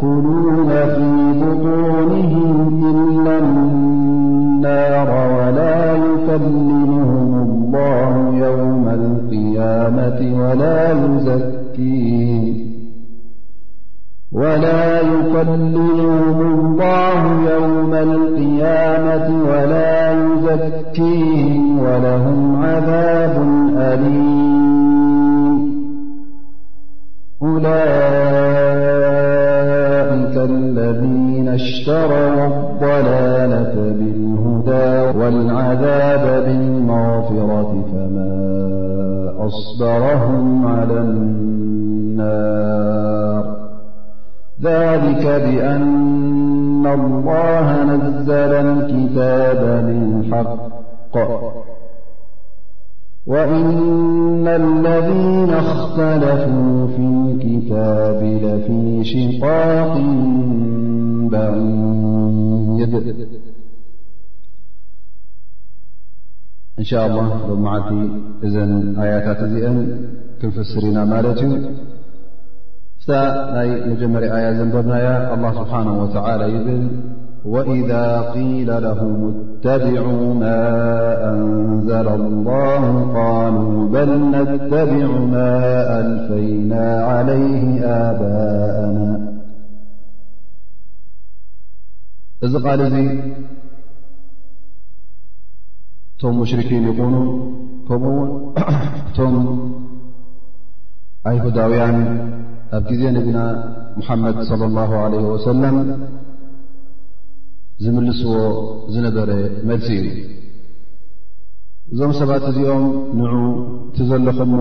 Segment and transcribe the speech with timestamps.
[0.00, 10.76] كلون في بطونهم إلا النار ولا يكلمهم الله يوم القيامة ولا
[20.12, 23.34] يزكيهم ولهم عذاب
[23.76, 25.62] أليم
[30.50, 38.32] لذين اشتروا الضلالة بالهدى والعذاب بالمغفرة فما
[39.46, 43.56] أصبرهم على النار
[44.62, 50.72] ذلك بأن الله نزل الكتاب منحق
[53.32, 59.92] وإن الذين اختلفوا في الكتاب لفي شطاق
[61.32, 61.34] ب
[66.78, 67.26] إن شاء الله
[67.56, 67.90] م معد
[68.52, 68.70] ذن
[69.04, 69.64] آياتت ذئ
[70.42, 71.48] كنفسرن ملت ي
[73.06, 73.08] ف
[73.70, 76.68] ي مجمر آياة زنببني الله سبحانه وتعالى يل
[77.44, 79.18] وإذا قيل لهم
[79.58, 80.02] اتبع
[80.42, 80.62] ما
[81.30, 85.56] أنزل الله قالوا بل نتبع ما
[86.00, 89.38] ألفينا عليه آباءنا
[92.42, 93.34] إذ قالذي
[96.20, 98.52] تم مشركين يقونوو
[99.18, 99.34] تم
[101.26, 101.98] أيدوين
[102.72, 103.44] أبكدين بنا
[103.96, 105.74] محمد صلى الله عليه وسلم
[107.84, 108.32] ዝምልስዎ
[108.94, 109.30] ዝነበረ
[109.68, 110.10] መልሲ እዩ
[111.92, 112.84] እዞም ሰባት እዚኦም
[113.18, 113.32] ንዑ
[113.88, 114.54] እቲ ዘለኹሞ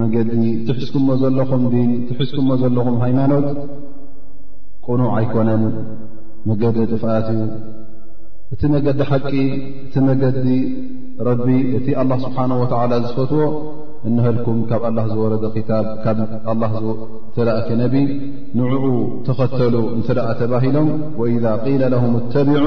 [0.00, 3.46] መንገዲ እትሕዝኩሞ ዘለኹም ድን ትሕዝኩሞ ዘለኹም ሃይማኖት
[4.86, 5.64] ቁኑዕ ኣይኮነን
[6.48, 7.40] መገዲ ጥፍኣት እዩ
[8.54, 9.30] እቲ መገዲ ሓቂ
[9.86, 10.46] እቲ መገዲ
[11.28, 11.46] ረቢ
[11.78, 13.42] እቲ الله سبحنه وعل ዝፈትዎ
[14.08, 15.32] እنህልኩم ካብ الله ዝوረ
[17.60, 17.94] أك نب
[18.58, 18.84] ንعኡ
[19.26, 20.88] ተኸተل እተኣ ተባሂሎም
[21.20, 22.62] وإذا قيل لهم ابع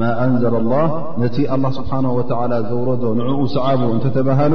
[0.00, 0.86] م أنዘل الله
[1.22, 2.26] ነቲ الله سبحنه ول
[2.70, 4.54] ዘوረዶ ንعኡ ሰዓب እተ ተባህل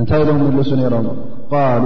[0.00, 1.06] እንታይ ሎم መልس ነሮም
[1.54, 1.84] قال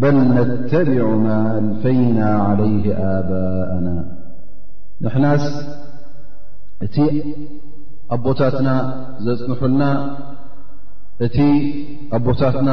[0.00, 2.84] بل نتبع ما أንፈينا عليه
[3.16, 3.96] ኣباءናا
[5.04, 5.44] ንሕናስ
[6.84, 6.96] እቲ
[8.14, 8.68] ኣቦታትና
[9.24, 9.82] ዘፅንሑልና
[11.26, 11.38] እቲ
[12.16, 12.70] ኣቦታትና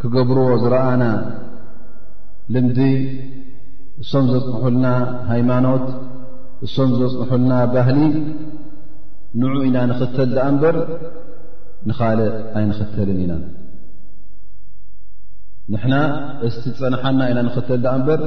[0.00, 1.04] ክገብርዎ ዝረኣና
[2.56, 2.78] ልምዲ
[4.02, 4.84] እሶም ዘፅንሑልና
[5.32, 5.86] ሃይማኖት
[6.66, 7.98] እሶም ዘፅንሑልና ባህሊ
[9.40, 10.76] ንዑ ኢና ንኽተል ዝኣ እምበር
[11.88, 13.32] ንኻልእ ኣይንኽተልን ኢና
[15.72, 15.94] ንሕና
[16.46, 18.20] እስቲ ፀንሓና ኢና ንኽተል ዳኣ እምበር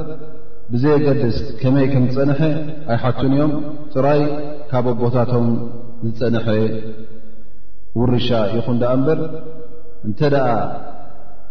[0.72, 2.40] ብዘየገድስ ከመይ ከም ዝፀንሐ
[2.92, 3.52] ኣይ ሓቱን እዮም
[3.92, 4.20] ፅራይ
[4.70, 5.46] ካብኦም ቦታቶም
[6.04, 6.46] ዝፀንሐ
[8.00, 9.20] ውርሻ ይኹን ዳ እምበር
[10.08, 10.46] እንተ ደኣ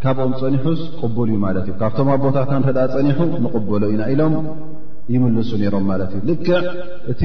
[0.04, 4.34] ካብኦም ፀኒሑስ ቅበል እዩ ማለት እዩ ካብቶም ኣብ ቦታታ እተ ፀኒሑ ንቕበሎ ኢና ኢሎም
[5.14, 6.60] ይምልሱ ነይሮም ማለት እዩ ልክዕ
[7.14, 7.24] እቲ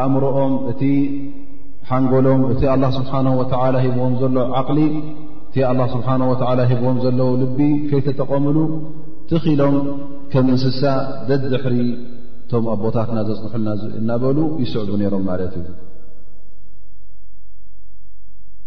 [0.00, 0.82] ኣእምሮኦም እቲ
[1.88, 4.80] ሓንጎሎም እቲ ኣላ ስብሓን ወዓላ ሂቦዎም ዘሎዉ ዓቕሊ
[5.48, 7.58] እቲ ኣላ ስብሓ ወዓላ ሂቦዎም ዘለዉ ልቢ
[7.90, 8.56] ከይተጠቐምሉ
[9.34, 9.74] ዝኽኢሎም
[10.32, 10.80] ከም እንስሳ
[11.28, 11.74] ደድሕሪ
[12.46, 15.68] እቶም ኣቦታትና ዘፅንሑልና እናበሉ ይስዕቡ ነይሮም ማለት እዩ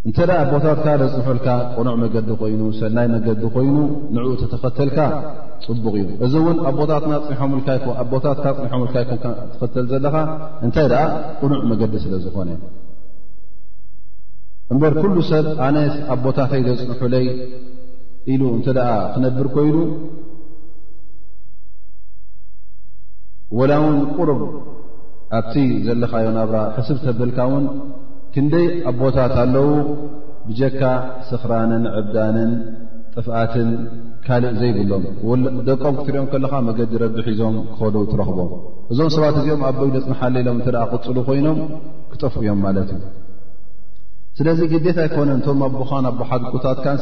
[0.07, 1.47] እንተ ደኣ ኣቦታትካ ዘፅንሑልካ
[1.77, 3.77] ቁኑዕ መገዲ ኮይኑ ሰናይ መገዲ ኮይኑ
[4.15, 4.99] ንዕኡ ተተኸተልካ
[5.65, 6.57] ፅቡቕ እዩ እዚ እውን
[7.67, 10.15] ታትኣቦታትካ ፅኒሖምልካ ይኮ ተኸተል ዘለካ
[10.67, 11.03] እንታይ ደኣ
[11.41, 12.49] ቕኑዕ መገዲ ስለ ዝኾነ
[14.73, 17.27] እምበር ኩሉ ሰብ ኣነት ኣቦታተይ ዘፅንሑለይ
[18.33, 19.75] ኢሉ እንተደኣ ክነብር ኮይኑ
[23.57, 24.41] ወላ እውን ቁሩብ
[25.37, 25.55] ኣብቲ
[25.85, 27.65] ዘለካዮ ናብራ ሕስብ ተብልካ ውን
[28.33, 29.67] ክንደይ ኣቦታት ኣለዉ
[30.47, 30.81] ብጀካ
[31.29, 32.51] ስኽራንን ዕብዳንን
[33.13, 33.69] ጥፍኣትን
[34.25, 35.03] ካልእ ዘይብሎም
[35.69, 38.49] ደቆም ክትሪኦም ከለካ መገዲ ረዲ ሒዞም ክኸዱ ትረኽቦም
[38.91, 41.59] እዞም ሰባት እዚኦም ኣቦይደፅምሓሌሎም እተ ቅፅሉ ኮይኖም
[42.11, 43.03] ክጠፍ እዮም ማለት እዩ
[44.39, 46.99] ስለዚ ግዴት ኣይኮነን እቶም ኣቦኻን ኣቦሓትቁታትካን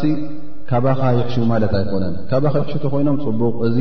[0.71, 3.77] ካባኻ ይሕሹ ማለት ኣይኮነን ካባካ ይሕሹቶ ኮይኖም ፅቡቕ እዚ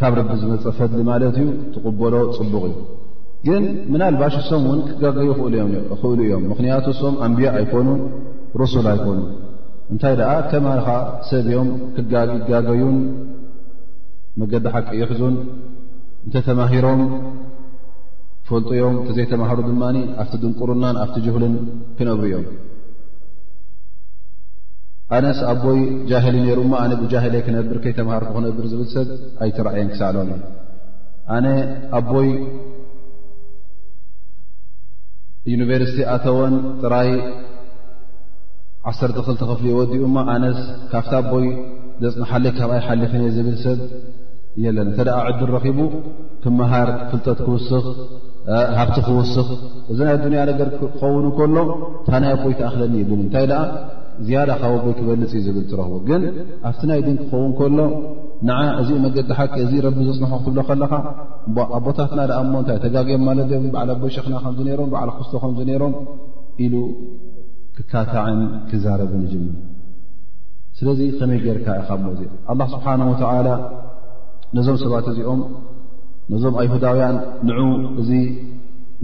[0.00, 2.74] ካብ ረቢ ዝመፀ ፈሊ ማለት እዩ ትቕበሎ ፅቡቕ እዩ
[3.46, 3.62] ግን
[3.92, 7.88] ምናልባሽ ሶም እውን ክጋገዩ ኽእሉ እዮም ምኽንያቱ ሶም ኣንብያ ኣይኮኑ
[8.60, 9.18] ሮሱል ኣይኮኑ
[9.92, 10.88] እንታይ ደኣ ከማልኻ
[11.28, 11.68] ሰብእዮም
[11.98, 12.96] ይጋገዩን
[14.40, 15.36] መገዲ ሓቂ የኣሕዙን
[16.26, 17.02] እንተተማሂሮም
[18.44, 21.54] ክፈልጡ ዮም እተዘይተማህሩ ድማኒ ኣብቲ ድንቁሩናን ኣብቲ ጅሁልን
[21.96, 22.44] ክነብሩ እዮም
[25.16, 25.78] ኣነስ ኣቦይ
[26.08, 29.06] ጃህሊ ነሩማ ኣነ ብጃህል ክነብር ከይ ተምሃር ክክነብር ዝብል ሰብ
[29.44, 30.40] ኣይትራእየን ክሳኣሎም እዩ
[31.36, 31.46] ኣነ
[31.98, 32.28] ኣቦይ
[35.52, 37.10] ዩኒቨርስቲ ኣቶወን ጥራይ
[38.90, 40.58] ዓሰርተ ክልተ ክፍሊ ዮወዲኡማ ኣነስ
[40.92, 41.46] ካብታ ኣቦይ
[42.02, 43.78] ደፅንሓለይ ካብ ኣይ ሓልፍንእየ ዝብል ሰብ
[44.64, 45.78] የለን እተደኣ ዕዱር ረኺቡ
[46.42, 47.84] ክምሃር ፍልጠት ክውስኽ
[48.78, 49.48] ሃብቲ ክውስኽ
[49.92, 53.62] እዚ ናይ ዱንያ ነገር ክኸውኑ ከሎ እንታ ናይ ኣቦይ ተኣኽለኒ የብል እንታይ ደኣ
[54.26, 56.22] ዝያዳ ካብቦይ ክበልፅ እዩ ዝብል ትረክቦ ግን
[56.68, 57.78] ኣብቲ ናይ ድን ክኸውን ከሎ
[58.48, 60.92] ንዓ እዚ መገዲ ሓቂ እዚ ረቢ ዘፅንሖ ክትብሎ ከለካ
[61.78, 63.38] ኣብቦታትና ደኣ እሞ እንታይ ተጋግም ማለ
[63.74, 65.94] ባዓል ኣቦሸክና ከም ሮም ባዓል ክስቶ ከም ነሮም
[66.64, 66.74] ኢሉ
[67.76, 69.46] ክካታዕን ክዛረብን እጅም
[70.78, 72.20] ስለዚ ከመይ ጌይርካ ኢኻ ሞእዚ
[72.50, 73.48] ኣላ ስብሓንወተዓላ
[74.56, 75.40] ነዞም ሰባት እዚኦም
[76.32, 77.16] ነዞም ኣይሁዳውያን
[77.48, 77.60] ንዑ
[78.00, 78.10] እዚ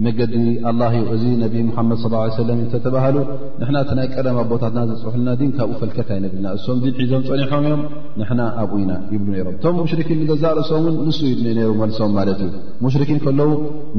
[0.05, 0.33] መገዲ
[0.69, 0.81] ኣላ
[1.15, 1.99] እዚ ነብ ሙሓመድ
[2.47, 3.17] ለም እንተተባሃሉ
[3.59, 7.81] ንሕና እቲ ናይ ቀደማ ቦታትና ዘፅሑሉና ዲን ካብኡ ፈልከት ኣይነብልና እሶም ዲን ሒዞም ፀኒሖም እዮም
[8.21, 12.51] ንሕና ኣብኡኢና ይብሉ ነይሮም እቶም ሙሽርኪን ንገዛርእሶም እውን ንሱ ዩድ ሩ መልሶም ማለት እዩ
[12.85, 13.49] ሙሽርኪን ከለዉ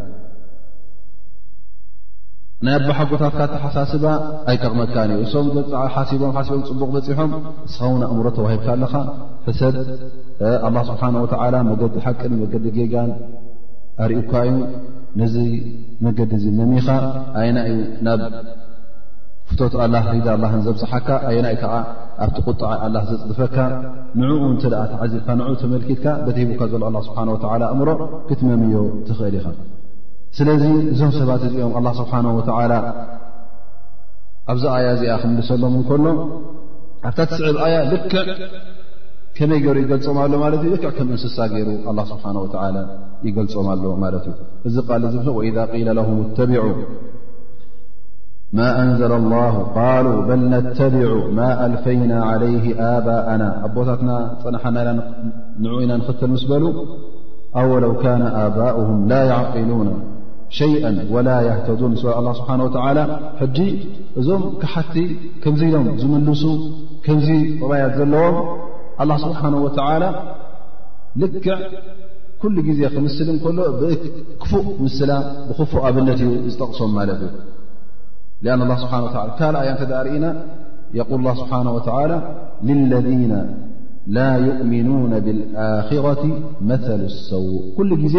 [2.66, 4.04] ናይ ኣቦ ሓጎታትካ ኣተሓሳስባ
[4.50, 7.32] ኣይጠቕመካን እዩ እሶም ቦቦም ፅቡቕ በፂሖም
[7.66, 8.94] ንስካ ውን እምሮ ተዋሂብካ ኣለካ
[9.48, 9.76] ሕሰብ
[10.68, 11.24] ኣላ ስብሓንወ
[11.70, 13.12] መገዲ ሓቂን መገዲ ጌጋን
[14.06, 14.58] ኣርእካ እዩ
[15.20, 15.34] ነዚ
[16.06, 16.86] መገዲ እዚ መሚኻ
[17.40, 18.20] ዓይና እዩ ናብ
[19.52, 21.72] ፍቶት ኣላ ሪዳ ኣላን ዘብፅሓካ ኣየናይ ከዓ
[22.24, 23.56] ኣብቲ ቁጣዓ ኣላ ዘፅድፈካ
[24.20, 27.18] ንዕኡ እንተ ደኣ ትዓዚብካ ንኡ ተመልኪትካ በተሂቡካ ዘሎ ኣላ ስብሓ
[27.52, 27.88] ወላ እምሮ
[28.28, 28.76] ክትመምዮ
[29.08, 29.46] ትኽእል ኢኻ
[30.38, 32.72] ስለዚ እዞም ሰባት እዚኦም ኣላ ስብሓና ወዓላ
[34.52, 36.04] ኣብዚ ኣያ እዚኣ ክምልሰሎም እንከሎ
[37.08, 38.18] ኣብታት ስዕብ ኣያ ልክዕ
[39.36, 42.78] ከመይ ገይሩ ይገልፆም ኣሎ ማለት እዩ ልክዕ ከም እንስሳ ገይሩ ኣላ ስብሓን ወላ
[43.28, 44.36] ይገልፆም ኣሎ ማለት እዩ
[44.68, 46.64] እዚ ቃል ዚ ወኢዛ ቂለ ለም ተቢዑ
[48.58, 52.64] ማ أንዘل الላه ቃሉ በል ነተብع ማ ኣልፈይና عለይه
[52.96, 54.10] ኣባእና ኣቦታትና
[54.42, 55.00] ፀናሓና ና
[55.64, 56.64] ንዑ ኢና ንኽተል ምስ በሉ
[57.60, 59.70] ኣወለው ካነ ኣባؤهም ላ يعقሉ
[60.58, 62.50] ሸይአ وላ يህተዱን ኣ ስብሓ
[63.40, 63.58] ሕጂ
[64.20, 64.94] እዞም ክሓቲ
[65.42, 66.44] ከምዚሎም ዝምልሱ
[67.06, 67.28] ከምዚ
[67.60, 68.36] ጥባያት ዘለዎም
[69.02, 70.02] ኣه ስብሓንه ወላ
[71.22, 71.48] ልክዕ
[72.42, 75.10] ኩሉ ግዜ ክምስሊ እንከሎ ብክፉእ ምስላ
[75.48, 77.32] ብኽፉእ ኣብነት እዩ ዝጠቕሶም ማለት እዩ
[78.46, 80.26] ካል ያ ተርኢና
[81.42, 81.62] ስብሓه
[82.90, 83.08] ለذ
[84.16, 84.88] ላ يؤምኑ
[85.26, 86.22] ብረة
[86.70, 87.44] መثل لሰው
[87.76, 88.16] ኩሉ ግዜ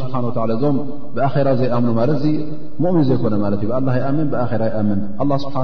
[0.00, 0.24] ስብ
[0.62, 0.76] ዞም
[1.16, 2.10] ብራ ዘይም ማት
[2.84, 3.68] ؤምን ዘይኮነ ማት እ
[4.86, 5.54] ም ኣም ስብ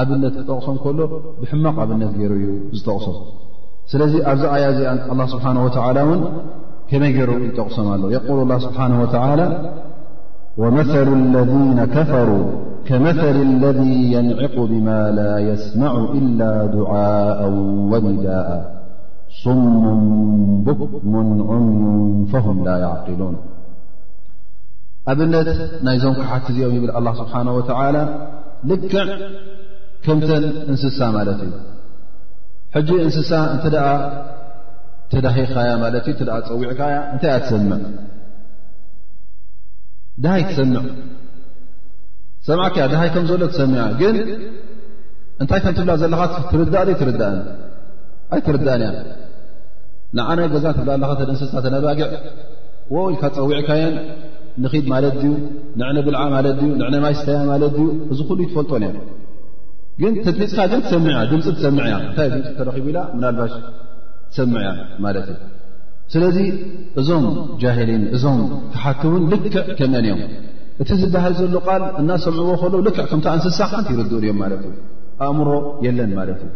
[0.00, 0.98] ኣብነት ክጠቕሶም ከሎ
[1.40, 3.06] ብሕማቕ ኣብነት ገይሩ እ ዝጠቕሶ
[3.92, 4.82] ስለዚ ኣብዚ ያ ዚ
[5.34, 5.52] ስብሓه
[6.06, 6.20] ን
[6.90, 7.96] ከመይ ይሩ ይጠቕሶም ኣ
[10.56, 12.50] ومثل الذين كفروا
[12.86, 17.48] كمثل الذي ينعق بما لا يسمع إلا دعاء
[17.92, 18.74] ونداء
[19.44, 19.84] صم
[20.64, 21.16] بكم
[21.50, 23.36] عمي فهم لا يعقلون
[25.12, 28.02] ኣብنት ናይዞم كሓት እዚኦም يብل الله سبحانه وتعلى
[28.70, 29.06] ልክع
[30.04, 30.30] كምተ
[30.70, 31.52] እንስሳ مت እዩ
[32.74, 33.30] حج እንስሳ
[35.14, 35.70] እ ዳهካያ
[36.48, 37.80] ፀዊعካያ እታይ تسمع
[40.22, 40.82] ድሃይ ትሰምዕ
[42.48, 44.16] ሰማዕከያ ድሃይ ከም ዘሎ ትሰሚዕ እያ ግን
[45.42, 47.38] እንታይ ከም ትብላእ ዘለካ ትርዳእ ዶ ትርዳእን
[48.34, 48.92] ኣይ ትርዳእን እያ
[50.18, 52.08] ንዓናይ ገዛ ትብላለኸ ተእንስሳ ተነባጊዕ
[52.94, 53.94] ወ ኢልካ ፀዊዕካየን
[54.62, 55.32] ንኺድ ማለት ድዩ
[55.80, 58.92] ንዕነ ብልዓ ማለት ድዩ ንዕነ ማይስተያ ማለት ድዩ እዚ ኩሉይ ትፈልጦን እያ
[60.02, 63.54] ግን ተጥቢፅካ ግን ትሰምዕ እያ ድምፂ ትሰምዕ እያ እንታእ ድምፂ ተረኪቡ ኢላ ምናልባሽ
[64.30, 64.70] ትሰምዕ እያ
[65.06, 65.38] ማለት እዩ
[66.12, 66.36] ስለዚ
[67.00, 67.24] እዞም
[67.62, 68.40] ጃሊን እዞም
[68.74, 70.20] ተሓትቡን ልክዕ ከመን እዮም
[70.82, 74.74] እቲ ዝዳሃል ዘሎ ቃል እና ሰምዑዎ ከለ ልክዕ ከምተ እንስሳ ሓንቲ ይርድኡን እዮም ማለት እዩ
[75.26, 75.48] ኣእምሮ
[75.86, 76.50] የለን ማለት እዩ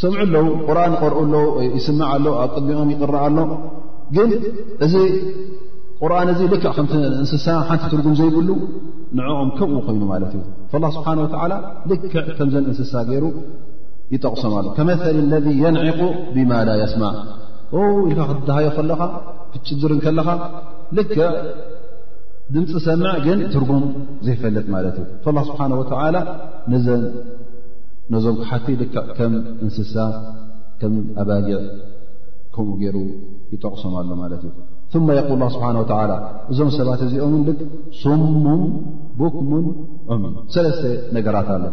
[0.00, 1.44] ሰምዑ ኣለዉ ቁርን ቆርኡ ኣለው
[1.76, 3.38] ይስማዕ ኣሎ ኣብ ቅድሚኦም ይቕረእ ኣሎ
[4.16, 4.30] ግን
[4.86, 4.94] እዚ
[6.02, 6.86] ቁርን እዚ ልክዕ ከም
[7.22, 8.48] እንስሳ ሓንቲ ትርጉም ዘይብሉ
[9.18, 11.18] ንዕኦም ከምኡ ኮይኑ ማለት እዩ ላ ስብሓን
[11.52, 11.56] ላ
[11.92, 13.24] ልክዕ ከምዘን እንስሳ ገይሩ
[14.14, 16.00] ይጠቕሶምኣሉ ከመሊ ለذ የንዒቁ
[16.34, 17.12] ብማ ላ የስማዕ
[17.74, 19.00] ኢልካ ክትደሃዮ ከለኻ
[19.52, 20.28] ክጭድር ከለኻ
[20.96, 21.10] ልክ
[22.54, 23.84] ድምፂ ሰምዕ ግን ትርጉም
[24.26, 26.14] ዘይፈለጥ ማለት እዩ ላ ስብሓን ወተላ
[28.12, 28.82] ነዞም ካሓቲ ል
[29.16, 29.32] ከም
[29.64, 29.94] እንስሳ
[30.80, 30.92] ከም
[31.22, 31.58] ኣባጊዕ
[32.54, 32.96] ከምኡ ገይሩ
[33.54, 34.44] ይጠቕሶም ኣሎ ማለት
[34.90, 35.78] እዩ ማ ይቁል ስብሓን
[36.10, 36.16] ላ
[36.52, 37.58] እዞም ሰባት እዚኦውን ል
[38.02, 38.62] ሱሙም
[39.22, 39.66] ቡክሙን
[40.12, 40.84] ዑሙን ሰለስተ
[41.18, 41.64] ነገራት ኣሎ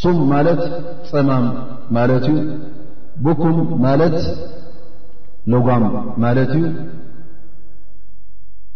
[0.00, 0.60] ሱም ማለት
[1.10, 1.46] ፀማም
[1.96, 2.36] ማለት እዩ
[3.26, 3.56] ብኩም
[3.86, 4.16] ማለት
[5.52, 5.84] ሎጓም
[6.24, 6.64] ማለት እዩ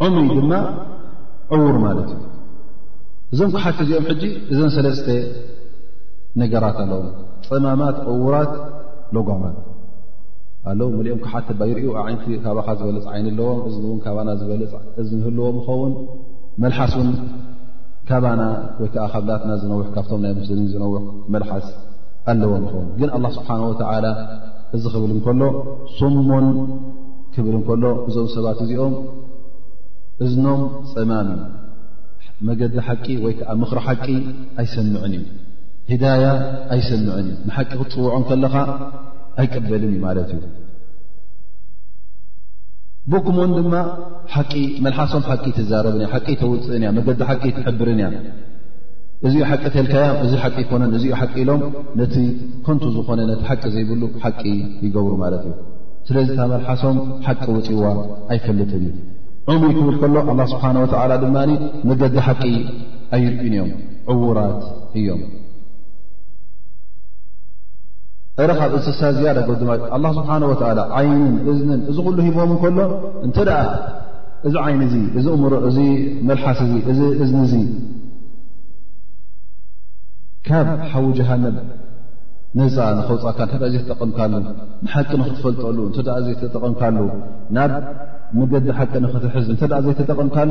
[0.04, 0.52] ዑመይ ድማ
[1.56, 2.22] ዕዉር ማለት እዩ
[3.32, 4.22] እዞም ክሓቲ እዚኦም ሕጂ
[4.52, 5.08] እዘን ሰለስተ
[6.40, 7.08] ነገራት ኣለዎም
[7.50, 8.52] ፀማማት ቅዉራት
[9.14, 9.56] ለጓማት
[10.70, 14.72] ኣለው መሊኦም ክሓት ባይርኡ ዓይነ ካባካ ዝበልፅ ዓይኒ ኣለዎም እእውን ካባና ዝበልፅ
[15.02, 15.92] እዚ ንህልዎም ኸውን
[16.64, 17.10] መልሓስ ን
[18.10, 18.42] ካባና
[18.80, 21.02] ወይ ከዓ ካብላትና ዝነውሕ ካብቶም ናይ ሙስሊሊን ዝነውሕ
[21.34, 21.66] መልሓስ
[22.30, 24.06] ኣለዎም ይኸውን ግን ኣላ ስብሓን ወተዓላ
[24.76, 25.42] እዚ ኽብል እንከሎ
[25.98, 26.46] ስሞን
[27.34, 28.94] ክብል እንከሎ እዞም ሰባት እዚኦም
[30.24, 30.60] እዝኖም
[30.92, 31.42] ፀማም እዩ
[32.48, 34.06] መገዲ ሓቂ ወይከዓ ምኽሪ ሓቂ
[34.62, 35.24] ኣይሰንዕን እዩ
[35.92, 36.24] ህዳያ
[36.76, 38.54] ኣይሰምዕን እዩ ንሓቂ ክፅውዖን ከለኻ
[39.40, 40.42] ኣይቀበልን እዩ ማለት እዩ
[43.12, 43.74] ቦክሞን ድማ
[44.36, 44.52] ሓቂ
[44.86, 48.08] መልሓሶም ሓቂ ትዛረብን እ ሓቂ ተውፅእን እያ መገዲ ሓቂ ትሕብርን እያ
[49.28, 51.60] እዚኡ ሓቂ ተልካዮ እዚ ሓቂ ይኮነን እዚኡ ሓቂ ኢሎም
[51.98, 52.14] ነቲ
[52.66, 54.40] ኮንቱ ዝኾነ ነቲ ሓቂ ዘይብሉ ሓቂ
[54.84, 55.52] ይገብሩ ማለት እዩ
[56.08, 57.84] ስለዚ ታ መልሓሶም ሓቂ ውፅዋ
[58.32, 58.90] ኣይፈልትን እዩ
[59.50, 61.36] ዑሙ ክብል ከሎ ኣላ ስብሓን ወዓላ ድማ
[61.90, 62.42] መገዲ ሓቂ
[63.16, 63.70] ኣይርእን እዮም
[64.14, 64.60] ዕዉራት
[64.98, 65.22] እዮም
[68.48, 72.78] ረ ኻብ እዚ ሳ ዝያዳ ድማ ኣላ ስብሓን ወዓላ ዓይንን እዝንን እዚ ኩሉ ሂቦም እከሎ
[73.26, 73.60] እንተ ደኣ
[74.48, 74.80] እዚ ዓይን
[75.18, 75.62] እዚ ምሮእ
[76.28, 77.54] መልሓስ እዝኒ እዚ
[80.48, 81.56] ካብ ሓዊ ጀሃነብ
[82.58, 84.32] ነፃ ንኸውፃካ እንተ ዘይተጠቕምካሉ
[84.84, 86.96] ንሓቂ ንኽትፈልጠሉ እንተኣ ዘይተጠቕምካሉ
[87.56, 87.72] ናብ
[88.38, 90.50] መገዲ ሓቂ ንኽትሕዝ እንተደኣ ዘይተጠቕምካሉ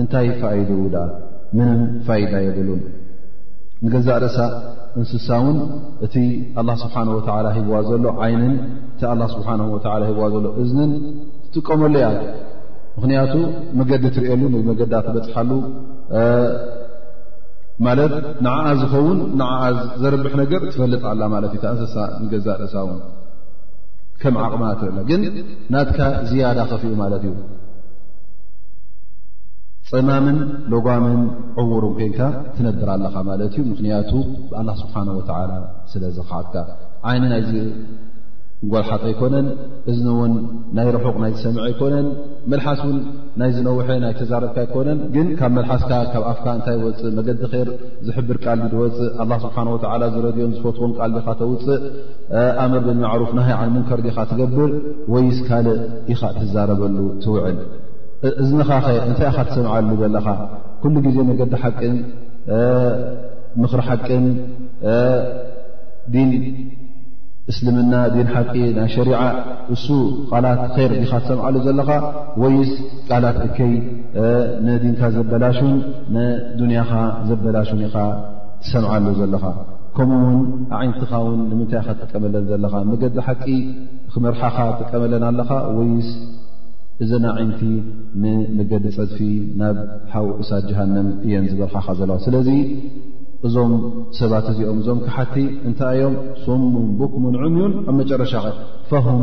[0.00, 0.96] እንታይ ፋይድው ዳ
[1.56, 2.82] ምንም ፋይዳ የብሉን
[3.84, 4.38] ንገዛእ ርእሳ
[5.00, 5.58] እንስሳእውን
[6.06, 6.14] እቲ
[6.60, 8.54] ኣላ ስብሓን ወዓላ ሂዋ ዘሎ ዓይንን
[8.94, 9.78] እቲ ኣላ ስብሓ ወ
[10.18, 10.92] ሂዋ ዘሎ እዝንን
[11.44, 12.08] ትጥቀመሉ እያ
[12.96, 13.34] ምኽንያቱ
[13.78, 15.50] መገዲ እትሪኤሉ መገዲ ትበፅሓሉ
[17.86, 18.12] ማለት
[18.46, 19.64] ንዓዓ ዝኸውን ንዓዓ
[20.02, 22.98] ዘርብሕ ነገር ትፈልጥ ኣላ ማለት እዩ እንስሳ ንገዛእ ደእሳ ውን
[24.22, 25.20] ከም ዓቕማ ትላ ግን
[25.72, 27.36] ናትካ ዝያዳ ከፍኡ ማለት እዩ
[29.90, 30.38] ፀማምን
[30.72, 31.20] ለጓምን
[31.60, 32.18] ዕውርን ኮንካ
[32.56, 34.10] ትነብር ኣለካ ማለት እዩ ምክንያቱ
[34.48, 35.52] ብኣላ ስብሓን ወተዓላ
[35.92, 36.54] ስለዝካድካ
[37.10, 37.42] ዓይነ ናይ
[38.66, 39.46] እጎልሓቀ ኣይኮነን
[39.90, 40.32] እዝ እውን
[40.76, 42.06] ናይ ርሑቕ ናይ ዝሰምዐ ኣይኮነን
[42.52, 42.96] መልሓስ እውን
[43.40, 47.68] ናይ ዝነውሐ ናይ ተዛረብካ ኣይኮነን ግን ካብ መልሓስካ ካብ ኣፍካ እንታይ ይወፅእ መገዲ ኸር
[48.06, 51.82] ዝሕብር ቃል ዝወፅእ ኣላ ስብሓን ወዓላ ዝረድዮም ዝፈትዎን ቃል ዲካ ተውፅእ
[52.64, 54.72] ኣምር ብንማዕሩፍ ናሃይ ዓን ሙንከር ዲካ ትገብር
[55.16, 55.80] ወይስ ካልእ
[56.14, 57.58] ኢኻ ትዛረበሉ ትውዕል
[58.44, 60.26] እዚንኻኸ እንታይ ኢኻ ትሰምዓሉ ዘለኻ
[60.82, 61.96] ኩሉ ግዜ መገዲ ሓቅን
[63.62, 64.24] ምኽሪ ሓቅን
[66.12, 66.28] ዲን
[67.52, 69.20] እስልምና ዲን ሓቂ ናይ ሸሪዓ
[69.74, 69.84] እሱ
[70.30, 71.90] ቓላት ኸይር ዲኻ ትሰምዓሉ ዘለኻ
[72.42, 72.72] ወይስ
[73.10, 73.72] ቃላት እከይ
[74.66, 75.74] ንዲንካ ዘበላሹን
[76.16, 76.90] ንዱንያኻ
[77.28, 77.96] ዘበላሹን ኢኻ
[78.64, 79.44] ትሰምዓሉ ዘለኻ
[79.96, 80.40] ከምኡ ውን
[80.80, 83.46] ዓይንትኻ ውን ንምንታይ ኢካ ትጥቀመለን ዘለኻ መገዲ ሓቂ
[84.12, 86.10] ኽመርሓኻ ትጥቀመለን ኣለኻ ወይስ
[87.04, 87.62] እዘና ዓይንቲ
[88.22, 89.18] ንምገዲ ፀድፊ
[89.62, 89.76] ናብ
[90.14, 92.48] ሓውእሳት ጅሃንም እየን ዝበርሓኻ ዘለ ስለዚ
[93.46, 93.72] እዞም
[94.18, 95.34] ሰባት እዚኦም እዞም ካሓቲ
[95.68, 98.48] እንታይዮም ስሙን ቡክሙን ዑምዩን ኣብ መጨረሻ ኸ
[98.90, 99.20] ፈሁም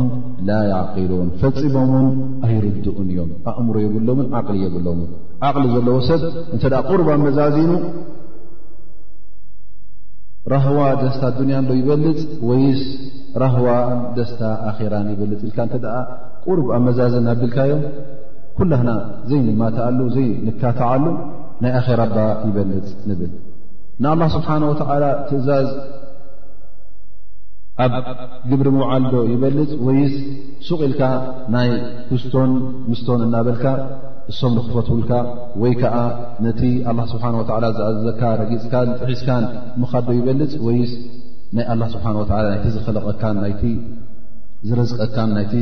[0.48, 2.06] ላ ያዕቂሉን ፈፂቦም ውን
[2.46, 5.08] ኣይርድኡን እዮም ኣእምሮ የብሎምን ዓቕሊ የብሎምን
[5.48, 6.22] ዓቕሊ ዘለዎ ሰብ
[6.54, 7.72] እንተ ደ ቁርብ ኣብ መዛዚኑ
[10.54, 12.82] ራህዋ ደስታ ዱንያን ዶ ይበልፅ ወይስ
[13.44, 15.96] ራህዋን ደስታ ኣራን ይበልፅ ኢልካ እተ ደ
[16.48, 17.82] ቁር ኣብ መዛዝን ኣቢልካዮም
[18.60, 18.88] ኩላና
[19.30, 21.04] ዘይ ንማትኣሉ ዘይ ንካታዓሉ
[21.64, 23.32] ናይ ኣራ ባ ይበልፅ ንብል
[24.04, 25.68] ንኣላ ስብሓን ወተዓላ ትእዛዝ
[27.84, 27.92] ኣብ
[28.50, 30.14] ግብሪ ምውዓልዶ ይበልፅ ወይስ
[30.66, 31.02] ሱቕ ኢልካ
[31.54, 31.70] ናይ
[32.08, 32.50] ክስቶን
[32.90, 33.64] ምስቶን እናበልካ
[34.30, 35.12] እሶም ንኽፈትውልካ
[35.62, 35.96] ወይ ከዓ
[36.44, 39.44] ነቲ ኣላ ስብሓ ወላ ዝኣዘዘካ ረጊፅካን ዝጥሒስካን
[39.82, 40.92] ምኻዶ ይበልፅ ወይስ
[41.56, 43.62] ናይ ኣላ ስብሓን ወላ ናይቲ ዝኽለቐካን ናይቲ
[44.68, 45.54] ዝረዝቀካን ናይቲ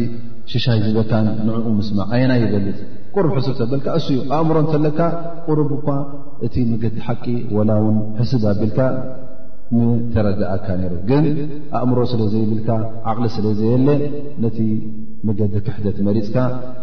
[0.52, 2.76] ሽሻይ ዝበካን ንዕኡ ምስማዕ ኣየና ይበልፅ
[3.14, 5.00] ቁርብ ሕሱብ ተብልካ እሱ ዩ ኣእምሮ እንተለካ
[5.46, 5.88] ቁርቡ እኳ
[6.46, 7.24] እቲ መገዲ ሓቂ
[7.56, 8.78] ወላ ውን ሕስብ ኣቢልካ
[9.78, 11.24] ንተረዳኣካ ነይሩ ግን
[11.78, 12.68] ኣእምሮ ስለ ዘይብልካ
[13.10, 13.88] ዓቕሊ ስለ ዘየለ
[14.44, 14.58] ነቲ
[15.28, 16.36] መገዲ ክሕደት መሪፅካ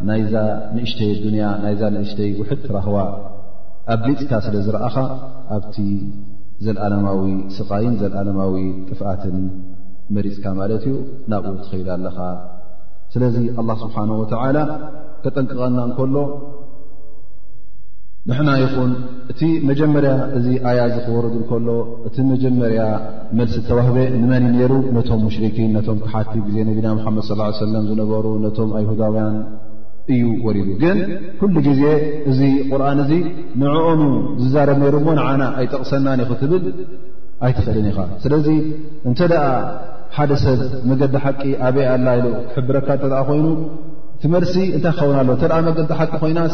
[0.10, 0.34] ናይዛ
[0.76, 2.97] ንእሽተይ ዱንያ ናይዛ ንእሽተይ ውሕድ ትራኽዋ
[3.95, 4.95] ኣብ ሊፅካ ስለ ዝረአኻ
[5.58, 5.78] ኣብቲ
[6.65, 7.21] ዘለኣለማዊ
[7.58, 8.56] ስቓይን ዘለኣለማዊ
[8.89, 9.38] ጥፍኣትን
[10.15, 10.95] መሪፅካ ማለት እዩ
[11.32, 12.17] ናብኡ ትኽይል ኣለኻ
[13.13, 14.58] ስለዚ ኣላ ስብሓን ወተዓላ
[15.24, 16.15] ከጠንቅቐና እንከሎ
[18.30, 18.91] ንሕና ይኹን
[19.32, 21.67] እቲ መጀመርያ እዚ ኣያ እዚ ክወርዱ ንከሎ
[22.08, 22.82] እቲ መጀመርያ
[23.38, 28.69] መልሲ ተዋህበ ንመን ነይሩ ነቶም ሙሽርኪን ነቶም ክሓቲ ግዜ ነቢና ሙሓመድ ስ ሰለም ዝነበሩ ነቶም
[28.80, 29.36] ኣይሁዳውያን
[30.15, 31.00] እዩ ወሪዱ እ ግን
[31.39, 31.82] ኩሉ ግዜ
[32.32, 32.39] እዚ
[32.71, 33.12] ቁርኣን እዚ
[33.62, 34.02] ንዕኦኑ
[34.43, 36.63] ዝዛረብ ነሩ ሞ ንዓና ኣይጠቕሰናን ይ ኽትብል
[37.47, 38.47] ኣይትፍእልን ኢኻ ስለዚ
[39.10, 39.43] እንተ ደኣ
[40.15, 43.45] ሓደ ሰብ መገዲ ሓቂ ኣበይ ኣላ ኢ ሕብረካ ተ ኮይኑ
[44.21, 46.54] ቲ መርሲ እንታይ ክኸውን ኣለ ተ መገዲ ሓቂ ኮይናስ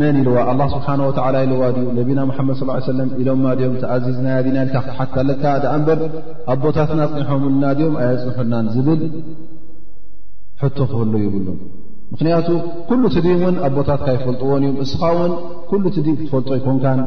[0.00, 2.56] መን ኢልዋ ኣ ስብሓንወላ ኢለዋ ድ ነቢና መሓመድ
[2.90, 5.42] ሰለም ኢሎማ ኦም ተኣዚዝና ያዲና ኢልካ ክትሓካለካ
[5.78, 6.00] እምበር
[6.54, 9.02] ኣብ ቦታትና ፅኒሖምሉና ኦም ኣየፅሑናን ዝብል
[10.62, 11.48] ሕቶ ክህሉ ይብሉ
[12.12, 12.48] ምክንያቱ
[12.88, 15.32] ኩሉ ትድም እውን ኣብቦታትካ ይፈልጥዎን እዩ እስኻ ውን
[15.70, 17.00] ኩሉ ትድም ክትፈልጦ ይኮንካን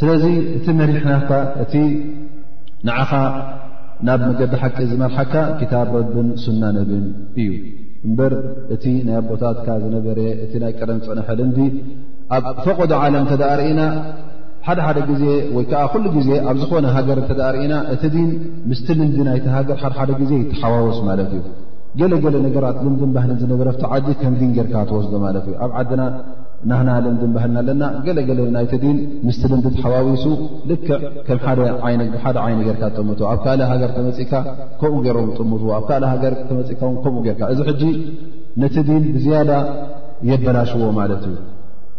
[0.00, 0.24] ስለዚ
[0.58, 1.30] እቲ መሪሕናካ
[1.64, 1.74] እቲ
[2.88, 3.10] ንዓኻ
[4.06, 7.04] ናብ መገዲ ሓቂ ዝመርሓካ ክታብ ረብን ሱና ነብን
[7.42, 7.48] እዩ
[8.06, 8.32] እምበር
[8.74, 11.58] እቲ ናይ ኣቦታትካ ዝነበረ እቲ ናይ ቀረም ዝፀንሐ ልንዲ
[12.36, 13.80] ኣብ ፈቆዶ ዓለም ተዳኣርእና
[14.66, 15.24] ሓደሓደ ግዜ
[15.56, 18.30] ወይ ከዓ ኩሉ ግዜ ኣብ ዝኾነ ሃገር ተዳርእና እቲ ን
[18.70, 21.42] ምስቲ ልንዲ ናይቲ ሃገር ሓደሓደ ግዜ ይተሓዋወስ ማለት እዩ
[22.00, 26.00] ገለገለ ነገራት ልንድን ባህልን ዝነበረ ብቲዓዲ ከምዲ ጌርካ ተወስዶ ማለት እዩ ኣብ ዓድና
[26.70, 30.24] ናና ልምዲ ባህልና ኣለና ገለገለ ናይቲ ዲን ምስቲ ልምዲ ተሓዋዊሱ
[30.70, 31.60] ልክዕ ሓደ
[32.46, 34.32] ዓይኒ ጌርካ ጠምቶ ኣብ ካል ሃገር ተመፂእካ
[34.80, 37.82] ከምኡ ገይሮም ጠምትዎ ኣብ ካል ሃገር ተመፂእካ ከምኡ ይርካ እዚ ሕጂ
[38.62, 39.50] ነቲ ዲን ብዝያዳ
[40.30, 41.36] የበላሽዎ ማለት እዩ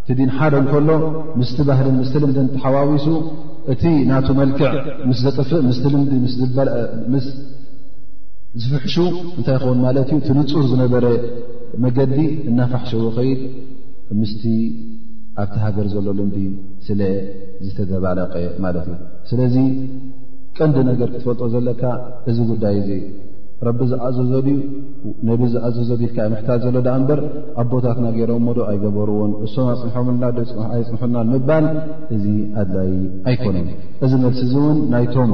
[0.07, 0.89] ቲ ዲን ሓደ ንከሎ
[1.39, 3.07] ምስቲ ባህልን ምስ ልምድን ተሓዋዊሱ
[3.75, 4.69] እቲ ናቱ መልክዕ
[5.11, 7.27] ምስዘፍእምስ
[8.61, 8.95] ዝፍሕሹ
[9.39, 11.03] እንታይ ይኸውን ማለት ዩ እቲ ንፁስ ዝነበረ
[11.83, 12.15] መገዲ
[12.49, 13.39] እናፋሕሸዎ ኸይድ
[14.19, 14.43] ምስቲ
[15.41, 16.37] ኣብቲ ሃገር ዘሎሉንዲ
[16.85, 17.01] ስለ
[17.65, 18.33] ዝተዘባለቀ
[18.65, 18.95] ማለት እዩ
[19.29, 19.55] ስለዚ
[20.57, 21.81] ቀንዲ ነገር ክትፈልጦ ዘለካ
[22.29, 22.89] እዚ ጉዳይ እዙ
[23.67, 24.45] ረቢ ዝኣዘዞድ
[25.29, 27.19] ነብ ዝኣዘዘዲኢልካ ምሕታት ዘሎ ዳ እምበር
[27.61, 31.65] ኣብ ቦታትና ገይሮም ሞዶ ኣይገበርዎን እሶም ኣፅንሖምናኣይፅንሑና ንምባል
[32.15, 32.25] እዚ
[32.61, 32.91] ኣድላይ
[33.31, 33.67] ኣይኮነን
[34.05, 35.33] እዚ መልሲ እዚ እውን ናይቶም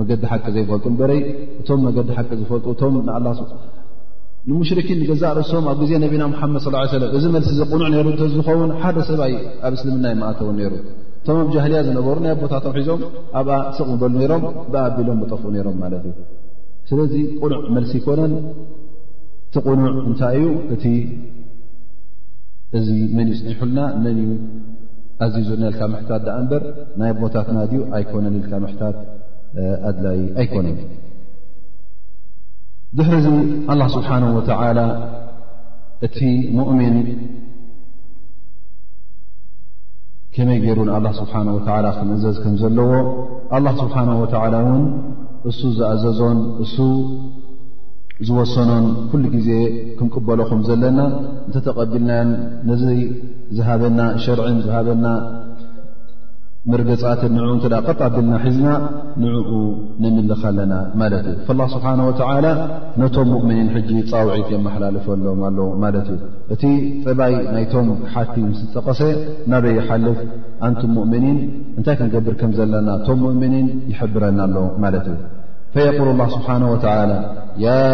[0.00, 1.20] መገዲ ሓቂ ዘይፈልጡ ንበረይ
[1.60, 3.40] እቶም መገዲ ሓቂ ዝፈልጡ እቶም ንኣላስ
[4.50, 9.34] ንሙሽርኪን ገዛእ ርእሶም ኣብ ግዜ ነቢና ሙሓመድ ሰለም እዚ መልሲ ቕኑዕ ይሩ እተዝኸውን ሓደ ሰብይ
[9.66, 10.72] ኣብ እስልምና ይማእተውን ነይሩ
[11.20, 13.02] እቶም ኣብ ጃህልያ ዝነበሩ ናይ ቦታቶም ሒዞም
[13.40, 16.16] ኣብኣ ስቕበሉ ነሮም ብኣ ኣቢሎም ዝጠፍኡ ነይሮም ማለት እዩ
[16.88, 18.32] ስለዚ ቁኑዕ መልሲ ይኮነን
[19.54, 20.84] ቲ ቕኑዕ እንታይ እዩ እቲ
[22.78, 24.18] እዚ መን እዩፅኒሑሉና መን
[25.24, 26.62] ኣዝዩዙና ልካ ምሕታት ድኣ እምበር
[27.00, 28.96] ናይ ቦታትና ድኡ ኣይኮነን ኢልካ ምሕታት
[29.88, 30.76] ኣድላይ ኣይኮነን
[32.98, 33.26] ድሕሪዚ
[33.72, 34.78] ኣላ ስብሓነ ወተዓላ
[36.06, 36.18] እቲ
[36.56, 36.96] ሙእሚን
[40.34, 41.58] ከመይ ገይሩን ኣላ ስብሓ ወ
[41.96, 42.90] ክንእዘዝ ከም ዘለዎ
[43.56, 44.84] ኣላ ስብሓነ ወተ እውን
[45.50, 46.76] እሱ ዝኣዘዞን እሱ
[48.26, 49.50] ዝወሰኖን ኩሉ ግዜ
[49.98, 50.98] ክንቅበሎኹም ዘለና
[51.46, 52.12] እንተተቐቢልና
[52.68, 52.84] ነዚ
[53.56, 55.04] ዝሃበና ሸርዕን ዝሃበና
[56.70, 58.66] መርገጻትን ንዕኡ እንተዳቐጣድልና ሒዝና
[59.22, 59.48] ንዕኡ
[60.02, 62.46] ነምልኽ ኣለና ማለት እዩ ላ ስብሓን ወተዓላ
[63.00, 66.20] ነቶም ሙእምኒን ሕጂ ፃውዒት የመሓላልፈሎም ኣሎ ማለት እዩ
[66.56, 66.62] እቲ
[67.06, 69.00] ጥባይ ናይቶም ክሓቲ ምስ ዝጠቐሰ
[69.52, 70.18] ናበይ ይሓልፍ
[70.68, 71.38] ኣንቱ ሙእምኒን
[71.78, 75.18] እንታይ ክንገብር ከም ዘለና እቶም ሙእምኒን ይሕብረና ኣሎ ማለት እዩ
[75.72, 77.18] فيقول الله سبحانه وتعالى
[77.58, 77.90] يا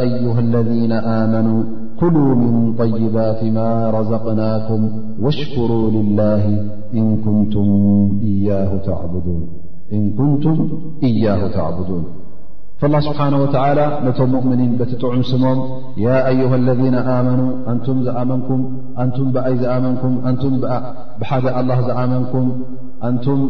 [0.00, 1.64] أيها الذين آمنوا
[2.00, 4.80] كلوا من طيبات ما رزقناكم
[5.22, 6.42] واشكروا لله
[6.94, 8.20] إن كنتم
[11.12, 12.04] إياه تعبدون
[12.92, 15.58] ላ ስብሓና ወተዓላ ነቶም ሙእምኒን በቲ ጥዑም ስሞም
[16.04, 17.40] ያ አይሃ ለذነ ኣመኑ
[17.72, 18.60] ኣንቱም ዝኣመንኩም
[19.02, 20.12] ኣንቱም ብኣይ ዝኣመንኩም
[20.56, 22.48] ንብሓደ ኣላ ዝኣመንኩም
[23.08, 23.40] ኣንቱም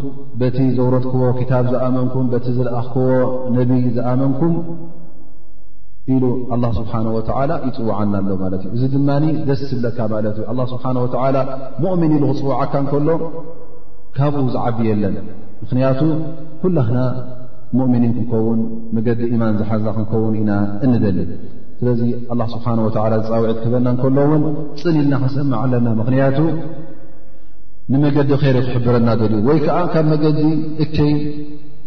[0.43, 3.11] በቲ ዘውረድክቦ ክታብ ዝኣመንኩም በቲ ዝለኣኽክቦ
[3.59, 4.55] ነቢይ ዝኣመንኩም
[6.17, 6.25] ኢሉ
[6.57, 9.09] ኣላ ስብሓነ ወላ ይፅዋዓና ኣሎ ማለት እዩ እዚ ድማ
[9.49, 11.37] ደስ ዝብለካ ማለት እዩ ኣላ ስብሓን ወላ
[11.85, 13.09] ሙእምን ኢሉ ክፅዋዓካ ንከሎ
[14.19, 15.19] ካብኡ ዝዓቢየለን
[15.65, 16.01] ምኽንያቱ
[16.63, 16.99] ኩላክና
[17.75, 18.61] እምኒን ክንከውን
[18.97, 20.53] መገዲ ኢማን ዝሓዝና ክንከውን ኢና
[20.87, 21.19] እንደሊ
[21.79, 22.01] ስለዚ
[22.33, 24.43] ኣላ ስብሓን ወላ ዝፃውዒት ክህበና እከሎ ውን
[24.83, 26.39] ፅኒ ኢልና ክሰምዕ ኣለና ምክንያቱ
[27.93, 30.41] ንመገዲ ኸይር ክሕብረና ዶል ወይ ከዓ ካብ መገዲ
[30.85, 31.11] እከይ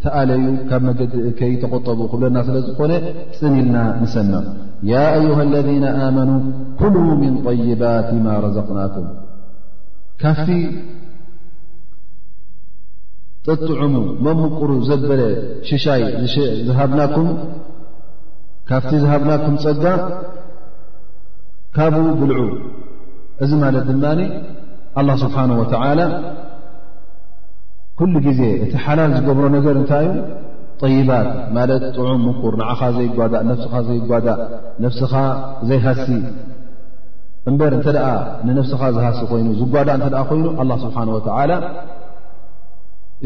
[0.03, 2.91] ተኣለዩ ካብ መገዲ እከይ ተቆጠቡ ክብለና ስለ ዝኾነ
[3.39, 4.43] ፅኒኢልና ንሰምዕ
[4.91, 6.31] ያ ኣዩሃ ለذና ኣመኑ
[6.81, 9.07] ኩሉ ምን ጠይባት ማ ረዘቅናኩም
[10.23, 10.51] ካፍቲ
[13.53, 15.21] እጥዑሙ መምቁሩ ዘበለ
[15.69, 17.29] ሽሻይ ዝዝሃብናኩም
[18.69, 19.83] ካብቲ ዝሃብናኩም ፀጋ
[21.75, 22.39] ካብኡ ብልዑ
[23.43, 24.21] እዚ ማለት ድማኒ
[24.99, 26.01] ኣላ ስብሓን ወተዓላ
[27.99, 30.19] ኩሉ ግዜ እቲ ሓላል ዝገብሮ ነገር እንታይ እዩ
[30.83, 34.39] ጠይባት ማለት ጥዑም ምቁር ንዓኻ ዘይጓእ ነፍስኻ ዘይጓዳእ
[34.85, 35.13] ነፍስኻ
[35.69, 36.05] ዘይሃሲ
[37.49, 38.07] እምበር እንተ ደኣ
[38.47, 41.51] ንነፍስኻ ዝሃሲ ኮይኑ ዝጓዳእ እንተ ኮይኑ ኣላ ስብሓን ወተዓላ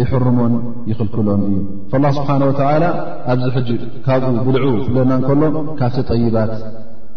[0.02, 0.54] ይሕርሞን
[0.92, 2.86] ይኽልክሎን እዩ ላ ስብሓ ወላ
[3.34, 3.70] ኣብዚ ሕጂ
[4.08, 5.42] ካብኡ ብልዑ ፍለና እከሎ
[5.80, 6.52] ካፍቲ ጠይባት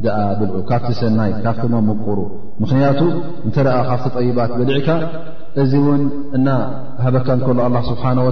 [0.04, 2.18] ደኣ ብልዑ ካፍቲ ሰናይ ካፍቲ መምቁሩ
[2.62, 3.00] ምኽንያቱ
[3.46, 4.88] እንተ ደኣ ካፍቲ ይባት ብልዒካ
[5.62, 6.02] እዚ ውን
[6.38, 6.48] እና
[7.04, 8.30] ሃበካ እከሎ ኣ ስብሓ ወ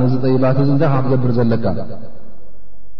[0.00, 1.66] ነዚ ይባት እዚ ታይ ክገብር ዘለካ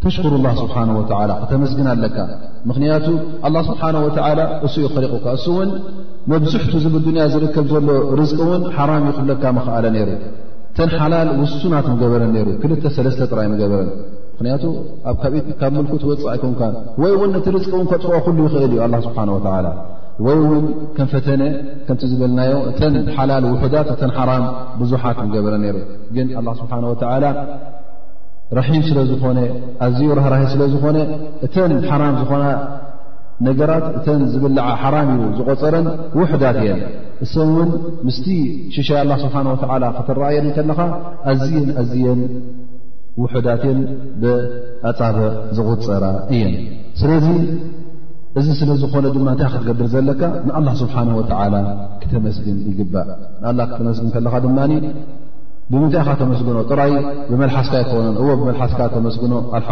[0.04, 2.16] ተሽኩሩ ላ ስብሓ ወላ ክተመስግና ኣለካ
[2.70, 3.06] ምኽንያቱ
[3.46, 4.08] ኣ ስብሓ ወ
[4.66, 5.70] እሱ ዩ ኸሪቑካ እሱእውን
[6.32, 10.10] መብዝሕቱ ዝብድንያ ዝርከብ ዘሎ ርዝ እውን ሓራም ይኽብለካ መኽኣለ ነይሩ
[10.74, 13.90] እተን ሓላል ውሱናት ገበረን ይሩ ክልለተ ጥራይ ገበረን
[14.36, 14.64] ምክንያቱ
[15.60, 16.60] ካብ ምልኩ ትወፅእ ይኮንካ
[17.02, 19.66] ወይ እውን እቲ ርቂ እውን ከጥፍኦ ኩሉ ይኽእል እዩ ኣ ስብሓ ወላ
[20.26, 20.64] ወይ እውን
[20.96, 21.42] ከንፈተነ
[21.86, 24.46] ከምቲ ዝበልናዮ እተን ሓላል ውሑዳት እተን ሓራም
[24.80, 25.76] ብዙሓት ገበረን ይሩ
[26.16, 27.24] ግን ኣላ ስብሓ ወላ
[28.58, 29.38] ረሒም ስለዝኾነ
[29.86, 30.96] ኣዝዩ ራህራሂ ስለዝኾነ
[31.48, 32.42] እተን ሓራም ዝኮና
[33.46, 35.86] ነገራት እተን ዝብላዓ ሓራም ዩ ዝቆፀረን
[36.18, 36.80] ውሑዳት እየን
[37.24, 37.70] እሰ እውን
[38.06, 38.26] ምስቲ
[38.74, 40.78] ሽሻይ ኣላ ስብሓን ወተዓላ ክትረኣየን ከለኻ
[41.30, 42.20] ኣዝየን ኣዝየን
[43.22, 43.80] ውሑዳት እየን
[44.22, 46.54] ብኣጻበዕ ዝቁፀራ እየን
[47.00, 47.26] ስለዚ
[48.40, 51.54] እዚ ስለዝኾነ ድማ እንታይ ክትገብር ዘለካ ንኣላ ስብሓን ወተዓላ
[52.02, 53.08] ክተመስግም ይግባእ
[53.44, 54.58] ንላ ክተመስግም ከለካ ድማ
[55.72, 56.90] ብምንታይ ተመስግኖ ጥራይ
[57.28, 57.92] ብመሓስካ ይኑ
[58.28, 59.66] ዎ መስካ ተመስግኖ ብል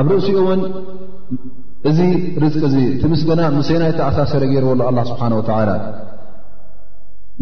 [0.00, 0.62] ኣብ ርእሲኡ ን
[1.90, 1.98] እዚ
[2.42, 4.68] ር ምስገና ሰናይ ተኣሳሰረ ገርሉ
[5.10, 5.32] ስሓه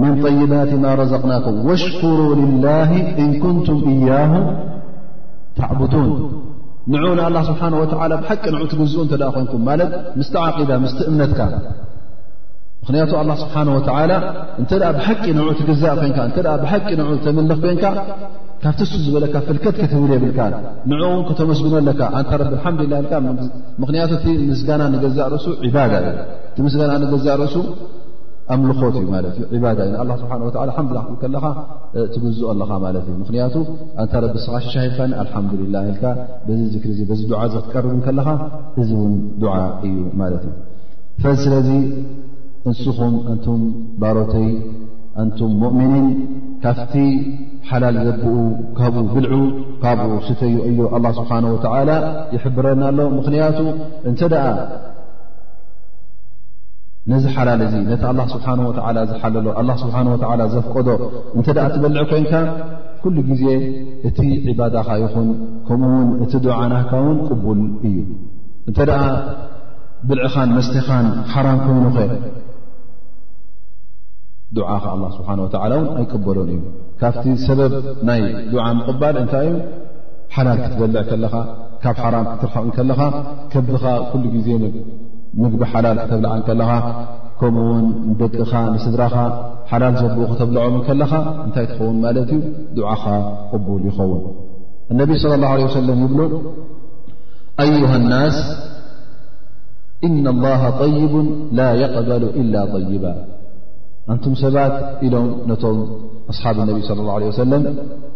[0.00, 2.90] و ن طይባት ማ رዘቅናኩ وሽكሩ لله
[3.22, 4.32] እን ንቱም እያه
[5.56, 5.78] ተعን
[6.90, 9.80] ን ه ስሓه ብቂ ን ትግዝኡ እተ ኮንኩ ማት
[10.18, 10.60] ምስቲ ዓዳ
[10.92, 11.40] ስቲ እምነትካ
[12.82, 14.12] ምክንያቱ ኣላ ስብሓንወተላ
[14.60, 17.84] እንተ ብሓቂ ን ትገዛእ ኮን ተ ብሓቂ ን ተመልኽ ኮንካ
[18.62, 20.38] ካብቲ ሱ ዝበለካ ፍልከት ክትብል የብልካ
[20.90, 23.20] ንውን ክተመስግኖ ኣለካ ኣንታ ሓላ
[23.82, 25.70] ምኽያቱ እቲ ምስጋና ንገዛእ ርእሱ እዩ
[26.50, 27.56] እቲ ምስጋና ንገዛእ ርእሱ
[28.54, 29.16] ኣምልኾት እዩ ማ
[29.64, 31.44] ባዳ እዩ ስብሓም ክክ ከለኻ
[32.14, 33.54] ትግዝእ ኣለኻ ማለት እዩ ምኽንያቱ
[34.02, 36.02] ኣንታ ረቢ ስኻ ሸሻሂካ ኣልሓላልካ
[36.72, 38.28] ዚ ሪ ዚ ዓ ክትቀርብ ከለኻ
[38.82, 39.14] እዚ ውን
[39.44, 39.54] ዱዓ
[39.88, 40.44] እዩ ማለት
[41.30, 41.68] እዩ ስለዚ
[42.68, 43.60] እንስኹም እንቱም
[44.00, 44.48] ባሮተይ
[45.22, 46.06] ኣንቱም ሙእሚኒን
[46.64, 46.94] ካፍቲ
[47.68, 48.34] ሓላል ዘብኡ
[48.78, 49.32] ካብኡ ብልዑ
[49.82, 51.90] ካብኡ ስተዮ እዮ ኣላ ስብሓን ወዓላ
[52.34, 53.58] ይሕብረናሎ ምኽንያቱ
[54.10, 54.44] እንተ ደኣ
[57.12, 59.96] ነዚ ሓላል እዙ ነቲ ኣላ ስብሓን ወዓላ ዝሓለሎ ኣላ ስብሓ
[60.32, 60.88] ወላ ዘፍቀዶ
[61.38, 62.32] እንተ ደኣ ትበልዕ ኮንካ
[63.04, 63.44] ኩሉ ጊዜ
[64.10, 64.18] እቲ
[64.52, 65.28] ዕባዳኻ ይኹን
[65.68, 67.96] ከምኡውን እቲ ድዓናካ እውን ቅቡል እዩ
[68.68, 69.02] እንተ ደኣ
[70.10, 71.96] ብልዕኻን መስተኻን ሓራም ኮይኑኸ
[74.58, 76.62] ዱዓኻ ኣላ ስብሓን ወተዓላ እውን ኣይቀበሎን እዩ
[77.00, 77.72] ካብቲ ሰበብ
[78.08, 78.20] ናይ
[78.52, 79.56] ዱዓ ምቕባል እንታይ እዩ
[80.34, 81.34] ሓላል ክትበልዕ ከለኻ
[81.82, 83.00] ካብ ሓራም ክትርኸቕ ከለኻ
[83.52, 84.48] ከድኻ ኩሉ ግዜ
[85.42, 86.70] ምግቢ ሓላል ክተብልዓ ከለኻ
[87.40, 89.14] ከምኡውን ንደቅኻ ንስድራኻ
[89.70, 91.12] ሓላል ዘብኡ ክተብልዖም ከለኻ
[91.46, 92.42] እንታይ ትኸውን ማለት እዩ
[92.78, 93.04] ዱዓኻ
[93.52, 94.22] ቅቡል ይኸውን
[94.94, 96.20] እነቢ ስለ ላ ወሰለም ይብሉ
[97.64, 98.38] ኣዩሃ ናስ
[100.06, 101.14] ኢና ላሃ طይቡ
[101.58, 103.04] ላ የቕበሉ ኢላ طይባ
[104.08, 105.76] أنتم ሰባت إلم نم
[106.32, 107.62] أصحاب النبي صى الله عليه وسلم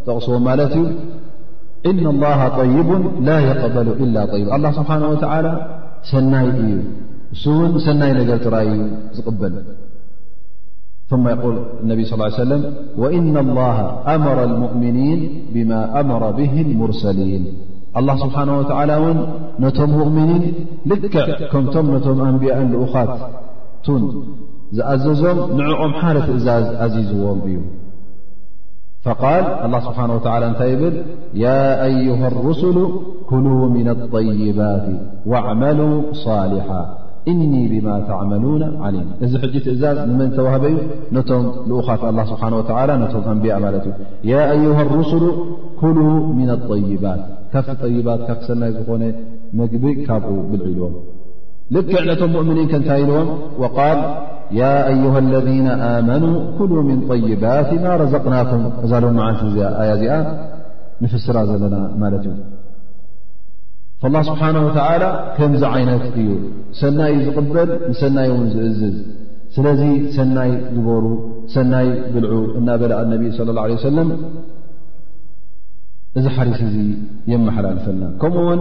[0.07, 0.35] تقصዎ
[0.73, 0.85] ت ዩ
[1.90, 2.88] إن الله طيب
[3.29, 5.53] لا يقبل إلا طيب الله سبحانه وتعلى
[6.12, 6.73] ሰናي እዩ
[7.42, 7.44] س
[7.87, 9.55] ሰني نر أ قبل
[11.11, 12.62] ثم يقول الني صلى اه عي م
[13.03, 13.77] وإن الله
[14.16, 15.20] أمر المؤمنين
[15.55, 17.42] بما أمر به المرسلين
[17.99, 18.90] الله سبحانه وتعل
[19.62, 19.66] نم
[20.01, 20.31] مؤمن
[20.90, 23.88] ልكع كمቶم نم أنبي لقت
[24.77, 26.64] ዝኣዘዞም ንዕኦም ሓደ ትእዛዝ
[26.96, 27.59] ዚዝዎም እዩ
[29.07, 30.18] فقል ه ስብሓ و
[30.50, 30.94] እታይ ብል
[32.20, 32.77] ه الرስሉ
[33.31, 33.46] ኩሉ
[33.77, 34.85] ምن الطይባት
[35.31, 35.81] وعመل
[36.27, 36.68] صሊح
[37.33, 40.77] እኒ ብማ ተعመلون عለ እዚ ሕ ትእዛዝ ንመን ተዋህበ እዩ
[41.16, 42.53] ነቶም ልኡኻት ስሓه
[43.12, 43.85] ቶም ኣንብያ ማለት
[44.64, 45.11] ዩ ه الرስ
[45.81, 45.98] ኩሉ
[46.38, 47.20] ن الطይባት
[47.53, 49.03] ካብቲ ይባት ካብ ክሰናይ ዝኾነ
[49.59, 50.94] ምግቢ ካብኡ ብልዒልዎም
[51.74, 53.29] ልክዕ ነቶም ؤምኒን ከንታይ ኢልዎም
[54.61, 56.24] ያ ኣይه اለذና ኣመኑ
[56.57, 58.62] ኩሉ ምن طይባት ማ ረዘቅናኩም
[59.48, 60.14] እዛ ዓ ያ ዚኣ
[61.04, 62.37] ንፍስራ ዘለና ማለት እዩ
[64.07, 65.04] الላه ስብሓነه ወላ
[65.37, 66.30] ከምዚ ዓይነት እዩ
[66.80, 68.96] ሰናይ ዝቕበል ንሰናይ ውን ዝእዝዝ
[69.54, 69.83] ስለዚ
[70.16, 71.04] ሰናይ ዝበሩ
[71.54, 74.09] ሰናይ ብልዑ እናበላ ነቢ صى ላه ع ሰለም
[76.18, 76.76] እዚ ሓሪስ እዚ
[77.33, 78.61] የመሓላልፈልና ከምኡውን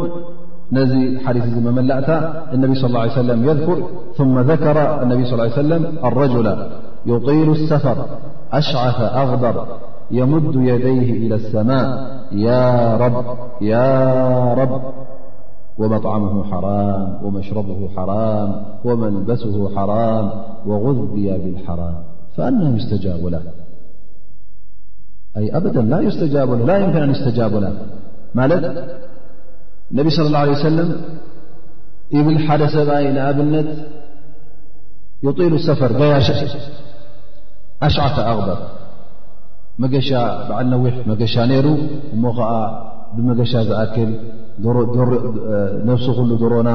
[0.74, 2.18] نزي حدث ازمم لأتا
[2.56, 3.78] النبي صلى الله عليه وسلم يذكر
[4.18, 6.48] ثم ذكر النبي صلى الله عليه وسلم الرجل
[7.06, 7.98] يطيل السفر
[8.54, 9.66] أشعث أغبر
[10.12, 11.88] يمد يديه إلى السماء
[12.32, 13.24] يا رب
[13.62, 13.88] يا
[14.54, 14.82] رب
[15.78, 18.50] ومطعمه حرام ومشربه حرام
[18.86, 20.30] وملبسه حرام
[20.66, 21.96] وغذي بالحرام
[22.38, 23.42] فأنه يستجاب له
[25.38, 27.74] أي أبدا لا يستجاب له لا يمكن أن يستجاب له
[28.36, 28.66] مالت
[29.98, 30.90] ነቢ صለ ላه ሰለም
[32.20, 33.70] እብል ሓደ ሰብኣይ ንኣብነት
[35.26, 36.28] ዩጢሉ ሰፈር ጋያሽ
[37.86, 38.60] ኣሽዓተ ኣቕበር
[39.84, 40.10] መገሻ
[40.48, 41.68] ባዓል ነዊሕ መገሻ ነይሩ
[42.16, 42.50] እሞ ከዓ
[43.16, 44.12] ብመገሻ ዝኣክል
[45.88, 46.70] ነብሱ ኩሉ ዶሮና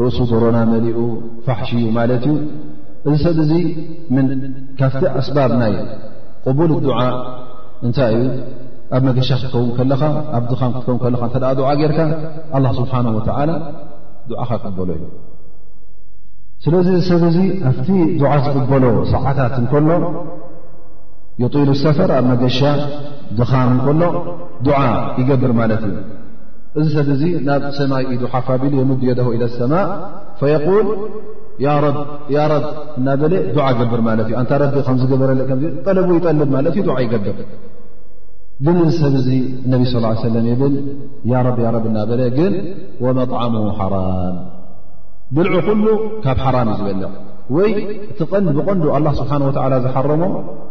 [0.00, 0.98] ርእሱ ዘሮና መሊኡ
[1.46, 2.36] ፋሕሽዩ ማለት እዩ
[3.12, 3.52] እዚ ሰብ እዙ
[4.14, 4.16] ም
[4.80, 5.74] ካፍቲ ኣስባብ ናይ
[6.46, 6.98] ቅቡል ድዓ
[7.86, 8.28] እንታይ እዩ
[8.96, 9.92] ኣብ መገሻ ክትከውን ከኻ
[10.36, 11.98] ኣብ ኻም ክትከውን ከ እተ ዓ ጌርካ
[12.80, 13.28] ስብሓን ዓኻ
[14.56, 14.88] ይቅበሎ
[16.64, 17.88] እዩ ስለዚ እዚ ሰብ ዚ ኣብቲ
[18.20, 19.86] ድዓ ዝቕበሎ ሰዓታት እከሎ
[21.42, 22.60] ዩጢል ሰፈር ኣብ መገሻ
[23.38, 24.02] ድኻም እከሎ
[24.80, 24.82] ዓ
[25.20, 25.96] ይገብር ማለት እዩ
[26.80, 29.86] እዚ ሰብ እዚ ናብ ሰማይ ዱሓፋቢሉ የምድ የደ ኢ ሰማء
[30.40, 31.98] ፈል ብ
[32.98, 33.32] እናበለ
[33.66, 35.30] ዓ ገብር ማለት እዩ እንታ ረቢ ምዝገበረ
[35.86, 37.36] ጠለ ይጠልብ ማለት ዩ ዓ ይገብር
[38.64, 39.28] ግን እዚ ሰብ እዚ
[39.66, 40.74] እነቢ ስ ሰለም ይብል
[41.30, 42.52] ያ ረቢ ረቢ እናበለ ግን
[43.04, 44.36] ወመጣዓሙሁ ሓራም
[45.36, 45.86] ብልዑ ኩሉ
[46.24, 47.08] ካብ ሓራም እዩ ዝበልዕ
[47.56, 47.70] ወይ
[48.10, 50.22] እቲ ቐንዲ ብቐንዱ ኣላ ስብሓን ወዓላ ዝሓረሞ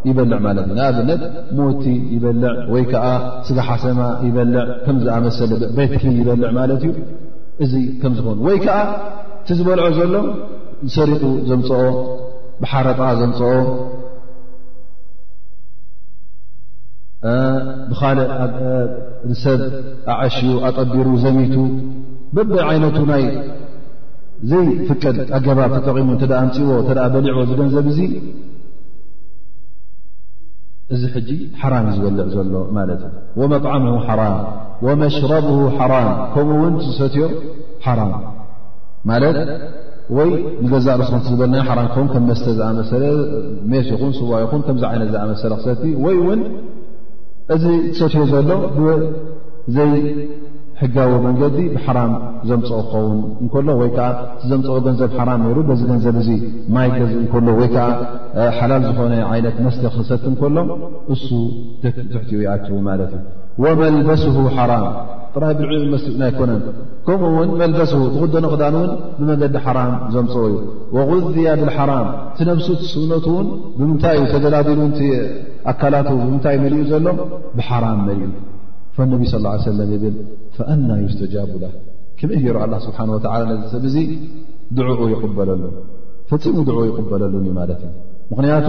[0.10, 1.21] ይበልዕ ማለት እዩ ንኣብነት
[1.58, 3.06] ሞቲ ይበልዕ ወይ ከዓ
[3.49, 6.93] ስጋሓሰማ ይበልዕ ከምዝኣመሰለ ቤትክ ይበልዕ ማለት እዩ
[7.65, 7.73] እዚ
[8.04, 8.77] ከምዝኾኑ ወይ ከዓ
[9.41, 10.15] እቲ ዝበልዖ ዘሎ
[10.97, 11.82] ሰሪጡ ዘምፅኦ
[12.62, 13.51] ብሓረጣ ዘምፅኦ
[17.89, 18.29] ብካልእ
[19.41, 19.60] ሰብ
[20.13, 21.55] ኣዓሽኡ ኣጠቢሩ ዘሚቱ
[22.36, 23.23] በበይ ዓይነቱ ናይ
[24.51, 27.99] ዘይፍቀድ ኣገባብ ተጠቒሙ እተ ኣንፅዎ እተ በሊዕዎ ዝገንዘብ እዙ
[30.95, 31.29] እዚ ሕጂ
[31.60, 34.34] ሓራም ዝበልዕ ዘሎ ማለት እዩ ወመጣዓምሁ ሓራም
[34.86, 37.27] ወመሽረብሁ ሓራም ከምኡእውን ዝፈትዮ
[37.86, 38.12] ሓራም
[39.10, 39.38] ማለት
[40.17, 40.29] ወይ
[40.63, 43.03] ንገዛእርስኩቲ ዝበልና ሓ ከውን ከም መስተ ዝኣመሰለ
[43.73, 46.41] ሜስ ይኹን ስዋ ይኹን ከምዚ ዓይነት ዝኣመሰለ ክሰቲ ወይውን
[47.54, 47.64] እዚ
[48.00, 48.50] ሰትዮ ዘሎ
[49.66, 52.12] ብዘይሕጋዊ መንገዲ ብሓራም
[52.50, 54.08] ዘምፅኦ ክኸውን እንከሎ ወይ ከዓ
[54.50, 56.30] ዘምፅኦ ገንዘብ ሓራም ነይሩ በዚ ገንዘብ እዚ
[56.76, 57.90] ማይ ገዝ እከሎ ወይ ከዓ
[58.60, 60.70] ሓላል ዝኮነ ዓይነት መስተ ክሰቲ እንከሎም
[61.16, 61.28] እሱ
[61.84, 63.22] ትሕትው ኣትዉ ማለት እዩ
[63.66, 64.86] ወመልበስሁ ሓራም
[65.36, 66.62] ጥራይ ብልዕ መስዕና ኣይኮነን
[67.06, 68.89] ከምኡውን መልበሱ ትኽደን ክዳን እውን
[69.20, 70.56] ብመገዲ ሓራም ዘምፅ እዩ
[71.10, 72.08] غዝያ ብልሓራም
[72.39, 74.67] ቲነፍሱ ስውነትን ብምንታይ ተደላሉ
[75.72, 77.08] ኣካላት ብምታይ መልኡ ዘሎ
[77.60, 78.32] ብሓራም መልኡ
[79.13, 80.15] ነቢ ى ه ሰለ ብል
[80.56, 81.63] ፈእና ዩስተጃቡላ
[82.20, 83.98] ከመይ ገሩ ስብሓ ወላ ነዚ ሰብ ዙ
[84.78, 85.63] ድዑኡ ይቕበለሉ
[86.32, 87.91] ፈፂሙ ድዑኡ ይቕበለሉ ዩ ማለት እዩ
[88.32, 88.67] ምክንያቱ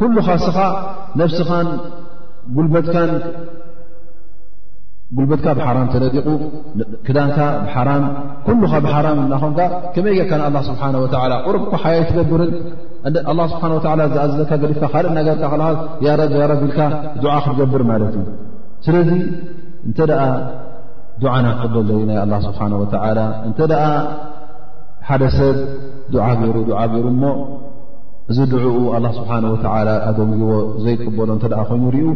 [0.00, 0.56] ኩሉካስኻ
[1.22, 1.68] ነፍስኻን
[2.56, 3.10] ጉልበትካን
[5.16, 6.26] ጉልበትካ ብሓራም ተነዲቑ
[7.06, 8.04] ክዳንካ ብሓራም
[8.46, 9.60] ኩሉካ ብሓራም እናኸምካ
[9.94, 12.50] ከመይ ጌርካ ንኣላ ስብሓወላ ቁር ኳ ሓያይ ትገብርን
[13.38, 13.80] ላ ስብሓን ወ
[14.14, 15.52] ዝኣዘዘካ ገዲፍካ ካእ ነገርካ
[16.06, 16.78] ያረ ያረቢልካ
[17.24, 18.24] ዱዓ ክትገብር ማለት እዩ
[18.86, 19.10] ስለዚ
[19.88, 20.20] እንተደኣ
[21.22, 23.84] ዱዓና ክቅበል ዘዩ ናይ ኣላ ስብሓወላ እንተደኣ
[25.10, 25.56] ሓደ ሰብ
[26.14, 27.22] ድዓ ገይሩ ዓ ገይሩ እሞ
[28.32, 29.54] እዚ ድዑኡ ኣላ ስብሓወ
[30.08, 30.50] ኣደንጊዎ
[30.86, 32.08] ዘይቅበሎ እተ ኮይኑ ርኡ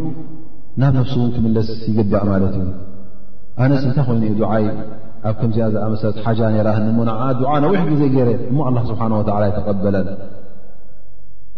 [0.81, 2.67] ናብ ነፍሲ ውን ክምለስ ይግባእ ማለት እዩ
[3.63, 4.65] ኣነስ እንታይ ኮይኑዩ ዱዓይ
[5.29, 9.01] ኣብ ከምዚኣ ዛኣመሰረት ሓጃ ነይራ ህኒ ሞ ን ድዓ ነዊሕ ጊዜ ገይረ እሞ ኣላ ስብሓ
[9.29, 10.07] ወላ ይተቐበለን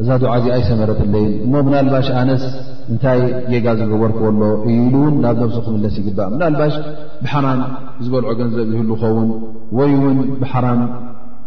[0.02, 2.44] እዛ ዱዓ እዚ ኣይሰመረተለይን እሞ ብናልባሽ ኣነስ
[2.92, 3.20] እንታይ
[3.52, 6.74] ጌጋ ዝገበር ክበሎ እዩኢሉ እውን ናብ ነብሱ ክምለስ ይግባእ ብናልባሽ
[7.24, 7.62] ብሓራም
[8.06, 9.30] ዝበልዖ ገንዘብ ይህሉ ከውን
[9.80, 10.82] ወይ ውን ብሓራም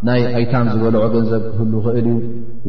[0.07, 2.19] ናይ ኣይታም ዝበልዖ ገንዘብ ክህሉ ኽእል እዩ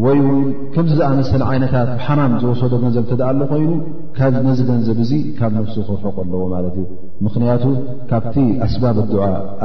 [0.04, 0.38] ወይ ውን
[0.74, 3.71] ከምዚ ዝኣመሰለ ዓይነታት ብሓራም ዝወሰዶ ገንዘብ ትደኣሉ ኮይኑ
[4.17, 6.86] ካ ነዚ ገንዘብ እዙ ካብ ንፍሱ ክርሕቕ ኣለዎ ማለት እዩ
[7.26, 7.63] ምክንያቱ
[8.12, 8.84] ካብቲ ኣስባ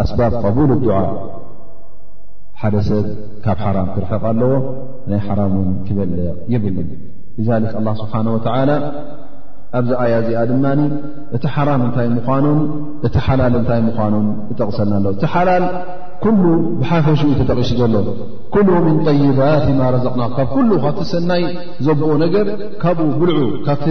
[0.02, 0.94] ኣስባብ ቐቡል ኣድዓ
[2.62, 3.06] ሓደ ሰብ
[3.46, 4.52] ካብ ሓራም ክርሕቕ ኣለዎ
[5.12, 6.90] ናይ ሓራም ውን ክበልቕ ይብሉን
[7.50, 8.70] ዛሊክ ኣላ ስብሓንወተላ
[9.78, 10.66] ኣብዚ ኣያ እዚኣ ድማ
[11.36, 12.58] እቲ ሓራም እንታይ ምኑን
[13.08, 15.64] እቲ ሓላል እንታይ ምኳኑን እጠቕሰልና ኣለዎ እቲ ሓላል
[16.24, 16.42] ኩሉ
[16.80, 17.94] ብሓፈሽኡ ተጠቒሱ ዘሎ
[18.54, 21.44] ኩሉ ምን ጠይባት ማ ረዘቕና ካብ ኩሉ ካብቲ ሰናይ
[21.86, 22.46] ዘብኡ ነገር
[22.82, 23.84] ካብኡ ብልዑ ካብቲ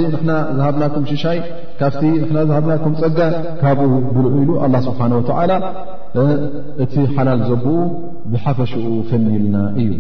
[0.57, 1.39] ዝሃብናኩም ሽሻይ
[1.81, 2.03] ካብቲ
[2.49, 3.19] ዝሃብናኩም ፀጋ
[3.63, 5.51] ካብኡ ብልዑ ኢሉ ኣላ ስብሓን ወዓላ
[6.85, 7.67] እቲ ሓላል ዘብኡ
[8.33, 9.91] ብሓፈሽኡ ፈኒልና እዩ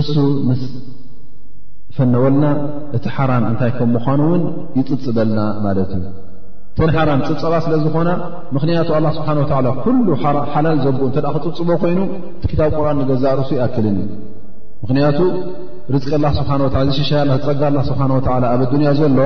[0.00, 0.14] እሱ
[0.50, 0.62] ምስ
[1.96, 2.46] ፈነወልና
[2.96, 4.42] እቲ ሓራም እንታይ ከም ምዃኑእውን
[4.78, 6.04] ይፅፅበልና ማለት እዩ
[6.78, 8.10] ተን ሓራም ፅብፀባ ስለ ዝኾና
[8.54, 9.28] ምኽንያቱ ኣላ ስብሓ
[9.66, 10.08] ወ ኩሉ
[10.54, 11.98] ሓላል ዘብኡ እተ ክፅብፅበ ኮይኑ
[12.36, 14.08] እቲ ክታብ ቁርን ንገዛ ርእሱ ይኣክልን ዩ
[14.82, 15.20] ምኽንያቱ
[15.94, 19.18] ርቂ ላ ስብሓወ ዝሽሻያ ላ ዝፀጋ ላ ስብሓ ወላ ኣብ ኣዱንያ ዘሎ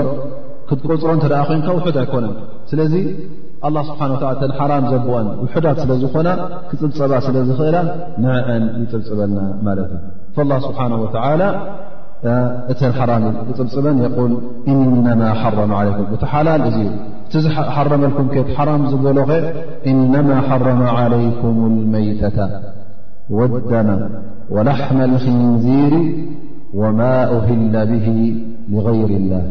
[0.71, 2.35] ክትቆፅሮ እተደኣ ኮይንካ ውሑድ ኣይኮነን
[2.71, 2.95] ስለዚ
[3.67, 4.01] ኣላ ስብሓ
[4.41, 6.29] ተን ሓራም ዘብአን ውሑዳት ስለዝኾና
[6.71, 7.77] ክፅብፀባ ስለ ዝኽእላ
[8.25, 9.93] ንዕአን ይፅብፅበልና ማለት
[10.35, 11.43] እዩ ላ ስብሓን ወላ
[12.73, 12.81] እተ
[13.59, 14.15] ፅብፅበን ል
[14.71, 16.73] إ እቲ ሓላል እ
[17.33, 18.27] እቲ ዝረመልኩም
[18.81, 19.35] ም ዝበሎ ኸ
[19.91, 22.39] እن حرመ علይكም الመيተة
[23.39, 23.89] وደመ
[24.55, 25.93] وላحመ الخንዚር
[26.81, 27.01] وማ
[27.39, 28.07] أهل به
[28.73, 29.45] لغይር الላه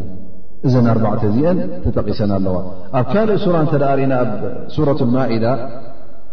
[0.68, 2.56] እዘን ኣርዕተ ዚአን ተጠቂሰና ኣለዋ
[2.98, 4.30] ኣብ ካልእ ራ እተ ዳሪእና ኣብ
[4.76, 5.46] ሱረة اማኢዳ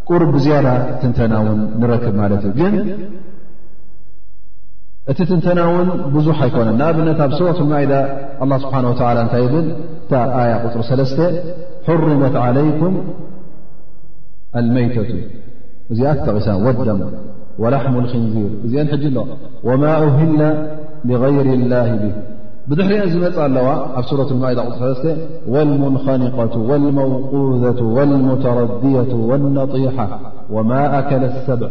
[0.08, 0.66] ቁርዝያዳ
[1.00, 2.74] ትንተና ን ንረክብ ማለት እዩ ግን
[5.08, 8.00] ت تنتن ون بዙح أيكن نأبنت سورة المائدة
[8.44, 9.20] الله سبحانه وتعالى
[10.50, 11.04] ية قر
[11.86, 12.92] حرمت عليكم
[14.60, 15.06] الميتة
[16.02, 17.00] ي تق والدم
[17.62, 18.50] ولحم الخنزير
[19.02, 19.16] ج ل
[19.68, 20.40] وما أهل
[21.10, 22.14] لغير الله به
[22.68, 23.66] بدحرأ زم الو
[24.10, 25.14] سورة الدة
[25.52, 30.06] والملخنقة والموقوذة والمتردية والنطيحة
[30.54, 31.70] وما أكل السبع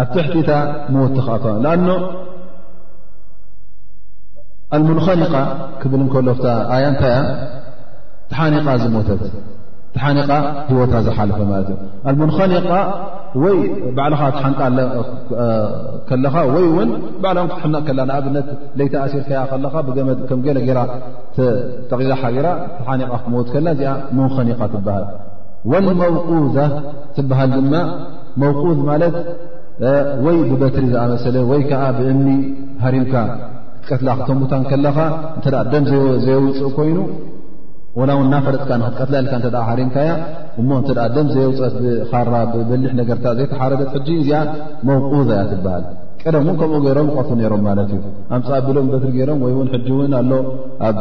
[0.00, 0.50] ኣብ ትሕቲታ
[0.94, 1.44] መት ተካ
[1.74, 1.94] ኣ
[4.76, 5.32] ኣሙንኸኒቃ
[5.80, 6.28] ክብል ከሎ
[6.82, 7.20] ያ እታይ ያ
[8.30, 9.08] ትሓኒቓ ዝሞት
[9.94, 10.30] ትሓኒቓ
[10.68, 11.56] ሂወታ ዝሓልፈ ማ
[12.10, 12.68] እ ሙንከኒቃ
[13.96, 14.94] ባልኻ ትሓንቃኻ
[16.54, 16.90] ወይ ን
[17.24, 18.48] ባ ክትሕነቕ ከ ኣብነት
[18.86, 19.82] ይተ ኣሲርከያ ብ ጠሓ
[22.80, 23.84] ተሓኒ ክመት ከ ዚ
[24.18, 25.04] ሙንከኒቃ ትሃል
[25.72, 26.56] ወ መቁዛ
[27.30, 27.72] ትሃል ድማ
[28.42, 28.92] መዝ ማ
[30.24, 32.30] ወይ ብበትሪ ዝኣመሰለ ወይ ከዓ ብእምኒ
[32.84, 33.14] ሃሪምካ
[33.88, 34.98] ክትቀትላ ክተሙታን ከለኻ
[35.36, 35.84] እንተ ደም
[36.24, 36.98] ዘየውፅእ ኮይኑ
[38.00, 40.10] ወላ እውን ናፈለጥካ ንክትቀትላል እተ ሃሪምካያ
[40.60, 44.40] እሞ እንተ ደም ዘየውፅት ብኻራ ብበሊሕ ነገርታ ዘይተሓረደት ሕጂ እዚኣ
[44.88, 45.84] መውቁዛ እያ ትብሃል
[46.24, 48.02] ቀደም እውን ከምኡ ገይሮም ይቆፍ ነይሮም ማለት እዩ
[48.36, 50.30] ኣምፃኣቢሎም በትሪ ገይሮም ወይ እውን ሕጂ እውን ኣሎ
[50.88, 50.96] ኣብ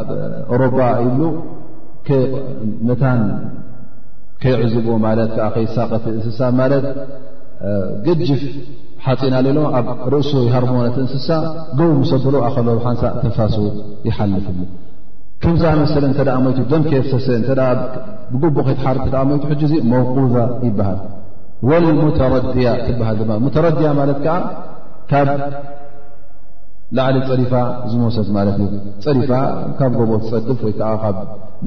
[0.56, 1.24] ኦሮባ ይብሉ
[2.90, 3.20] መታን
[4.44, 6.86] ከይዕዝብ ማለት ከዓ ከይሳቀቲ እንስሳ ማለት
[8.06, 8.30] ግጅፍ
[9.06, 11.28] ሓፂና ዘሎም ኣብ ርእሱ ሃርሞነ ትእንስሳ
[11.80, 13.56] ጎቡ ሰብሎ ኣከለ ሓንሳእ ተንፋሱ
[14.08, 14.46] ይሓልፍ
[15.44, 16.92] ከምዛኣመሰለ እተ ሞቱ ደምኬ
[17.26, 17.28] ሰ
[18.32, 18.98] ብጉቡኡ ኸይትሓር
[19.32, 20.36] ሞቱ ሕ መውቁዛ
[20.68, 21.00] ይበሃል
[21.70, 24.36] ወሙተረድያ ትሃል ድ ሙተረድያ ማለት ከዓ
[25.12, 25.30] ካብ
[26.98, 27.54] ላዕሊ ፀሪፋ
[27.92, 29.32] ዝመሰድ ማለት እዩ ፀሪፋ
[29.80, 31.18] ካብ ጎቦ ዝፀድፍ ወይዓ ካብ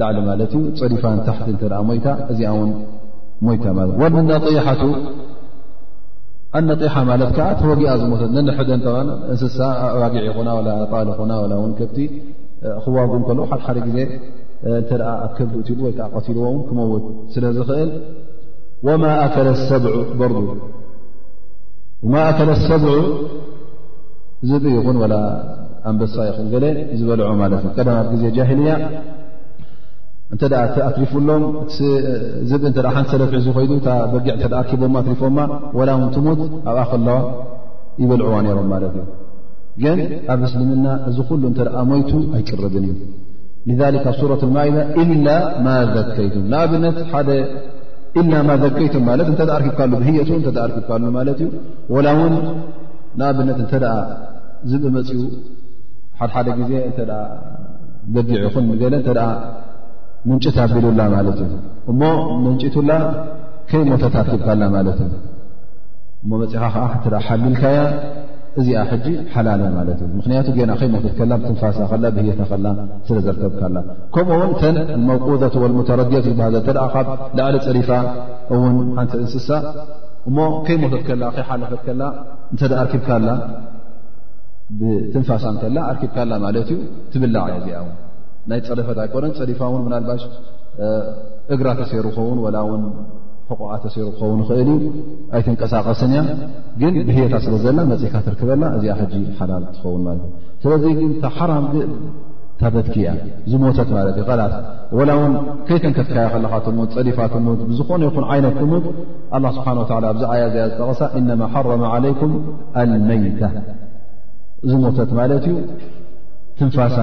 [0.01, 2.71] ላዕሊ ማለት እዩ ፀፋን ታሕቲ እ ሞይታ እዚኣ ውን
[3.45, 4.81] ሞይታ ማለትእ ነጢይሓቱ
[6.57, 9.57] ኣነጢሓ ማለት ከዓ ተወጊኣ ዝሞተ ነንሕደን እንስሳ
[10.01, 10.37] ዋጊዕ ይኹ
[10.83, 11.07] ኣጣል
[11.63, 11.97] ወንከብቲ
[12.83, 13.97] ክዋግ ከ ሓደ ሓደ ግዜ
[14.81, 17.89] እተ ኣ ከብዲእትሉ ወይከዓ ቀትልዎ ክመውት ስለ ዝኽእል
[18.85, 18.99] ሰ
[20.33, 20.37] ር
[22.27, 22.95] ኣከለ ሰብዑ
[24.51, 25.15] ዝ ይኹን ላ
[25.89, 26.47] ኣንበሳ ይኹን
[26.99, 28.73] ዝበልዑ ማለት እዩ ቀደም ኣብ ግዜ ጃሂልያ
[30.33, 30.43] እተ
[30.87, 31.43] ኣትሪፉሎም
[32.51, 32.53] ዝ
[32.95, 33.71] ሓን ሰለፍዒዙ ኮይዱ
[34.13, 35.37] በጊዕ ኣርኪቦማ ኣትሪፎማ
[35.77, 37.17] ወላውን ትሞት ኣብኣ ከለዋ
[38.01, 39.05] ይበልዕዋ ነይሮም ማለት እዩ
[39.83, 39.99] ግን
[40.33, 41.59] ኣብ ምስልምና እዚ ኩሉ እተ
[41.91, 42.85] ሞይቱ ኣይጭረድን
[43.71, 45.27] እዩ ኣብ ሱረ ማኢዳ ኢላ
[45.65, 46.97] ማ ዘከይቱም ንኣብት
[48.49, 51.49] ማ ዘቀይቱም ለተ ኣርኪብካሉ ብየቱ እተ ኣኪብካሉ ማለት እዩ
[53.19, 53.75] ንኣብነት እተ
[54.71, 55.19] ዝብ መፅኡ
[56.19, 56.71] ሓሓደ ግዜ
[58.13, 58.95] በጊዕ ይኹን ገለ
[60.29, 61.53] ምንጭታ ኣቢሉላ ማለት እዩ
[61.91, 62.01] እሞ
[62.43, 62.91] ምንጭቱላ
[63.69, 65.13] ከይ ሞተት ኣርኪብካላ ማለት እዩ
[66.23, 67.79] እሞ መፅኻ ከዓ ተ ሓሊልካያ
[68.61, 72.65] እዚኣ ሕጂ ሓላል ማለት እዩ ምክንያቱ ገና ከይሞተት ከላ ብትንፋሳ ከላ ብህየታ ኸላ
[73.09, 73.75] ስለ ዘርከብካላ
[74.15, 74.77] ከምኡው እተን
[75.09, 77.09] መውቁዛት ወልሙተረድያት ዝሃ ደ ካብ
[77.39, 77.89] ላዕሊ ፅሪፋ
[78.55, 79.49] እውን ሓንቲ እንስሳ
[80.31, 82.01] እሞ ከይ ሞተት ከላ ከይ ሓለፈት ከላ
[82.53, 83.27] እንተ ኣርኪብካላ
[84.79, 86.79] ብትንፋሳ ከላ ኣርኪብካላ ማለት እዩ
[87.13, 87.79] ትብላዕ ያ ዚኣ
[88.51, 90.23] ናይ ፀደፈት ኣይኮነ ፀሊፋ እውን ምናልባሽ
[91.53, 92.83] እግራ ተሰይሩ ክኸውን ወላ ውን
[93.49, 94.83] ሕቁዓ ተሰይሩ ኸውን ኽእል እዩ
[95.37, 96.21] ኣይትንቀሳቀስን እያ
[96.81, 100.29] ግን ብህየታ ስለ ዘላና መፅካ ትርክበና እዚኣ ሕጂ ሓላል ትኸውን ማለትዩ
[100.63, 101.65] ስለዚ ግ ሓራም
[102.59, 103.09] ታበድኪእያ
[103.51, 104.61] ዝሞተት ማለት እዩ ት
[104.99, 105.33] ወላ ውን
[105.67, 108.85] ከይተንከትካያ ከለካትም ፀሊፋ ትምት ብዝኾነ ይኹን ዓይነት ትሙት
[109.37, 112.33] ኣላ ስብሓን ወ ኣብዚ ኣያ እዚያ ዝጠቐሳ እነማ ሓረመ ዓለይኩም
[112.81, 113.41] ኣልመይተ
[114.71, 115.55] ዝሞተት ማለት እዩ
[116.59, 116.95] ትንፋሳ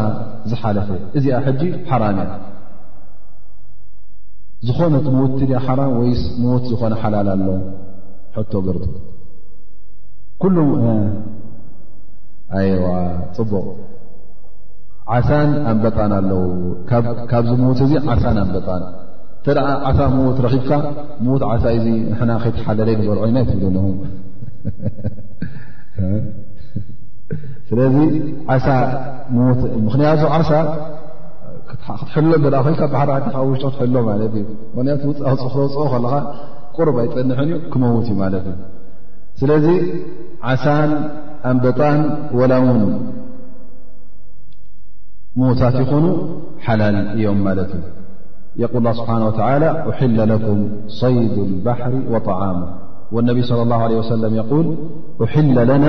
[0.51, 0.89] ዝሓለፈ
[1.19, 2.33] እዚኣ ሕጂ ሓራም እያ
[4.69, 6.11] ዝኾነት ምዉት ት ሓራም ወይ
[6.43, 7.47] ምዉት ዝኾነ ሓላል ኣሎ
[8.37, 8.85] ሕቶ በርቱ
[10.43, 10.57] ኩሉ
[12.59, 12.87] ኣዋ
[13.37, 13.67] ፅቡቕ
[15.15, 16.43] ዓሳን ኣንበጣን ኣለው
[17.31, 18.83] ካብዚ ምዉት እዚ ዓሳን ኣንበጣን
[19.41, 20.71] እተደ ዓሳ ምዉት ረኺብካ
[21.25, 21.87] ምዉት ዓሳ እዚ
[22.21, 23.87] ንና ከይትሓለለ በሩ ይና ይትብል ለኹ
[27.71, 27.97] ስለዚ
[29.87, 30.53] ምክንያቱ ዓሳ
[31.69, 32.33] ክትሕሎ
[32.67, 34.47] ኮይከ ባቲብ ውሽጢ ክትሕሎ ማለት እዩ
[35.03, 35.13] ክን
[35.43, 36.07] ተውፅኦ ከለ
[36.77, 38.55] ቁርብ ኣይፀንሐን እዩ ክመዉት እዩ ማለት እ
[39.43, 39.67] ስለዚ
[40.53, 40.91] ዓሳን
[41.51, 42.01] ኣንበጣን
[42.41, 42.81] ወላውን
[45.41, 46.07] ሞዉታት ይኾኑ
[46.67, 50.59] ሓላል እዮም ማለት እዩ ል ስብሓ أ ኩም
[51.01, 52.59] ሰይድ ባሕር ወطዓሙ
[53.29, 53.39] ነቢ
[53.71, 54.25] ለ ሰለ
[55.57, 55.89] ል ና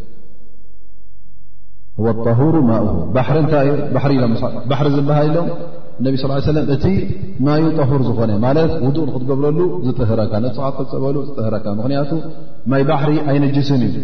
[2.25, 2.71] طሁር ማ
[3.37, 5.47] ሪታይሪኢባሕሪ ዝበሃል ሎም
[6.05, 6.85] ነብ ስ ሰለም እቲ
[7.45, 12.09] ማዩ ጠሁር ዝኾነ ማለት ውእ ንክትገብረሉ ዝጥህረካ ንፅኻት ክፀበሉ ዝረካ ምክንያቱ
[12.71, 13.97] ማይ ባሕሪ ኣይነጅስን እዩ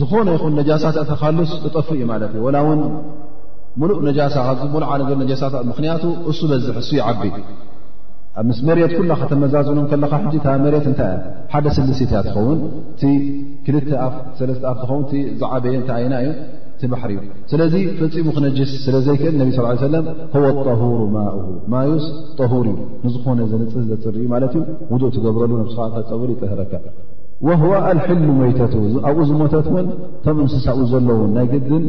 [0.00, 2.80] ዝኾነ ይኹን ነጃሳትተካልስ እጠፍ እዩ ማለት እዩ ላ እውን
[3.82, 4.36] ሙሉእ ነጃሳ
[4.72, 5.00] ሉ ዓለ
[5.32, 7.30] ነሳት ምክንያቱ እሱ በዝሕ እሱ ዩ ዓቢ
[8.48, 11.12] ምስ መሬት ኩላካ ተመዛዝኖም ከለካ ሕ ታ መሬት እታይ
[11.52, 12.60] ሓደ ስልሲትእያ ትኸውን
[13.00, 13.12] ቲ
[13.66, 15.04] ክልተ ኣፍ ሰለስተ ኣፍ ትኸውን
[15.40, 16.30] ዛዓበየን ታዓይና እዩ
[16.80, 19.50] ቲ ባሕሪ እዩ ስለዚ ፈፂሙ ክነጅስ ስለ ዘይክእል ነብ
[19.84, 20.02] ስ ለ
[20.44, 21.34] ወ ጠሁር ማኡ
[21.74, 22.06] ማዩስ
[22.40, 24.64] ጠሁር እዩ ንዝኾነ ዘንፅህ ዘፅር ማለት እዩ
[24.94, 26.72] ውድእ ትገብረሉ ነስካ ከፀውሪ ይጠህረካ
[27.46, 28.74] ወህዋ ኣልሕሊ ሞይተት
[29.06, 31.84] ኣብኡ ዝሞተትእውን እቶም እንስሳኡ ዘለውን ናይ ግድን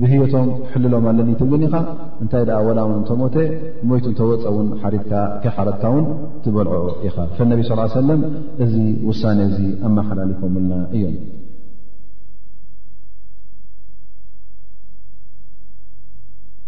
[0.00, 1.74] ብህየቶም ክሕልሎም ኣለኒትግን ኢኻ
[2.22, 3.36] እንታይ ደኣ ወላውን ተሞቴ
[3.90, 4.68] ሞይቱ እተወፀውን
[5.44, 6.06] ከ ሓረትካ ውን
[6.46, 6.74] ትበልዖ
[7.10, 8.22] ኢኻ ፈነቢ ስ ሰለም
[8.66, 8.74] እዚ
[9.10, 9.58] ውሳነ እዚ
[9.90, 11.16] ኣመሓላለፎምልና እዮም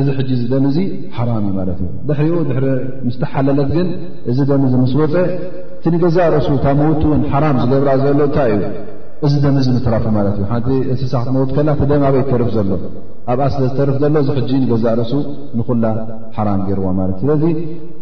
[0.00, 0.78] እዚ ሕጂ ዚ ደም ዙ
[1.16, 2.64] ሓራም እዩ ማለት እዩ ድሕሪኡ ድሪ
[3.08, 3.88] ምስተሓለለት ግን
[4.30, 5.14] እዚ ደም ዚ ምስ ወፀ
[5.76, 8.62] እቲ ንገዛእርሱ ታ መውትውን ሓራም ዝገብራ ዘሎ እንታይ እዩ
[9.26, 12.70] እዚ ደም ዚ ምትራፉ ማለት እዩ ሓንቲ እንስሳ ክትመውት ከላ ቲ ደም ኣበይ ተርፍ ዘሎ
[13.34, 15.12] ኣብኣ ስለ ዝተርፍ ዘሎ እዚ ሕጂ ንገዛእርሱ
[15.60, 15.84] ንኩላ
[16.38, 17.44] ሓራም ገይርዎ ማለት እዩ ስለዚ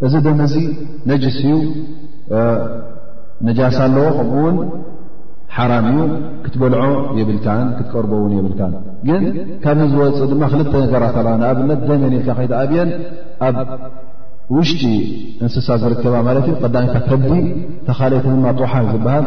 [0.09, 0.57] እዚ ደም እዚ
[1.13, 1.55] ነጅስ እዩ
[3.47, 4.59] ነጃሳ ኣለዎ ከምኡውን
[5.57, 5.99] ሓራም እዩ
[6.45, 6.83] ክትበልዖ
[7.19, 8.61] የብልን ክትቀርበውን የብልካ
[9.09, 9.23] ግን
[9.65, 12.91] ካብዚ ዝወፅእ ድማ ክልተ ነገራት ኣለዋ ንኣብነት ደሜን ኢልካ ከይተ ኣብየን
[13.49, 13.57] ኣብ
[14.57, 14.83] ውሽጢ
[15.45, 17.29] እንስሳት ዝርከባ ማለት ቀዳሚ ከዲ
[17.89, 19.27] ተካልኦቲ ድማ ጦሓ ዝበሃል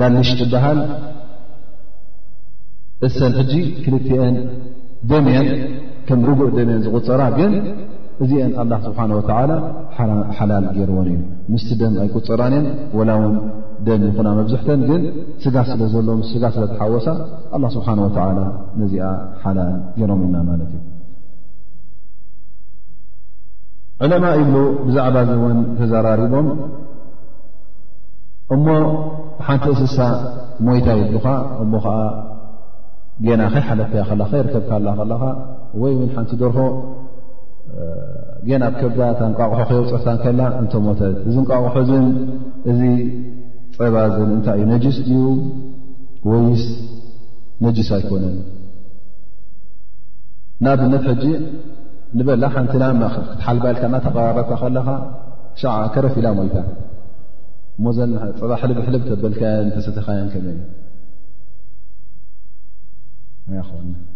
[0.00, 0.80] ላልሽ ዝበሃል
[3.08, 3.52] እሰን ሕጂ
[3.84, 4.36] ክልትአን
[5.12, 5.48] ደሜን
[6.08, 7.52] ከም ርጉእ ደሜን ዝቁፅራ ግን
[8.24, 9.50] እዚአን ኣላ ስብሓን ወተላ
[10.36, 11.18] ሓላል ገይርዎን እዩ
[11.52, 13.34] ምስቲ ደን ኣይ ቁፅራን ን ወላ እውን
[13.86, 15.02] ደን ይኹና መብዝሕተን ግን
[15.44, 16.06] ስጋ ስለ ዘሎ
[16.42, 17.08] ጋ ስለተሓወሳ
[17.56, 18.38] ኣላ ስብሓን ወተላ
[18.82, 19.10] ነዚኣ
[19.42, 20.82] ሓላል ገይሮም ኢና ማለት እዩ
[24.06, 24.56] ዕለማ ኢብሉ
[24.86, 26.48] ብዛዕባ ዚ እውን ተዘራሪቦም
[28.54, 28.66] እሞ
[29.46, 30.00] ሓንቲ እስሳ
[30.66, 31.26] ሞይታ ይቡካ
[31.62, 31.96] እሞ ከዓ
[33.26, 35.22] ገና ከይሓለትያ ከይርከብካላ ከለካ
[35.82, 36.64] ወይ እውን ሓንቲ ደርሆ
[38.48, 42.06] ገና ኣብ ከዳ ታ ንቋቑሑ ከየውፅርታ ከላ እንተሞተት እዚ ንቋቑሑን
[42.70, 42.80] እዚ
[43.78, 45.12] ፀባ ን እንታይ እዩ ነጅስ እዩ
[46.30, 46.64] ወይስ
[47.64, 48.36] ነጅስ ኣይኮነን
[50.64, 51.24] ንኣብነት ሕጂ
[52.18, 54.88] ንበላ ሓንቲና ክትሓልባኢልካ እናተቀባበካ ከለካ
[55.62, 56.56] ሻዕ ከረፊ ኢላ ሞይታ
[57.78, 60.56] እሞዘፀባ ሕልብ ሕልብ ተበልካዮን ተሰተካይን ከመይ
[63.54, 64.14] እ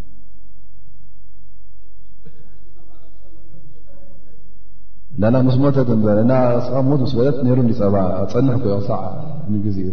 [5.22, 7.94] ለና ምስ ሞተትዘናስ ሞት ስ በለት ሩ ፀባ
[8.32, 9.00] ፀንሕ ኮዮ ሳዕ
[9.54, 9.88] ንግዜ ዩ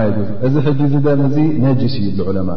[0.46, 2.50] እዚ ሕዚ ዝደም እዙ ነጅስ እዩ ብዝዑለማ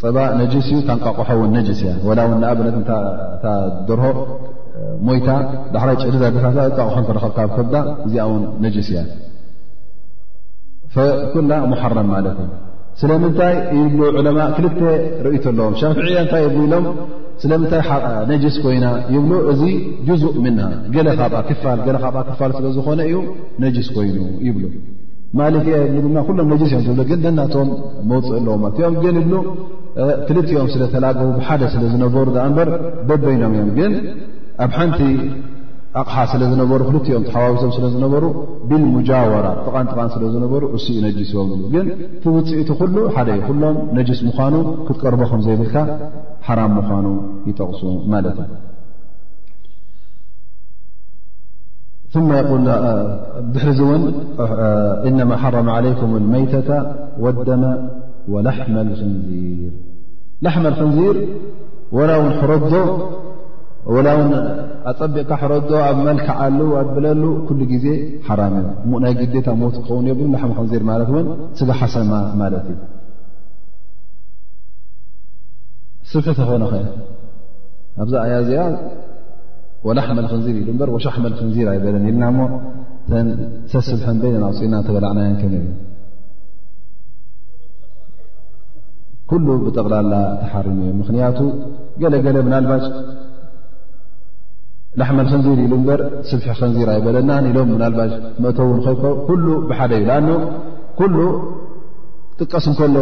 [0.00, 2.76] ፀባ ነጅስ እዩ ካንቃቑሖ ውን ነጅስ እያ ወላ እውን ንኣብነት
[3.42, 3.44] ታ
[3.88, 4.04] ድርሆ
[5.08, 5.28] ሞይታ
[5.76, 7.74] ዳሕራ ጭዕሪ ዘገታ ዝፃቑሑ ክረኸብካብ ከዳ
[8.06, 9.00] እዚኣውን ነጅስ እያ
[11.32, 12.48] ኩላ መሓረም ማለት እዩ
[13.00, 14.78] ስለምንታይ ይብ ዕለማ ክልተ
[15.26, 16.84] ርእ ለዎም ሻፍዕያ እንታይ የብ ኢሎም
[17.42, 17.82] ስለምንታይ
[18.30, 19.62] ነጅስ ኮይና ይብሉ እዚ
[20.22, 20.60] ዙእ ምና
[20.94, 23.16] ገለ ካካ ክፋል ስለዝኮነ እዩ
[23.64, 24.16] ነጅስ ኮይኑ
[24.46, 24.64] ይብሉ
[25.38, 25.56] ማ ድ
[26.28, 27.70] ኩሎም ነስ እዮምብግ ደናቶም
[28.12, 29.42] መውፅእ ኣለዎ ለት ም ግን ብ
[30.28, 32.68] ክልትኦም ስለተላገቡ ብሓደ ስለ ዝነበሩ እበር
[33.10, 33.92] በበይኖም እዮም ግን
[34.64, 35.00] ኣብ ሓንቲ
[36.00, 37.22] ኣቕሓ ስለ ዝነሩ ክልኦም
[37.54, 38.24] ዋሰብ ስለዝነሩ
[38.70, 41.86] ብሙጃወራ ጥጥ ስለዝነሩ እሱኡ ነም ግን
[42.22, 42.68] ትውፅኢቲ
[43.14, 43.28] ሓደ
[43.62, 44.54] ሎም ነስ ምኑ
[44.86, 45.76] ክትቀርኹም ዘይብልካ
[46.48, 47.06] ሓራም ምኑ
[47.48, 47.82] ይጠቕሱ
[48.14, 48.26] ማት
[52.18, 52.24] ዩ
[53.54, 54.04] ድሪ ውን
[55.10, 56.54] እ ሓ ም መተ
[57.48, 57.64] ደመ
[58.72, 58.86] ን
[60.52, 61.16] ላመ ንዚር
[61.96, 62.06] ው
[62.52, 62.72] ረዶ
[64.06, 64.30] ላ እውን
[64.90, 67.84] ኣፀቢቕካ ሕረዶ ኣብ መልክዓሉ ኣብለሉ ኩሉ ግዜ
[68.26, 71.26] ሓራም እዮ ሙ ናይ ግዴታ ሞት ክኸውን የ ላሓመ ክንዚር ማለት ን
[71.58, 72.78] ስጋሓሰማ ማለት እዩ
[76.12, 76.80] ስብሒ ተኾነ ኸ
[78.04, 78.62] ኣብዛ ኣያ እዚኣ
[79.88, 82.42] ወላሕመልክንዚር ኢሉ በር ወሻሕ መልክንዚር ኣይበለን ኢልና ሞ
[83.72, 85.54] ሰስብን ለናኣውፅና ተበላዕናዮን ከመ
[89.30, 90.12] ኩሉ ብጠቕላላ
[90.42, 91.38] ተሓርም እዩ ምክንያቱ
[92.02, 92.84] ገለገለ ብናልባጭ
[95.00, 98.12] ላሕመል ክንዚ ኢሉ እንበር ስብሒ ከንዚራ ይበለና ኢሎም ናልባሽ
[98.44, 100.28] መእተውን ኮይኮ ኩሉ ብሓደ እዩ ኣን
[100.98, 101.16] ኩሉ
[102.40, 102.96] ጥቀስ እንከሎ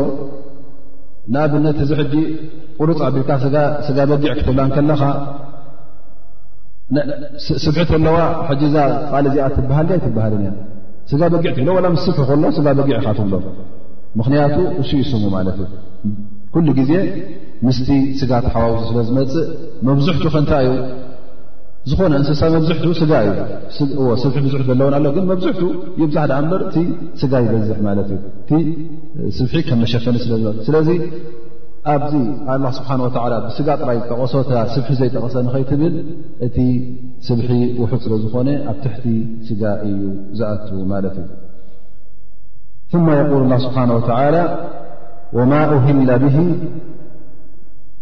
[1.34, 2.14] ንኣብነት እዚ ሕጂ
[2.80, 5.02] ቁሩፅ ዓቢልካ ጋ በጊዕ ክትብላ ከለኻ
[7.64, 8.18] ስብሒ ኣለዋ
[8.48, 8.86] ሕ ዛ
[9.20, 10.52] ል እዚኣ ትበሃል ኣይትበሃልን እያ
[11.10, 13.34] ስጋ በጊዕ ትብሎ ምስ ስብሒ ሎ ስጋ በጊዕ ኢካ ትብሎ
[14.18, 15.70] ምክንያቱ እሽ እስሙ ማለት እዩ
[16.56, 16.92] ኩሉ ግዜ
[17.68, 17.88] ምስቲ
[18.20, 19.48] ስጋ ተሓዋው ስለ ዝመፅእ
[19.86, 20.78] መብዝሕቱ ከንታይ እዩ
[21.90, 22.68] ዝኾነ እንስሳ መዝ
[23.10, 23.14] ጋ
[23.68, 24.22] እዩስ
[24.52, 25.58] ዙ ዘለውን ኣሎግን መብዝሕት
[26.02, 26.76] ይብዛሕ በር እቲ
[27.32, 28.60] ጋ ይበዝሕ ማለት እዩ
[29.38, 30.88] ስብ ምመሸፈኒ ለስለዚ
[31.92, 32.14] ኣብዚ
[32.78, 32.90] ስብሓ
[33.46, 35.94] ብስጋ ጥራይ ጠቐሶ ባ ስብሒ ዘይጠቐሰ ኸይትብል
[36.46, 36.58] እቲ
[37.26, 39.04] ስብሒ ውሑ ስለዝኮነ ኣብ ትሕቲ
[39.48, 40.00] ስጋ እዩ
[40.38, 40.64] ዝኣት
[40.94, 43.18] ማለት እዩ ማ
[43.54, 43.78] ል ስብሓ
[45.38, 45.52] ወማ
[45.84, 46.00] ህ ብ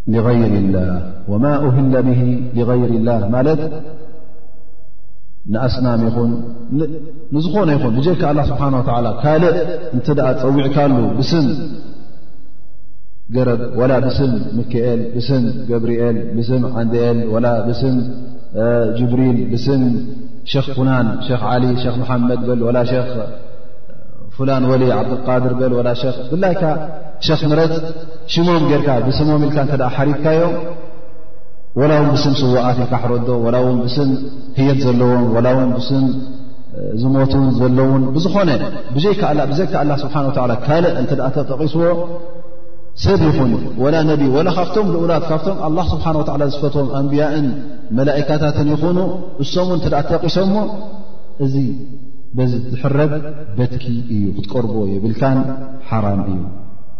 [0.09, 3.63] لغر الله وما أهل به لغይر الله ማት
[5.53, 6.31] ንأስنም ይኹን
[7.45, 9.57] ዝኾነ ይኹን ካ الله سبሓنه و ካልእ
[9.99, 10.01] እ
[10.45, 10.93] ፀዊዕካሉ
[11.31, 11.47] ስም
[13.35, 13.93] ገረብ وላ
[14.73, 15.01] ክኤል
[15.71, 17.37] ገብሪኤል ንኤል و
[18.99, 19.57] جሪል ሊ
[22.43, 23.21] ድ و
[24.37, 25.81] فل ወل عبدالقድር و
[26.45, 26.55] ላይ
[27.27, 27.73] ሸክ ምረት
[28.35, 30.55] ሽሞም ጌርካ ብስሞ ብኢልካ እተ ሓሪድካዮም
[31.81, 34.09] ወላ ው ብስም ስዋኣት ካሕረዶ ላ ውን ስም
[34.59, 36.05] ህየት ዘለዎም ላ ውን ስም
[37.03, 38.51] ዝሞትን ዘለውን ብዝኾነ
[38.95, 39.23] ብዘይካ
[39.91, 41.83] ላ ስብሓላ ካልእ እተ ተጠቂስዎ
[43.05, 43.53] ሰብ ይኹን
[43.83, 47.47] ወላ ነቢ ወላ ካብቶም ልኡላት ካብቶም ኣላ ስብሓንላ ዝፈትዎም ኣንብያእን
[47.99, 48.99] መላእካታትን ይኹኑ
[49.45, 50.64] እሶምን እተ ተጠቂሶም ሞ
[51.47, 51.55] እዚ
[52.39, 53.12] በዚ ዝሕረብ
[53.57, 53.85] በትኪ
[54.16, 55.41] እዩ ክትቀርብዎ የብልካን
[55.89, 56.41] ሓራም እዩ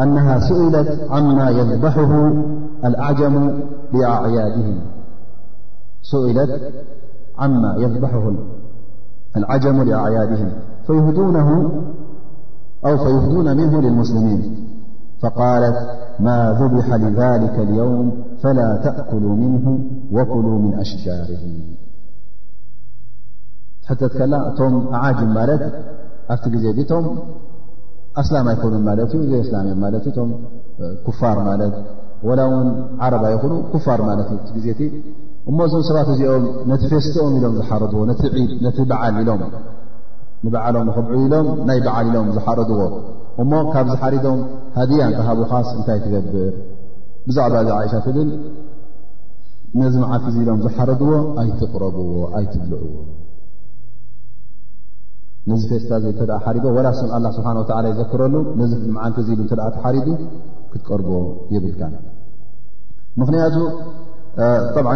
[0.00, 1.50] أنها سئلت سئلت عما
[7.80, 8.22] يذبحه
[9.34, 10.48] العجم لأعيادهم
[12.86, 14.68] أو فيهدون منه للمسلمين
[15.22, 15.76] فقالت
[16.20, 19.78] ما ذبح لذلك اليوم فلا تأكلوا منه
[20.12, 21.50] وكلوا من أشجاره
[23.86, 25.72] حتىتم أعاجم مالت
[26.30, 27.18] أفتبتم
[28.20, 30.30] እስላም ኣይከኑን ማለት እዩ ዘ ኣስላም እ ማለት ዩ ቶም
[31.06, 31.74] ክፋር ማለት
[32.28, 32.68] ወላ እውን
[33.04, 34.80] ዓረባ ይኹኑ ኩፋር ማለት እዩ ቲ ግዜቲ
[35.50, 38.28] እሞ እዞም ሰባት እዚኦም ነቲ ፌስቲኦም ኢሎም ዝሓረድዎ ቲ
[38.76, 39.40] ቲ በዓል ኢሎም
[40.44, 42.78] ንበዓሎም ንክብዑ ኢሎም ናይ በዓል ኢሎም ዝሓረድዎ
[43.44, 44.40] እሞ ካብ ዝሓሪዶም
[44.78, 46.52] ሃድያን ተሃቡ ኻስ እንታይ ትገብር
[47.28, 48.30] ብዛዕባ እዚ ዓይሻት እብል
[49.82, 51.10] ነዝመዓት እዚ ኢሎም ዝሓረድዎ
[51.42, 52.06] ኣይትቕረብዎ
[52.38, 52.86] ኣይትብልእዎ
[55.50, 57.48] ነዚ ፌስታ እ ተ ሓሪዶ ወላስም ኣላ ስብሓ
[57.92, 60.08] የዘክረሉ ነዚ መዓልቲ እ ኢሉ እተ ተሓሪዱ
[60.72, 61.08] ክትቀርቦ
[61.54, 61.80] ይብልካ
[63.20, 63.56] ምክንያቱ
[64.76, 64.86] ብዓ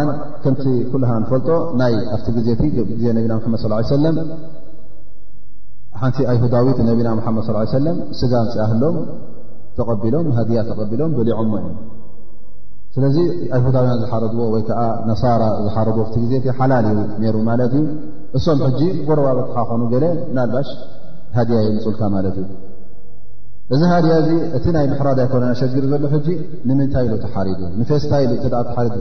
[0.43, 1.49] ከምቲ ኩልሃ ንፈልጦ
[1.81, 2.27] ናይ ኣብቲ
[2.91, 3.57] ግዜዜ ነብና መ
[3.95, 4.15] ሰለም
[6.01, 7.45] ሓንቲ ኣይሁዳዊት ነቢና መሓመድ
[7.77, 8.97] ሰለም ስጋ ፅያህሎም
[9.77, 11.71] ተቐቢሎም ሃድያ ተቐቢሎም በሊዖሞ እዩ
[12.97, 13.17] ስለዚ
[13.55, 16.99] ኣይ ሁታውያን ዝሓረድዎ ወይከዓ ነሳራ ዝሓረድዎ ግዜ ሓላለዩ
[17.35, 17.83] ሩ ማለት እዩ
[18.37, 20.05] እሶም ሕጂ ጎረባበትካ ኮኑ ገለ
[20.37, 20.69] ናልባሽ
[21.37, 22.47] ሃድያ ዩ ምፅልካ ማለት እዩ
[23.75, 26.27] እዚ ሃድያ እዚ እቲ ናይ ምሕራድ ኣይኮነ ሸጊር ዘሎ ሕጂ
[26.69, 27.59] ንምንታይ ኢ ተሓሪዱ
[28.77, 28.95] ታሪታ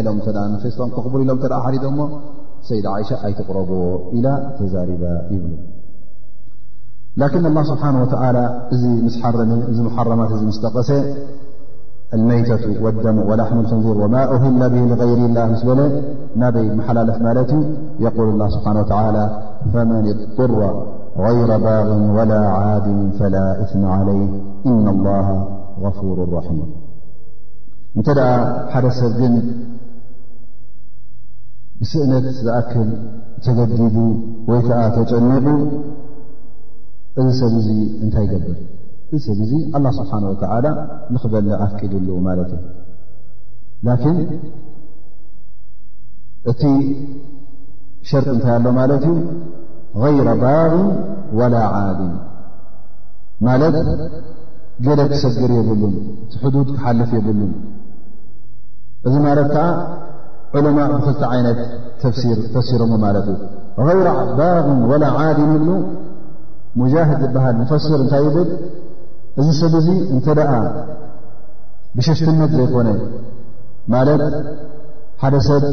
[0.00, 0.20] ኢሎም
[1.14, 2.06] ቡር ኢሎም ሓሪ ሞ
[2.68, 3.70] ሰይድ ይሻ ኣይትቕረቦ
[4.18, 4.26] ኢላ
[4.58, 5.02] ተዛሪባ
[5.34, 5.52] ይብሉ
[7.22, 8.06] ላክን ላ ስብሓ ወ
[8.76, 9.34] እዚ ምስረ
[9.72, 10.90] እዚ ሓረማት እዚ ምስጠቐሰ
[12.14, 15.80] الميتة والدم ولحم الخنزر وما أهل به لغير له ስ ለ
[16.40, 17.58] ናበይ مሓላለፍ ማለት ዩ
[18.06, 19.24] يقول الله سبحنه وتعلى
[19.72, 20.50] فمن اضطر
[21.26, 21.86] غير باغ
[22.16, 22.86] ولا عاد
[23.18, 24.30] فلا اثم عليه
[24.70, 25.26] إن الله
[25.84, 26.68] غفور رحيم
[27.98, 28.06] እንተ
[28.72, 29.34] ሓደ ሰብ ግን
[31.80, 32.90] بስእነት ዝأክል
[33.44, 33.96] ተገዲد
[34.50, 35.46] ወይ ከዓ ተጨنዑ
[37.20, 37.68] እዚ ሰብ ዚ
[38.04, 38.56] እንታይ ገብር
[39.14, 40.12] እዚ ሰብ ዙ ه ስብሓ
[40.64, 40.68] ላ
[41.14, 42.54] ንክበልዕ ኣፍቂድሉ ማት እዩ
[43.86, 44.16] ላን
[46.50, 46.62] እቲ
[48.08, 49.14] ሸርጢ እንታይ ኣሎ ማለት እዩ
[50.02, 50.72] غይረ ባغ
[51.38, 52.12] ወላ ዓድን
[53.46, 53.76] ማለት
[54.86, 55.94] ገደ ክሰግር የብሉን
[56.24, 57.52] እቲ ሕዱድ ክሓልፍ የብሉን
[59.08, 59.66] እዚ ማለት ከዓ
[60.56, 61.60] ዑለማء ብክልተ ዓይነት
[62.56, 64.08] ተሲሮሞ ማለት እዩ ይረ
[64.40, 65.70] ባغ ወላ ዓድን ይብሉ
[66.80, 68.50] ሙድ ዝበሃል ፈስር እንታይ ይል
[69.40, 70.52] እዚ ሰብ እዚ እንተ ደኣ
[71.96, 72.88] ብሽፍትነት ዘይኮነ
[73.94, 74.22] ማለት
[75.22, 75.64] ሓደ ሰብ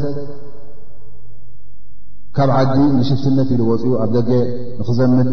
[2.36, 4.30] ካብ ዓዲ ንሽፍትነት ኢልወፅኡ ኣብ ደገ
[4.78, 5.28] ንክዘምድ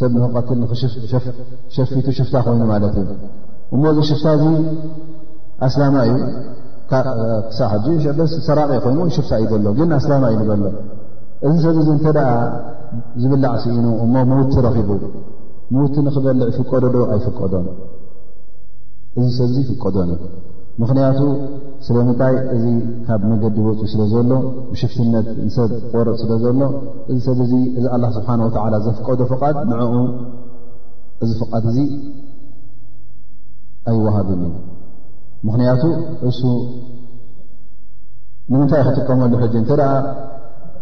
[0.00, 0.58] ሰብ ንክቐክል
[1.76, 3.08] ሸፊቱ ሽፍታ ኮይኑ ማለት እዩ
[3.74, 4.46] እሞ ዚ ሽፍታ እዙ
[5.66, 6.12] ኣስላማ እዩ
[6.90, 7.72] ክሳብሓ
[8.18, 10.76] በስ ሰራቀ ኮይኑወይ ሽፍታ እዩ ዘሎ ግን ኣስላማ እዩ ንበሎ
[11.48, 12.30] እዚ ሰብ እዚ እንተደኣ
[13.24, 14.90] ዝብላዕ ስኢኑ እሞ ምውቲ ረኪቡ
[15.72, 17.66] ምዉት ንኽበልዕ ፍቀዶዶ ኣይፍቀዶን
[19.20, 20.22] እዚ ሰብእዚ ይፍቀዶን እዩ
[20.80, 21.20] ምኽንያቱ
[21.86, 22.64] ስለምንታይ እዚ
[23.06, 24.30] ካብ መገዲ ወፅ ስለ ዘሎ
[24.80, 26.60] ሽፍትነት ንሰብ ቆር ስለ ዘሎ
[27.12, 29.82] እዚ ሰብ እዚ እዚ ኣላ ስብሓን ወተዓላ ዘፍቀዶ ፍቓድ ንኡ
[31.24, 31.78] እዚ ፍቓድ እዙ
[33.92, 34.54] ኣይወሃብን እዩ
[35.46, 35.82] ምኽንያቱ
[36.30, 36.40] እሱ
[38.52, 39.88] ንምንታይ ክጥቀመሉ ሕጂ እንተ ደኣ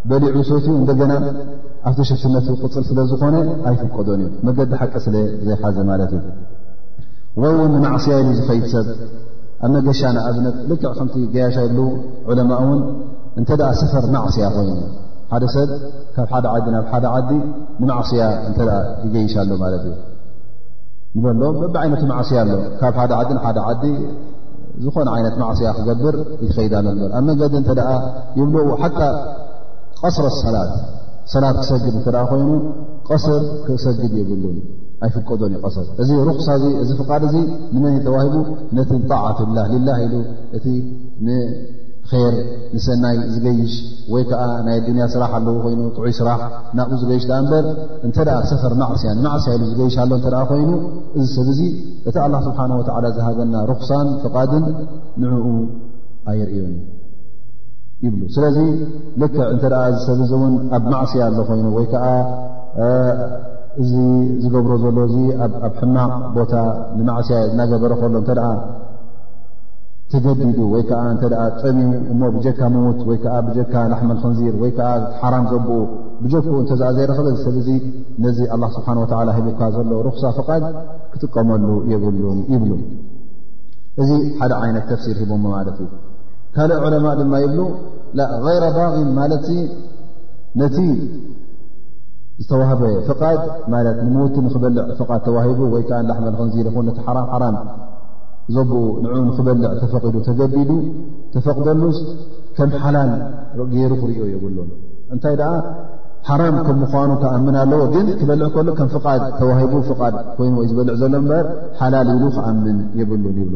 [0.09, 1.13] በሊዑ ሰትኡ እንደገና
[1.87, 3.35] ኣብቲ ሽፍትነት ቅፅል ስለ ዝኾነ
[3.69, 5.15] ኣይፍቀዶን እዩ መገዲ ሓቂ ስለ
[5.47, 6.23] ዘይሓዘ ማለት እዩ
[7.41, 8.87] ወይ ውን ንማዕስያ ኢሉ ዝኸይድ ሰብ
[9.65, 11.77] ኣብ መገሻ ንኣብነት ልክዕ ከም ገያሻ ይብ
[12.31, 12.81] ዕለማ ውን
[13.39, 14.73] እንተ ሰፈር ማዕስያ ኮይኑ
[15.31, 15.69] ሓደ ሰብ
[16.15, 17.29] ካብ ሓደ ዓዲ ናብ ሓደ ዓዲ
[17.81, 18.51] ንማዕስያ እ
[19.05, 19.95] ይገይሻ ሎ ማለት እዩ
[21.39, 23.83] ም በቢ ዓይነቱ ማስያ ኣሎ ካብ ሓደ ዲ ሓደ ዓዲ
[24.85, 26.15] ዝኾነ ይነት ማዕያ ክገብር
[26.45, 27.55] ይኸዳሎ ኣብ መገዲ
[28.51, 28.89] ይብ ሓ
[30.01, 30.71] ቀስሮ ሰላት
[31.33, 32.49] ሰላት ክሰግድ እተ ኮይኑ
[33.07, 34.43] ቀሰር ክሰግድ የብሉ
[35.05, 36.29] ኣይፍቀዶን ዩቀሰር እዚ ሩ
[36.83, 37.23] እዚ ፍቃድ
[37.73, 38.35] ንመን ተዋሂቡ
[38.77, 39.57] ነቲ ጣዕትላ
[39.87, 40.13] ላ ኢሉ
[40.57, 40.65] እቲ
[41.27, 41.49] ንር
[42.75, 43.73] ንሰናይ ዝገይሽ
[44.13, 46.39] ወይ ከዓ ናይ ድንያ ስራሕ ኣለዉ ኮይኑ ጥዑይ ስራሕ
[46.79, 47.65] ናብኡ ዝገይሽ በር
[48.09, 48.15] እተ
[48.51, 50.11] ሰፈር ማዕስያ ማዕስያ ኢሉ ዝገይሽ ኣሎ
[50.51, 50.71] ኮይኑ
[51.19, 51.61] እዚ ሰብ ዙ
[52.09, 52.83] እቲ ላ ስብሓን ወ
[53.17, 54.65] ዝሃበና ሩክሳን ፍቃድን
[55.23, 55.47] ንዕኡ
[56.31, 56.75] ኣይርእዮን
[58.35, 58.57] ስለዚ
[59.21, 62.05] ልክ እተ እዚ ሰብ እዚ እውን ኣብ ማዕስያ ኣሎ ኮይኑ ወይ ከዓ
[63.81, 63.91] እዚ
[64.43, 65.15] ዝገብሮ ዘሎ እዚ
[65.65, 66.53] ኣብ ሕማቅ ቦታ
[66.97, 68.29] ንማዕስያ ዝናገበረ ከሎ እተ
[70.11, 71.01] ተገዲዱ ወይ ከዓ
[71.61, 74.89] ጥሚው እሞ ብጀካ ምዉት ወይዓ ብጀካ ላሕመልክንዚር ወይ ከዓ
[75.21, 75.77] ሓራም ዘብኡ
[76.21, 77.71] ብጀኩኡ እንተኣ ዘይረኸበ ሰብ ዚ
[78.25, 80.63] ነዚ ኣላ ስብሓን ወላ ህቢካ ዘሎ ሩኽሳ ፍቓድ
[81.13, 82.23] ክጥቀመሉ የብሉ
[82.53, 82.71] ይብሉ
[84.03, 84.09] እዚ
[84.41, 85.89] ሓደ ዓይነት ተፍሲር ሂቦሞ ማለት እዩ
[86.57, 87.59] ካልእ ዑለማ ድማ ይብሉ
[88.45, 89.45] غይረ ባغን ማለት
[90.61, 90.77] ነቲ
[92.43, 93.39] ዝተዋህበ ፍቓድ
[93.73, 97.55] ማለት ንምት ንኽበልዕ ፍቓድ ተዋሂቡ ወይ ከዓ ንላሕመልክንዚኢ ኹን ነቲ ሓራም
[98.55, 100.71] ዘብኡ ን ንክበልዕ ተፈቂዱ ተገቢዱ
[101.33, 101.97] ተፈቕደሉስ
[102.57, 103.11] ከም ሓላል
[103.73, 104.69] ገይሩ ክርዮ የብሉን
[105.13, 105.53] እንታይ ደኣ
[106.31, 110.95] ሓራም ከም ምኳኑ ተኣምን ኣለዎ ግን ክበልዕ ከሎ ከም ፍቓድ ተዋሂቡ ፍቓድ ኮይኑ ወይ ዝበልዕ
[111.03, 111.45] ዘሎ እምበር
[111.81, 113.55] ሓላል ኢሉ ክኣምን የብሉን ይብሉ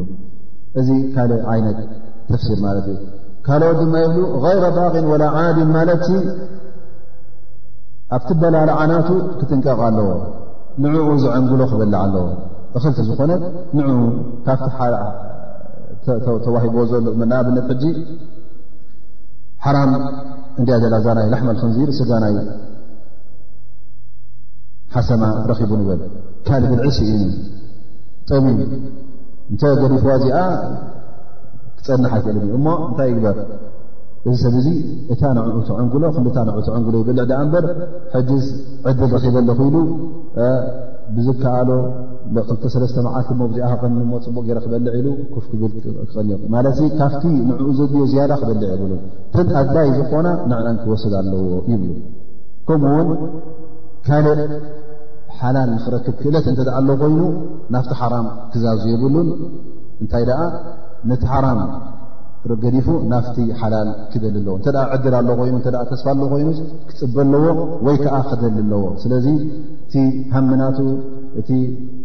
[0.81, 1.79] እዚ ካልእ ዓይነት
[2.29, 2.97] ተሲር ማለት እዩ
[3.45, 5.89] ካልኦት ድማ የብሉ غይረ ባቅን ወላ ዓድን ማለ
[8.15, 9.09] ኣብቲ በላል ዓናቱ
[9.39, 10.07] ክጥንቀቕ ኣለዎ
[10.83, 12.25] ንዕኡ ዘዐንግሎ ክበልዓ ኣለዎ
[12.77, 13.31] እኽልቲ ዝኾነ
[13.77, 13.89] ንኡ
[14.45, 14.69] ካፍቲ
[16.45, 17.83] ተዋሂቦ ዘሎ ና ኣብነት ሕዚ
[19.65, 19.91] ሓራም
[20.59, 22.35] እንያ ዘላዛናይ ላሓመ ልክንዚር ስጋናይ
[24.95, 26.01] ሓሰማ ረኺቡ ይበል
[26.47, 27.11] ካልብልዕሲኢ
[28.29, 28.57] ጠሚን
[29.51, 30.39] እንተ ገሊፈዋ እዚኣ
[31.85, 33.37] ፀንሓይክእለ እ እሞ እንታይ ይግበር
[34.29, 34.67] እዚ ሰብ እዙ
[35.13, 36.29] እታ ንዕኡ ተዕንግሎ ንኡ
[36.67, 37.65] ትዕንግሎ ይበልዕ ድኣ እበር
[38.13, 38.43] ሕጅዝ
[38.89, 39.75] ዕድል ረኪበለክኢሉ
[41.15, 41.69] ብዝከኣሎ
[42.35, 43.81] 2ተሰለስተ መዓልት ሞ ብዚኣክቀ
[44.25, 48.91] ፅቡቅ ገ ክበልዕ ኢሉ ክፍ ክብል ክቀኒኹ ማለት ካብቲ ንዕኡ ዘድዮ ዝያዳ ክበልዕ ይብሉ
[49.35, 51.89] ተኣታይ ዝኮና ንዕን ክወስድ ኣለዎ ይብሉ
[52.67, 53.09] ከምኡ ውን
[54.07, 54.41] ካልእ
[55.39, 57.19] ሓላል ንኽረክብ ክእለት እንተደኣ ኣሎ ኮይኑ
[57.73, 59.27] ናብቲ ሓራም ክዛዙ የብሉን
[60.01, 60.39] እንታይ ደኣ
[61.09, 61.59] ነቲ ሓራም
[62.63, 66.47] ገዲፉ ናፍቲ ሓላል ክደል ኣለዎ እንተ ዕድል ኣሎ ኮይኑ እ ተስፋ ለ ኮይኑ
[66.89, 69.25] ክፅበ ኣለዎ ወይ ከዓ ክደል ኣለዎ ስለዚ
[69.85, 69.95] እቲ
[70.35, 70.79] ሃምናቱ
[71.39, 71.49] እቲ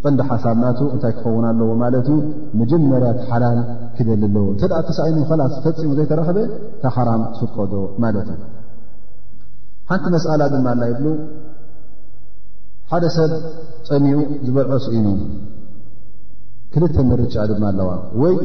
[0.02, 2.18] ቅንዲ ሓሳብናቱ እንታይ ክኸውን ኣለዎ ማለት እዩ
[2.60, 3.58] መጀመርያት ሓላል
[3.98, 6.38] ክደል ኣለዎ እንተ ተሳኒ ላስ ተፂሙ ዘይተረኸበ
[6.84, 7.74] ታ ሓራም ትፍቀዶ
[8.04, 8.42] ማለት እዩ
[9.90, 11.06] ሓንቲ መስኣላ ድማ ኣና ይብሉ
[12.90, 13.30] ሓደ ሰብ
[13.88, 14.16] ፀኒኡ
[14.46, 15.06] ዝበልዖስ ኢኑ
[16.74, 18.36] ክልተ መርቻ ድማ ኣለዋወይ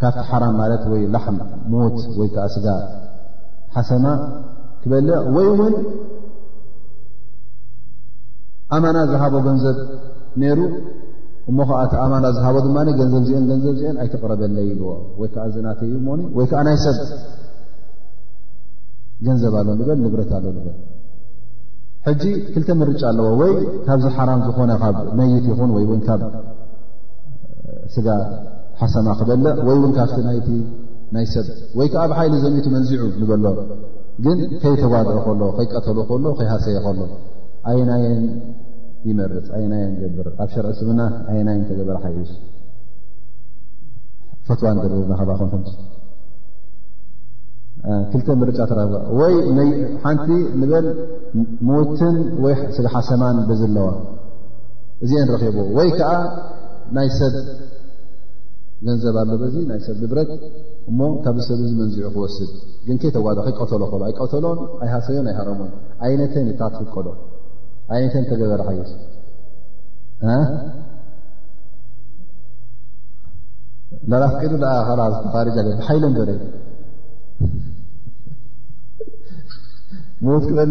[0.00, 1.38] ካብቲ ሓራም ማለት ወይ ላሕም
[1.72, 2.66] ሞት ወይ ከዓ ስጋ
[3.76, 4.04] ሓሰማ
[4.82, 5.74] ክበለ ወይ እውን
[8.76, 9.76] ኣማና ዝሃቦ ገንዘብ
[10.40, 10.60] ነይሩ
[11.50, 14.84] እሞ ከዓ እቲ ኣማና ዝሃቦ ድማ ገንዘብ ዚአን ገንዘብ ዚአን ኣይተቕረበለ ይዎ
[15.20, 16.98] ወይ ከዓ እዚናተ ሞኒ ወይከዓ ናይ ሰብ
[19.26, 20.68] ገንዘብ ኣሎ ዝበል ንብረት ኣሎበል
[22.06, 22.22] ሕጂ
[22.52, 23.52] ክልተ ምርጫ ኣለዎ ወይ
[23.86, 26.22] ካብዚ ሓራም ዝኾነ ካብ መይት ይኹን ወይ እው ካብ
[27.94, 28.06] ስጋ
[28.82, 30.48] ሓሰማ ክበልዕ ወይ እውን ካብቲ ናይቲ
[31.14, 31.46] ናይ ሰብ
[31.78, 33.44] ወይ ከዓ ብሓይሊ ዘሚኢቱ መንዚዑ ንበሎ
[34.24, 37.00] ግን ከይተጓድዑ ከሎ ከይቀተሉ ከሎ ከይሃሰየ ከሎ
[37.70, 38.22] ኣየናየን
[39.08, 41.00] ይመርፅ ኣየናየን ገብር ኣብ ሸርዒ ስብና
[41.32, 42.30] ኣየናየን ተገበር ሓይሽ
[44.48, 45.74] ፈትዋ ንደርብና ካከም ን
[48.12, 50.26] ክልተ ምርጫ ተረወይሓንቲ
[50.60, 50.86] ንበል
[51.68, 53.88] ሞትን ወይ ስጋ ሓሰማን በዝ ኣለዋ
[55.06, 56.12] እዚአ ረኪቦ ወይ ከዓ
[56.96, 57.34] ናይ ሰብ
[58.86, 60.28] ገንዘብ ኣሎ በዚ ናይ ሰብ ልብረት
[60.90, 62.50] እሞ ካብዚ ሰብ እዚ መንዚዑ ክወስድ
[62.86, 65.60] ግን ከ ተዋዶ ከይቀተሎ ከሎ ኣይቀተሎን ኣይሃሰዮን ኣይ ሃረሞ
[66.06, 67.08] ዓይነተን እታ ትፍቀዶ
[67.94, 68.92] ዓይነተን ተገበረ ሓየስ
[74.22, 74.52] ራፍቂሉ
[75.12, 75.56] ዝተፋሪጃ
[75.86, 76.30] ሓይለንበለ
[80.26, 80.70] ሞት ክበል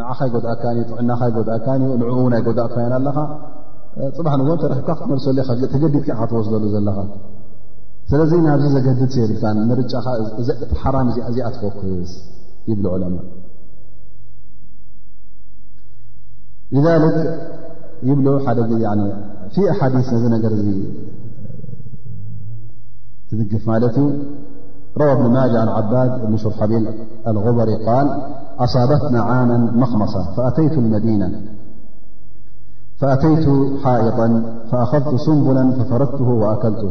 [0.00, 3.16] ንዓኸይ ጎድኣ ካንእ ጥዕናካይ ጎእ ካእዩ ንዕኡ ናይ ጎዳእ ካይን ኣለኻ
[4.16, 6.96] ፅባሕ ንዎን ተረኪብካ ክትመልሰለዩ ተገዲድካ ካተወስደሉ ዘለኻ
[8.10, 9.92] ስለዚ ናብዚ ዘገድድ ሴርታን ንርጫ
[10.82, 12.12] ሓራም ዚ ትፈክስ
[12.70, 13.16] ይብል ዕለማ
[16.74, 17.16] ሊልክ
[18.08, 18.74] ይብ ሓደ ግ
[19.54, 20.62] ፊ ኣሓዲስ ነዚ ነገር እ
[23.28, 24.06] ትድግፍ ማለት እዩ
[24.96, 26.88] روى ابن ماجة عن عباد بن شرحبيل
[27.26, 28.22] الغبر قال
[28.58, 31.30] أصابثنا عاما مخمصة فأتيت المدينة
[32.98, 33.48] فأتيت
[33.84, 36.90] حائطا فأخذت سنبلا ففركته وأكلته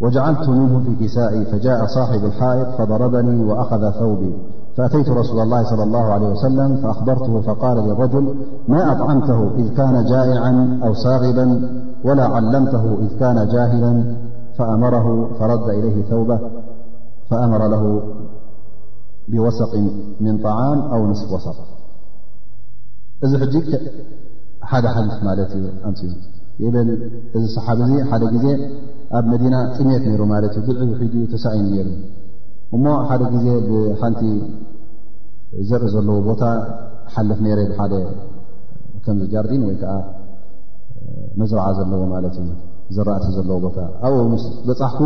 [0.00, 4.34] وجعلت منه في كسائي فجاء صاحب الحائط فضربني وأخذ ثوبي
[4.76, 8.34] فأتيت رسول الله صلى الله عليه وسلم فأخبرته فقال للرجل
[8.68, 11.70] ما أطعمته إذ كان جائعا أو صاغبا
[12.04, 14.14] ولا علمته إذ كان جاهلا
[14.60, 16.20] رዳ إይه ተው
[17.28, 17.84] فأመر ه
[19.32, 19.72] ብወሰق
[20.24, 21.58] ምن طعም ኣو ንስፍ ወሰቕ
[23.24, 23.54] እዚ ሕጂ
[24.70, 26.00] ሓደ ሓልፍ ማለት እዩ ኣንፅ
[26.72, 26.74] ብ
[27.36, 28.46] እዚ ሰሓብ እዚ ሓደ ጊዜ
[29.18, 31.90] ኣብ መዲና ጥሜት ነይሩ ማት እዩ ብልዒ ውሒ ተሰይኒ ሩ
[32.76, 34.22] እሞ ሓደ ጊዜ ብሓንቲ
[35.70, 36.42] ዘርኢ ዘለዎ ቦታ
[37.16, 37.92] ሓልፍ ነረ ብሓደ
[39.04, 39.92] ከምዝጃርዲን ወይ ከዓ
[41.42, 42.48] መዝራዓ ዘለዎ ማለት እዩ
[42.96, 44.30] ዝራእት ዘለ ቦታኣብብ
[44.68, 45.00] በፃሕኩ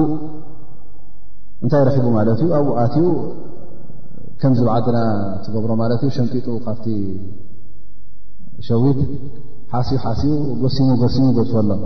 [1.65, 3.05] እንታይ ረኪቡ ማለት እዩ ኣብኡ ኣትዩ
[4.43, 4.99] ከምዝባዓድና
[5.45, 6.87] ትገብሮ ማለት ዩ ሸምጢጡ ካብቲ
[8.69, 9.01] ሸዊት
[9.75, 11.83] ሓስ ሓሲቡ ጎሲሙ ጎሲሙ ጎዝፈ ሎ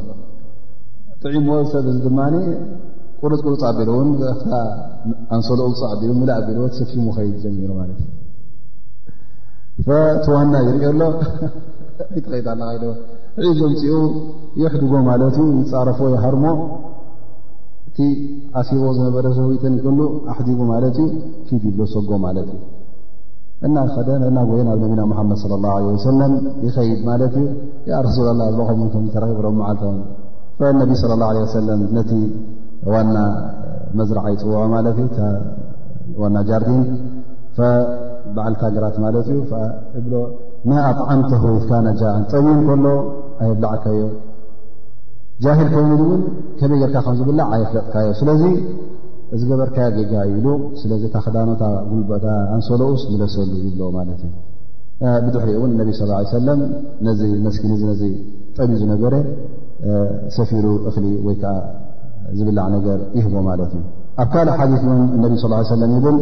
[1.22, 2.18] ጥዒምዎ ሰብ እዚ ድማ
[3.20, 4.08] ቁርፅቁርፅ ኣቢሉ እውን
[5.34, 8.00] ኣንሰሎ ፃእ ልእ ቢዎ ተሰኪሙ ከይድ ጀሚሩ ማለት
[9.78, 9.86] ዩ
[10.24, 11.02] ቲዋና ይርኦ ኣሎ
[12.14, 12.88] ቲኸይድ ኣለ ዶ
[13.44, 13.96] ዒዞም ፅኡ
[14.62, 16.44] የሕድጎ ማለት እዩ ይፃረፎ ይሃርሞ
[17.88, 17.98] እቲ
[18.60, 19.98] ዓሲቦ ዝነበረ ሰውተን ይክሉ
[20.32, 21.08] ኣሕዲጉ ማለት እዩ
[21.48, 22.60] ኪድ ይብሎ ሰጎ ማለት እዩ
[23.66, 26.32] እናደ ና ጎይ ኣብ ነቢና ሓመድ ላه ሰለም
[26.66, 28.48] ይኸይድ ማለት እዩ ረሱላ ላ
[30.60, 31.68] ተረዓል ነቢ ላ ሰለ
[31.98, 32.12] ነቲ
[32.92, 33.16] ዋና
[33.98, 34.98] መዝራዓ ይፅውዖ ማለት
[36.22, 36.82] ዋና ጃርዲን
[38.36, 39.38] በዓልከ ገራት ማለት እዩ
[40.08, 40.24] ብ
[40.68, 42.86] ንኣዓምተ ክወትካ ናጃ ፀሚን ከሎ
[43.42, 44.02] ኣየብላዕካዮ
[45.44, 46.20] ጃሂል ከይኒ እውን
[46.58, 48.42] ከበይ ገርካ ከምዝብላዕ ኣይፍለጥካዮ ስለዚ
[49.40, 50.46] ዝገበርካ ገጋኢሉ
[50.80, 52.26] ስለዚ እታ ክዳኖታ ጉልበታ
[52.56, 54.32] ኣንሰለኡስ ንለሰሉ ይብለዎ ማለት እዩ
[55.24, 55.88] ብድሕሪኦ እውን እነቢ
[56.36, 56.48] ሰለ
[57.06, 58.02] ነዚ መስኪንእዚ
[58.56, 59.14] ጠቢኡ ዝነበረ
[60.36, 61.54] ሰፊሩ እኽሊ ወይከዓ
[62.38, 63.82] ዝብላዕ ነገር ይህቦ ማለት እዩ
[64.22, 66.18] ኣብ ካልእ ሓ ን እነቢ ስ ሰለ ይብል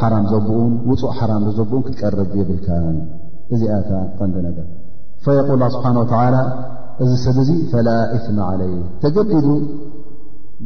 [0.01, 2.97] ሓራም ዘብኡን ውፁእ ሓራም ዘብኡን ክትቀርብ የብልካን
[3.55, 3.74] እዚኣ
[4.18, 4.66] ቀንዲ ነገር
[5.24, 6.37] ፈየቁል ላ ስብሓን ወተላ
[7.03, 8.72] እዚ ሰብ እዙ ፈላ እፍማ ዓለይ
[9.05, 9.49] ተገዲዱ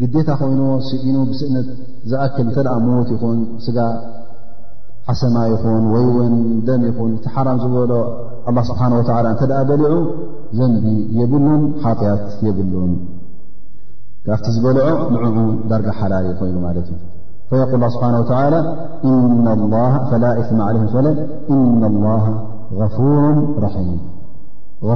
[0.01, 1.69] ግዴታ ኮይንዎ ስዒኖ ብስእነት
[2.11, 2.57] ዝኣክል እንተ
[2.87, 3.79] ሞዉት ይኹን ስጋ
[5.11, 6.37] ሓሰማ ይኹን ወይ ን
[6.69, 7.93] ደም ይኹን እቲ ሓራም ዝበሎ
[8.71, 8.81] ስብሓ
[9.33, 9.93] እተ በሊዑ
[10.59, 10.85] ዘንቢ
[11.19, 12.93] የብሉን ሓጢያት የብሉን
[14.27, 15.37] ካብቲ ዝበልዖ ንዕዑ
[15.71, 16.91] ዳርጋ ሓላል ዩ ኮይኑ ማት እዩ
[17.83, 18.55] ል ስብሓ ለ ፈለ
[19.09, 19.47] እና
[22.95, 23.07] ፍሩ
[23.65, 23.89] ረም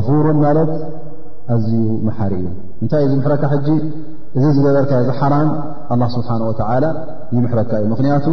[0.09, 0.73] ፍሩ ማለት
[1.55, 1.73] ኣዝዩ
[2.09, 2.49] መሓሪ እዩ
[2.83, 3.69] እንታይ እዚ ምሕረካ ሕጂ
[4.37, 5.49] እዚ ዝገበርካ ዚ ሓራም
[6.17, 6.31] ስብሓ
[7.37, 8.27] ይምሕረካ እዩ ምክንያቱ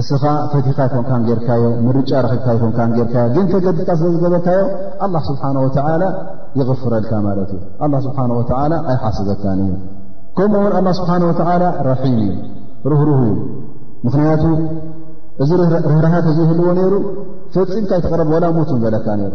[0.00, 0.22] እስኻ
[0.52, 4.62] ፈቲካ ይኮንካ ጌርካዮ ምርጫ ረብካ ይኮንካ ጌርካ ግን ተገዲትካ ስለዝገበካዮ
[5.06, 6.02] ኣላ ስብሓንወተላ
[6.60, 8.42] ይቕፍረልካ ማለት እዩ ኣላ ስብሓ ወ
[8.92, 9.60] ኣይሓስበካኒ
[10.38, 12.32] ከምኡእውን ኣላ ስብሓን ወተላ ራሒም እዩ
[12.92, 13.36] ርህርህ እዩ
[14.06, 14.42] ምክንያቱ
[15.42, 15.50] እዚ
[15.90, 16.94] ርህርሃ ተዘይህልዎ ነይሩ
[17.54, 19.34] ፈፂምካ ይተቀረብ ወላ ሞት ዘለካ ነይሩ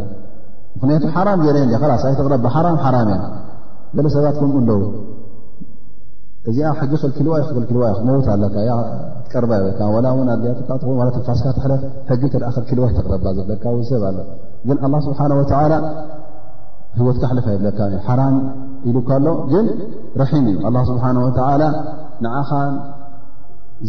[0.76, 3.22] ምክንያቱ ሓራም ዘረየ ስ ኣይተቕረሓም ሓራም እያ
[3.98, 4.82] ዘለ ሰባት ከምኡ ኣለዉ
[6.50, 8.56] እዚኣ ሕጊ ክእል ኪልዋይ ክልልዋእዩ ክትመውት ኣለካ
[9.24, 12.22] ትቀርባ የለካ እው ኣያካትንፋስካ ትለፍ ሕጊ
[12.70, 14.18] ኪልዋ ተቅረባ ዘብለካ ሰብ ኣሎ
[14.68, 15.74] ግን ኣላ ስብሓንወላ
[17.00, 18.36] ሂወትካ ኣሕለፍ የብለካ ዩ ሓራም
[18.92, 19.66] ኢሉካሎ ግን
[20.22, 21.62] ረሒም እዩ ኣላ ስብሓንወላ
[22.26, 22.50] ንዓኻ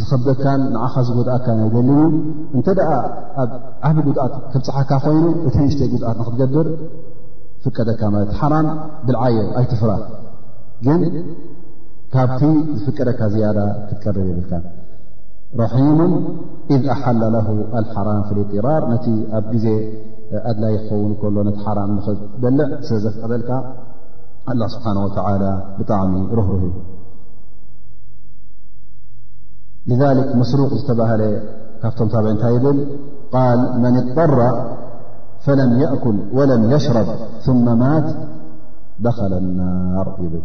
[0.00, 2.02] ዝከብደካን ንዓኻ ዝጎድኣካን ኣይደሊዩ
[2.56, 2.90] እንተደኣ
[3.42, 3.52] ኣብ
[3.88, 6.66] ዓብ ጉድኣት ክብፀሓካ ኮይኑ እቲ ንሽተ ጉድኣት ንክትገብር
[7.64, 8.68] ፍቀደካ ማለት ሓራም
[9.06, 9.90] ብልዓይየ ኣይትፍራ
[10.84, 11.00] ግን
[12.14, 12.42] ካብቲ
[12.84, 13.58] ዝፍቀረካ ያዳ
[13.88, 14.52] ክትቀርብ ይብልካ
[15.60, 15.98] ራحሙ
[16.74, 17.48] إذ أሓل ه
[17.80, 19.06] الحራም ف لطራር ነቲ
[19.38, 19.66] ኣብ ጊዜ
[20.50, 21.78] ኣድላ ኸውን ሎ ቲ حራ
[22.42, 23.50] በልዕ ስ ዘቀበልካ
[24.50, 25.36] الله ስብሓنه وى
[25.78, 26.62] ብጣዕሚ ረህህ
[29.90, 31.00] لذلك መስሩቅ ዝተባ
[31.82, 32.78] ካብቶም ዕ ታይ ብል
[33.58, 34.32] ል መن اضطر
[35.44, 37.08] فለم يأكل وለم يሽرب
[37.44, 38.06] ثم ማት
[39.06, 40.44] ደخل الናር ይብል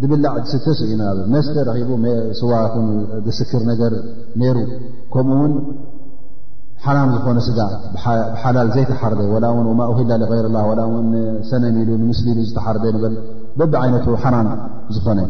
[0.00, 0.96] ድብላዕ ስተ ኢ
[1.34, 1.90] መስተ ረቡ
[2.38, 2.50] ስዋ
[3.38, 3.92] ስክር ነገር
[4.40, 4.56] ነይሩ
[5.12, 5.52] ከምኡውን
[6.84, 7.58] ሓራም ዝኾነ ስጋ
[7.94, 11.08] ብሓላል ዘይተሓርደ ላ እውን ማውሂላይረላ ላ ውን
[11.50, 13.14] ሰነን ኢሉ ንምስሊ ኢሉ ዝተሓርደ በል
[13.58, 14.48] በብ ዓይነት ሓራም
[14.96, 15.20] ዝኾነ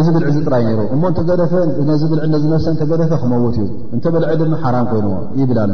[0.00, 1.52] እዚ ብልዕ ዝጥራይ ነይሩ እሞ እተደፈ
[2.00, 3.66] ዚ ብልዕል ዝነሰ ተገደፈ ክመውት እዩ
[3.96, 5.72] እንተ በልዒ ድማ ሓራም ኮይንዎ ይብል ኣሎ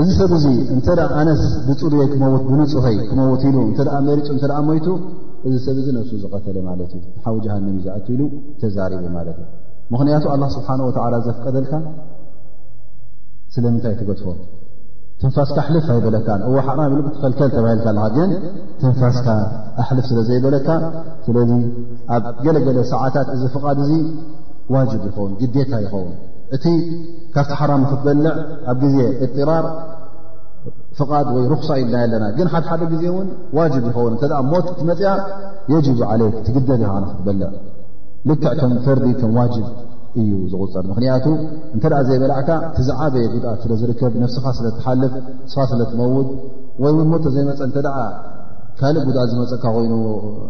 [0.00, 0.44] እዚ ሰብዙ
[0.74, 0.86] እንተ
[1.20, 4.86] ኣነስ ብፁርይ ክትብንፁኸይ ክመውት ኢሉ እተ መርፁ እተ ሞይቱ
[5.48, 8.20] እዚ ሰብ ዚ ነሱ ዝቀተለ ማለት እዩ ሓዊ ጃሃንም እ ዝኣትሉ
[8.60, 9.46] ተዛሪቡ ማለት እዩ
[9.92, 11.72] ምኽንያቱ ኣላ ስብሓን ወላ ዘፍቀደልካ
[13.54, 14.26] ስለምንታይ ትገድፎ
[15.22, 18.30] ትንፋስካ ኣሕልፍ ኣይበለካ እዎ ሓራም ትከልከል ተባሂልካለ ግን
[18.82, 19.28] ትንፋስካ
[19.84, 20.68] ኣልፍ ስለ ዘይበለካ
[21.26, 21.52] ስለዚ
[22.16, 23.92] ኣብ ገለገለ ሰዓታት እዚ ፍቓድ እዚ
[24.74, 26.12] ዋጅብ ይኸውን ግዴታ ይኸውን
[26.56, 26.64] እቲ
[27.34, 28.32] ካብቲ ሓራም ክትበልዕ
[28.72, 28.96] ኣብ ጊዜ
[29.36, 29.66] ጢራር
[30.98, 33.28] ፍቓድ ወይ ሩክሳ እልናይ ኣለና ግን ሓድ ሓደ ግዜ ውን
[33.58, 34.22] ዋጅብ ይኸውን እተ
[34.52, 35.08] ሞት ትመፅያ
[35.72, 37.50] የጅ ዓለይክ ትግደድ ኻ ንክትበልዕ
[38.28, 39.66] ልክዕ ከም ፈርዲ ከም ዋጅብ
[40.20, 41.26] እዩ ዝቁፅር ምክንያቱ
[41.74, 45.12] እንተ ዘይበላዕካ ቲዝዓበየ ጉድኣት ስለ ዝርከብ ነፍስኻ ስለትሓልፍ
[45.52, 46.28] ስኻ ስለ ትመውድ
[46.84, 47.80] ወይ ውን ሞቶ ዘይመፀ እተ
[48.80, 49.94] ካልእ ጉድኣት ዝመፀካ ኮይኑ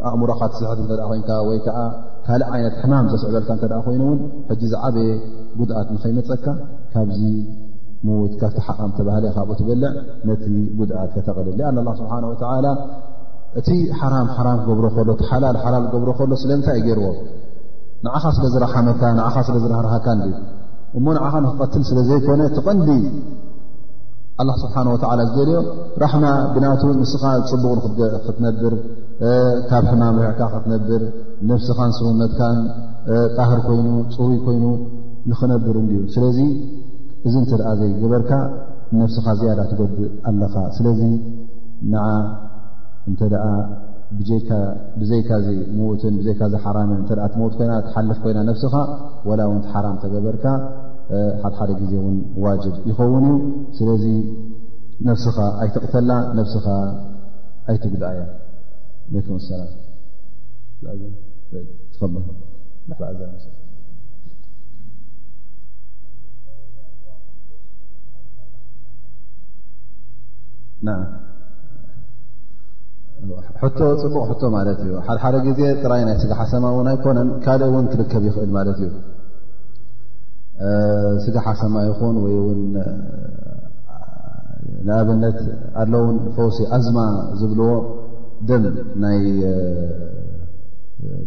[0.08, 1.20] ኣእሙሮካ ትስሕት እ ኮይ
[1.50, 1.76] ወይከዓ
[2.26, 4.18] ካልእ ዓይነት ሕማም ዘስዕበልካ ኮይኑውን
[4.50, 5.08] ሕጂ ዝዓበየ
[5.58, 6.46] ጉድኣት ንከይመፀካ
[6.92, 7.06] ካ
[8.06, 9.88] ምዉት ካብቲ ሓቓም ተባህለ ካብኡ ትበልዕ
[10.28, 10.42] ነቲ
[10.78, 12.66] ጉድኣት ከተቐልል ለኣን ኣላ ስብሓን ወዓላ
[13.60, 13.68] እቲ
[14.00, 17.06] ሓራም ሓራም ክገብሮ ከሎ ቲ ሓላል ሓላል ክገብሮ ከሎ ስለምንታይ እይ ገይርዎ
[18.06, 20.34] ንዓኻ ስለ ዝራሓመካ ንኻ ስለ ዝራህርሃካ ንድ
[20.98, 22.88] እሞ ንዓኻ ንኽቐትል ስለ ዘይኮነ ተቐንዲ
[24.42, 25.58] ኣላ ስብሓን ወዓላ ዝደልዮ
[26.02, 28.74] ራሕማ ብናቱ ምስኻ ፅቡቕንክትነብር
[29.70, 31.02] ካብ ሕማምርዕካ ክትነብር
[31.48, 32.58] ንብስኻን ስርውነትካን
[33.36, 34.64] ጣህር ኮይኑ ፅሩይ ኮይኑ
[35.30, 36.38] ንኽነብር እንድዩ ስለዚ
[37.28, 38.32] እዚ እንተ ደኣ ዘይገበርካ
[39.00, 41.00] ነፍስኻ ዝያዳ ትገድእ ኣለኻ ስለዚ
[41.92, 42.04] ንዓ
[43.08, 43.48] እንተ ኣ
[45.00, 45.28] ብዘይካ
[45.76, 48.74] ምዉትን ብዘይካ ዘ ሓራምን እተ ትመት ኮይና ትሓልፍ ኮይና ነብስኻ
[49.28, 50.44] ወላውንቲሓራም ተገበርካ
[51.42, 52.16] ሓደሓደ ግዜ እውን
[52.46, 53.38] ዋጅብ ይኸውን እዩ
[53.78, 54.04] ስለዚ
[55.08, 56.10] ነብስኻ ኣይትቕተላ
[56.40, 56.66] ነብስኻ
[57.70, 58.24] ኣይትግድኣ እያ
[59.12, 59.70] ሜኩም ሰላም
[62.00, 63.20] ትመዛ
[73.62, 77.86] ሕቶ ፅቡቕ ሕቶ ማለት እዩ ሓደሓደ ግዜ ጥራይ ናይ ስጋ ሓሰማ እውን ኣይኮነን ካልእ እውን
[77.92, 78.92] ክርከብ ይኽእል ማለት እዩ
[81.24, 82.62] ስጋ ሓሰማ ይኹን ወይ ውን
[84.86, 85.38] ንኣብነት
[85.82, 86.98] ኣለውን ፈውሲ ኣዝማ
[87.40, 87.70] ዝብልዎ
[88.48, 88.64] ደም
[89.04, 89.18] ናይ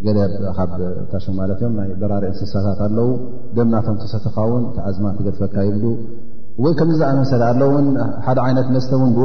[0.06, 0.34] ገደብ
[0.72, 0.82] ብ
[1.12, 3.08] ታሽም ማለት እዮም ናይ በራሪ እንስሳታት ኣለው
[3.56, 5.86] ደም ናቶም ተሰተካ ውን ቲኣዝማ ትገድፈካ ይብሉ
[6.62, 7.76] ወይ ከምዚ ዝኣመሰለ ኣለ ው
[8.26, 9.20] ሓደ ዓይነት መስተ ን ብ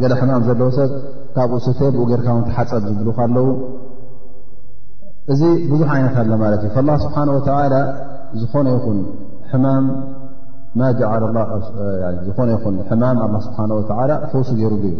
[0.00, 0.90] ገ ሕማም ዘለዎ ሰብ
[1.34, 3.46] ካብኡ ስተ ብኡ ገርካው ሓፀብ ዝብልካ ኣለዉ
[5.32, 5.40] እዚ
[5.70, 7.48] ብዙሕ ዓይነት ኣሎ ማለት እዩ ላ ስብሓ ወተ
[8.40, 8.98] ዝኾነ ይኹን
[12.90, 13.12] ዝነይ
[13.46, 13.98] ስሓ
[14.32, 14.96] ፈውሲ ገይሩሉ እዩ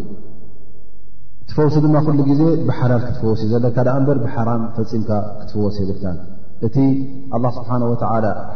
[1.49, 5.09] ትፈውሲ ድማ ኩሉ ግዜ ብሓላል ክትፈወስ ዘሎካ እበር ብሓራም ፈፂምካ
[5.39, 6.05] ክትፈወስ ይብልታ
[6.67, 6.75] እቲ
[7.57, 8.09] ስብሓ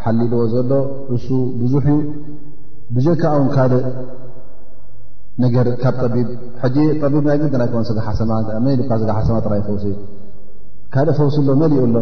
[0.03, 0.71] ሓሊልዎ ዘሎ
[1.15, 1.27] እሱ
[1.61, 2.03] ብዙሕ እዩ
[2.93, 3.83] ብጀካ ውን ካልእ
[5.43, 6.27] ነገር ካብ ቢብ
[6.61, 6.75] ሕጂ
[7.13, 8.37] ቢብ ናይ ግናይ ጋሓማ
[8.99, 9.95] ጋ ሓማ ራይ ፈውሲ እዩ
[10.93, 11.97] ካልእ ፈውሲ ሎ መሊኡ ኣሎ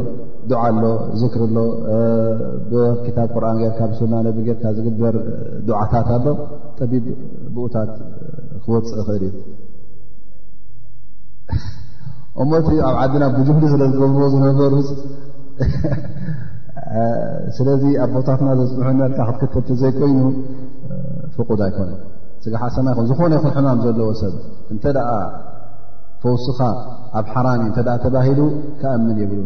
[0.50, 0.84] ዱዓ ኣሎ
[1.20, 1.58] ዝክሪ ኣሎ
[2.72, 5.16] ብክታብ ቁርን ጌርካ ብስናነ ጌርካ ዝግበር
[5.68, 6.28] ድዓታት ኣሎ
[6.78, 7.06] ጠቢብ
[7.56, 7.92] ብኡታት
[8.66, 9.34] ክወፅእ ክእል እዩ
[12.44, 14.74] እሞት ኣብ ዓድና ብጅሊ ስለ ዝገብርዎ ዝነበሩ
[17.58, 20.20] ስለዚ ኣብ ቦታትና ዘፅምሑ መርካ ክትክተቲ ዘይኮይኑ
[21.36, 21.90] ፍቁድ ኣይኮኑ
[22.46, 24.34] ስጋሓሰማይ ይኹ ዝኾነ ይኹን ሕማም ዘለዎ ሰብ
[24.74, 25.10] እንተ ደኣ
[26.24, 26.60] ፈውስኻ
[27.20, 28.40] ኣብ ሓራምእዩ እተ ተባሂሉ
[28.82, 29.42] ከኣምን የብሉ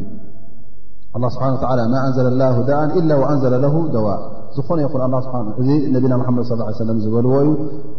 [1.36, 1.46] ስብሓ
[1.94, 4.20] ማ እንዘለ ላ ዳእን እላ ወእንዘለ ለ ደዋእ
[4.58, 7.50] ዝኾነ ይእዚ ነቢና ሓመድ ص ሰለም ዝበልዎ እዩ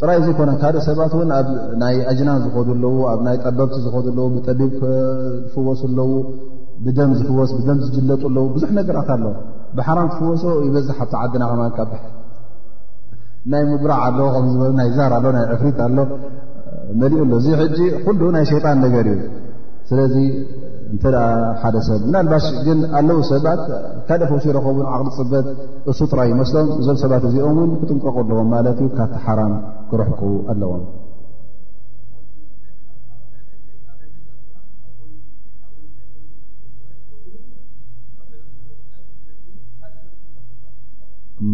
[0.00, 1.48] ጥራይ ዘይኮነ ካእ ሰባት ን ኣብ
[1.82, 3.10] ናይ ኣጅናን ዝዱኣ
[3.44, 3.88] ጠበብቲ ዝ
[4.34, 4.70] ብጠቢብ
[5.48, 5.98] ዝፍወሱ ኣለ
[6.84, 9.24] ብደስደም ዝለጡ ለ ብዙሕ ነገራት ኣለ
[9.78, 11.72] ብሓራም ትፍወሶ ይበዝሕ ኣ ዓና
[13.52, 14.46] ናይ ምብራዕ ኣ
[14.88, 15.00] ይ ዛ
[15.60, 15.98] ፍሪት ኣሎ
[17.02, 19.20] መእ ኩሉ ናይ ሸጣን ነገር እዩ
[19.90, 20.14] ስለዚ
[20.94, 21.16] እንተደ
[21.60, 23.62] ሓደ ሰብ ምና ልባሽ ግን ኣለዉ ሰባት
[24.08, 25.46] ካደፈውሲ ይረከቡን ዓቅሊ ፅበት
[25.90, 29.52] እሱ ጥራይ ይመስሎም እዞም ሰባት እዚኦም እውን ክጥንቀቁ ኣለዎም ማለት ዩ ካቲ ሓራም
[29.90, 30.82] ክረሕክቡ ኣለዎም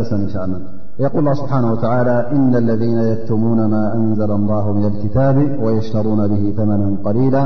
[0.00, 6.86] رسيقول الله سبحانه وتعالى إن الذين يكتمون ما أنزل الله من الكتاب ويشترون به ثمنا
[7.06, 7.44] قليلا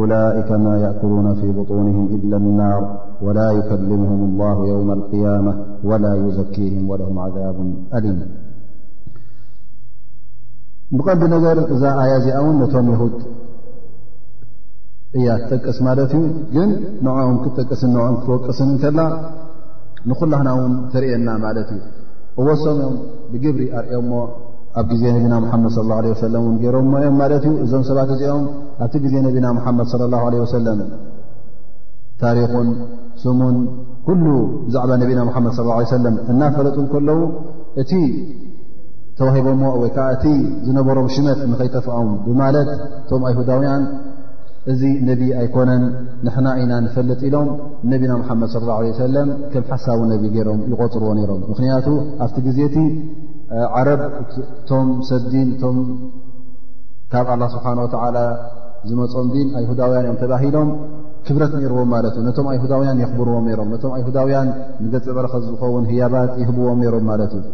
[0.00, 2.80] أولئك ما يأكلون في بطونهم إلا النار
[3.26, 5.52] ولا يكلمهم الله يوم القيامة
[5.88, 7.56] ولا يزكيهم ولهم عذاب
[7.98, 8.18] أليم
[10.96, 13.16] ብቐዲ ነገር እዛ ኣያእዚኣ እውን ነቶም የሁድ
[15.18, 16.22] እያ ትጠቅስ ማለት እዩ
[16.54, 16.70] ግን
[17.06, 19.00] ንዕኦም ክጠቅስን ንኦም ክትወቅስን እከላ
[20.08, 21.80] ንኩላክና እውን ተርእና ማለት እዩ
[22.40, 22.96] እወሶም እኦም
[23.32, 24.10] ብግብሪ ኣርኦሞ
[24.80, 28.44] ኣብ ግዜ ነቢና ሙሓመድ ላ ለ ወሰለም እውን ገይሮምሞ እዮም ማለት እዩ እዞም ሰባት እዚኦም
[28.84, 30.80] ኣብቲ ግዜ ነቢና ሙሓመድ ለ ላ ለ ወሰለም
[32.22, 32.68] ታሪኹን
[33.22, 33.56] ስሙን
[34.06, 34.24] ኩሉ
[34.66, 37.20] ብዛዕባ ነቢና ሙሓመድ ለ ሰለም እናፈለጡ ከለዉ
[37.82, 37.90] እቲ
[39.20, 40.24] ተዋሂቦ ሞ ወይከዓ እቲ
[40.66, 42.68] ዝነበሮም ሽመት ንኸይተፍዖም ብማለት
[43.00, 43.82] እቶም ኣይሁዳውያን
[44.72, 45.82] እዚ ነቢ ኣይኮነን
[46.26, 47.48] ንሕና ኢና ንፈልጥ ኢሎም
[47.92, 48.72] ነቢና ሙሓመድ صለ ላ
[49.08, 51.86] ሰለም ከም ሓሳቡ ነቢ ገይሮም ይቆፅርዎ ነይሮም ምኽንያቱ
[52.24, 52.78] ኣብቲ ግዜ እቲ
[53.78, 55.76] ዓረብ እቶም ሰዲን እቶም
[57.12, 58.16] ካብ ኣላ ስብሓን ወተዓላ
[58.88, 60.68] ዝመፆኦም ዲን ኣይሁዳውያን እዮም ተባሂሎም
[61.28, 64.50] ክብረት ንእርዎም ማለት ዩ ነቶም ኣይሁዳውያን ይኽብርዎም ነይሮም ነቶም ኣይሁዳውያን
[64.84, 67.44] ንገፅ በረከ ዝኸውን ህያባት ይህብዎም ነይሮም ማለት እዩ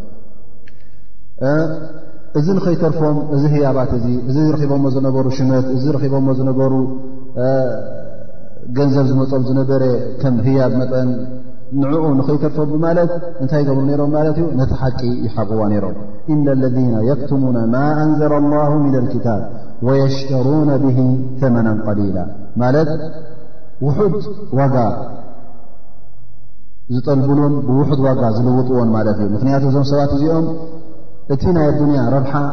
[2.38, 6.72] እዚ ንኸይተርፎም እዚ ህያባት እዚ እዚ ረቦሞ ዝነበሩ ሽመት እዚ ረቦሞ ዝነበሩ
[8.76, 9.82] ገንዘብ ዝመፀም ዝነበረ
[10.20, 11.08] ከም ህያብ መጠን
[11.80, 13.12] ንዕኡ ንኸይተርፎም ማለት
[13.42, 15.94] እንታይ ገብሩ ነሮም ማለት እዩ ነቲ ሓቂ ይሓቕዋ ነይሮም
[16.32, 19.42] ኢና ለذና የክትሙን ማ ኣንዘለ ላሁ ምና ልክታብ
[19.86, 20.98] ወየሽተሩና ብሂ
[21.40, 22.18] ተመና ቀሊላ
[22.62, 22.90] ማለት
[23.86, 24.14] ውሑድ
[24.60, 24.76] ዋጋ
[26.94, 30.46] ዝጠልብሉን ብውሑድ ዋጋ ዝልውጥዎን ማለት እዩ ምክንያቱ እዞም ሰባት እዚኦም
[31.32, 31.42] እቲ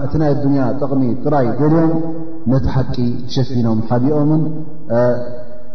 [0.03, 1.91] እቲ ናይ ኣዱያ ጠቕሚ ጥራይ ደልዮም
[2.51, 2.95] ነቲ ሓቂ
[3.29, 4.43] ትሸፊኖም ሓቢኦምን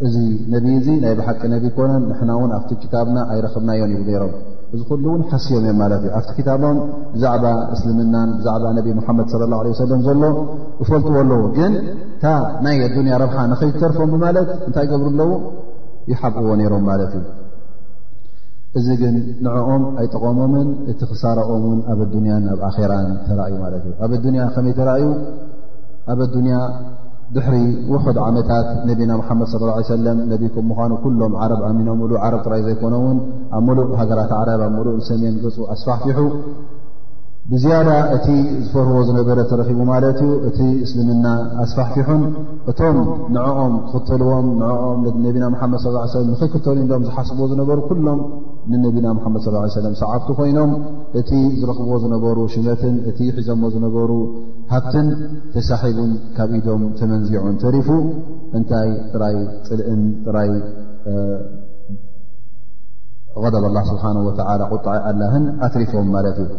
[0.05, 0.15] እዚ
[0.53, 4.33] ነቢ እዚ ናይ ብሓቂ ነቢ ኮነን ንሕና እውን ኣብቲ ክታብና ኣይረክብናዮም ይብል ነሮም
[4.75, 6.77] እዚ ኩሉ እውን ሓስዮም እዮም ማለት እዩ ኣብቲ ክታቦም
[7.13, 7.45] ብዛዕባ
[7.75, 10.23] እስልምናን ብዛዕባ ነቢ ሙሓመድ ለ ላه ሰለም ዘሎ
[10.83, 11.73] እፈልጥዎ ኣለዎ ግን
[12.23, 12.35] ታ
[12.67, 15.31] ናይ ኣዱያ ረብሓ ንኸይተርፎም ማለት እንታይ ይገብሩ ኣለዉ
[16.11, 17.25] ይሓብእዎ ነይሮም ማለት እዩ
[18.77, 24.11] እዚ ግን ንዕኦም ኣይጠቀሞምን እቲ ክሳረኦም ውን ኣብ ኣዱንያን ኣብ ኣራን ተራእዩ ማለት እዩ ኣብ
[24.17, 25.05] ኣዱንያ ከመይ ተራእዩ
[26.13, 26.57] ኣብ ኣዱንያ
[27.35, 27.55] ድሕሪ
[27.91, 32.41] ውሑድ ዓመታት ነቢና መሓመድ صለ ላ ሰለም ነቢ ከም ምዃኑ ኩሎም ዓረብ ኣሚኖ ሙሉእ ዓረብ
[32.45, 33.17] ትራእዩ ዘይኮኖውን
[33.57, 36.19] ኣብ ሙሉእ ሃገራት ዓረብ ኣብ ሙሉእ ንሰሜን ገፁ ኣስፋሕትሑ
[37.51, 38.25] ብዝያዳ እቲ
[38.63, 41.27] ዝፈርዎ ዝነበረ ተረኪቡ ማለት እዩ እቲ እስልምና
[41.63, 42.23] ኣስፋሕቲሑን
[42.71, 42.97] እቶም
[43.35, 44.97] ንዕኦም ትኽተልዎም ንኦም
[45.27, 48.19] ነቢና ምሓመድ ስለ ለም ንኸይክተሉ ዶኦም ዝሓስብዎ ዝነበሩ ኩሎም
[48.71, 50.71] ንነቢና ምሓመድ ስ ሰለም ሰዓብቲ ኮይኖም
[51.21, 54.09] እቲ ዝረኽብዎ ዝነበሩ ሽመትን እቲ ሒዘሞ ዝነበሩ
[54.73, 55.07] ሃብትን
[55.55, 57.87] ተሳሒቡን ካብ ኢዶም ተመንዚዑን ተሪፉ
[58.59, 59.37] እንታይ ትራይ
[59.69, 60.01] ፅልእን
[60.37, 60.51] ራይ
[63.45, 66.51] ቀደብ ኣላ ስብሓን ወተላ ቁጣዒ ኣላህን ኣትሪፎዎም ማለት እዩ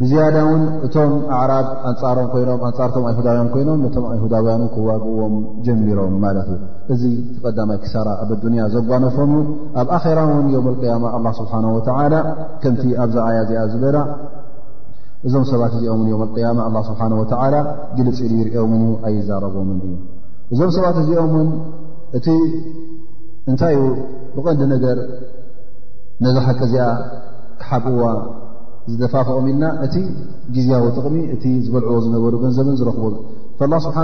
[0.00, 5.34] ብዝያዳ ውን እቶም ኣዕራብ ኣንፃሮም ኮይኖም ኣንፃርቶም ኣይሁዳውያን ኮይኖም ቶም ኣይሁዳውያኑ ክዋግእዎም
[5.66, 6.60] ጀሚሮም ማለት እዩ
[6.94, 7.02] እዚ
[7.36, 9.40] ተቀዳማይ ክሳራ ኣብ ኣዱኒያ ዘጓነፎም ዩ
[9.82, 12.16] ኣብ ኣራ ውን ዮም ቅያማ ኣላ ስብሓን ወላ
[12.64, 13.98] ከምቲ ኣብዛዓያ እዚኣ ዝበላ
[15.26, 17.54] እዞም ሰባት እዚኦምን ዮም ያማ ኣላ ስብሓ ወተላ
[17.98, 19.94] ግልፂ ሉ ይርኦምን ኣይዛረቦምን እዩ
[20.54, 21.48] እዞም ሰባት እዚኦም ውን
[22.18, 22.26] እቲ
[23.50, 23.84] እንታይ ዩ
[24.36, 24.98] ብቐንዲ ነገር
[26.26, 26.84] ነዚ ሓቂ እዚኣ
[27.62, 28.02] ክሓብእዋ
[29.00, 29.94] ዝፋፍኦም ኢልና እቲ
[30.56, 32.92] ግዜያዊ ጥቕሚ እቲ ዝበልዕዎ ዝነበሩ ገንዘብን ዝኽ
[33.86, 33.96] ስብሓ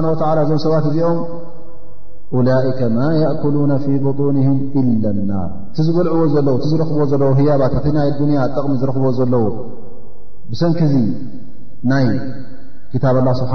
[0.45, 1.21] እዞም ሰባት እዚኦም
[2.49, 7.87] ላከ ማ እኩሉ ፊ ብንም ኢላ ና እቲ ዝበልዕዎ ዘለው እ ዝረኽብዎ ዘለ ሂያባት እቲ
[7.99, 8.09] ናይ
[8.41, 9.45] ያ ጥቕሚ ዝረክቦ ዘለዉ
[10.51, 10.97] ብሰንኪ ዚ
[11.91, 12.07] ናይ
[12.94, 13.52] ክታብ ላ ስብሓ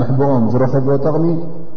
[0.00, 1.26] ምሕብኦም ዝረኽብዎ ጠቕሚ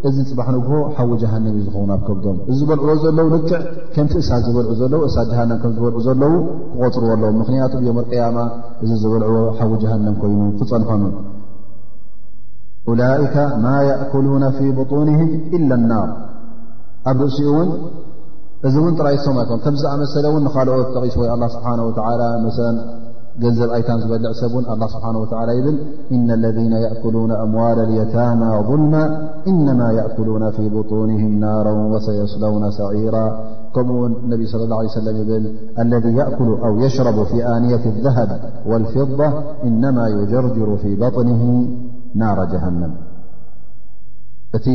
[0.08, 0.68] እዚ ፅባሕ ንግ
[0.98, 3.52] ሓዊ ጃሃንም እዩ ዝኸውኑ ኣብ ከብዶም እዚ ዝበልዕዎ ዘለው ልክዕ
[3.94, 6.34] ከምቲ እሳ ዝበልዑ ዘለው እሳ ሃም ከምዝበልዑ ዘለው
[6.74, 8.38] ክቆፅርዎ ኣለዎም ምክንያቱ ዮም ቅያማ
[8.84, 11.04] እዚ ዝበልዕዎ ሓዊ ጀሃንም ኮይኑ ክፀንሖኑ
[13.02, 13.74] ላካ ማ
[14.04, 16.10] እኩሉና ፊ ብንህም ኢላ ናር
[17.12, 17.70] ኣብ ርእሲኡ እውን
[18.68, 21.68] እዚ እውን ጥራይሶማይኮም ከምዝኣመሰለ እን ንካልኦት ተቂሶ ወይ ስብሓ
[22.46, 22.78] መን
[23.40, 25.80] جنزب آitms بع سبن الله سبحانه وتعالى يبل
[26.12, 33.40] إن الذين يأكلون أموال اليتامى ظلما إنما يأكلون في بطونهم نارا وسيسلون سعيرا
[33.74, 39.34] قمو النبي صلى الله عليه وسلم يبل الذي يأكل أو يشرب في آنية الذهب والفضة
[39.64, 41.68] إنما يجرجر في بطنه
[42.16, 42.94] نار جهنم
[44.58, 44.66] እቲ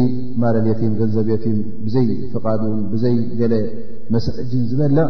[0.43, 1.43] ማለሌት ገንዘቤት
[1.87, 3.55] ብዘይ ፍቓድን ብዘይ ገለ
[4.15, 5.05] መስዕጂን ዝበልዕ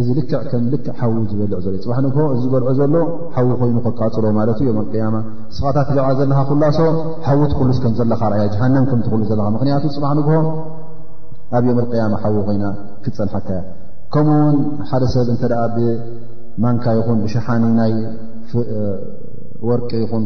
[0.00, 2.94] እዚ ልክዕ ከም ልክዕ ሓዊ ዝበልዕ ዘሎ ፅባ ንግሆ እዚ ዝበልዑ ዘሎ
[3.34, 5.16] ሓዊ ኮይኑ ከቃፅሎ ማለት ዩ ዮም ኣቅያማ
[5.56, 6.78] ስኻታት ልዕ ዘለካ ኩላሶ
[7.26, 10.34] ሓዊ ትኽሉስ ከም ዘለካ ርእያ ጃሃንም ከምትኽሉስ ዘለካ ምክንያቱ ፅባሕ ንግሆ
[11.58, 12.64] ኣብ ዮም ኣቅያማ ሓዊ ኮይና
[13.06, 13.60] ክፀንሐከያ
[14.14, 14.56] ከምኡውን
[14.90, 20.24] ሓደ ሰብ እንተደ ብማንካ ይኹን ብሸሓኒ ናይወርቂ ይኹን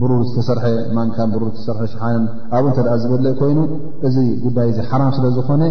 [0.00, 0.64] ብሩር ዝተሰርሐ
[0.96, 2.22] ማንካን ብሩድ ዝተሰርሐ ሽሓንን
[2.56, 3.58] ኣብኡ እተደኣ ዝበለእ ኮይኑ
[4.06, 5.62] እዚ ጉዳይ እዚ ሓራም ስለዝኾነ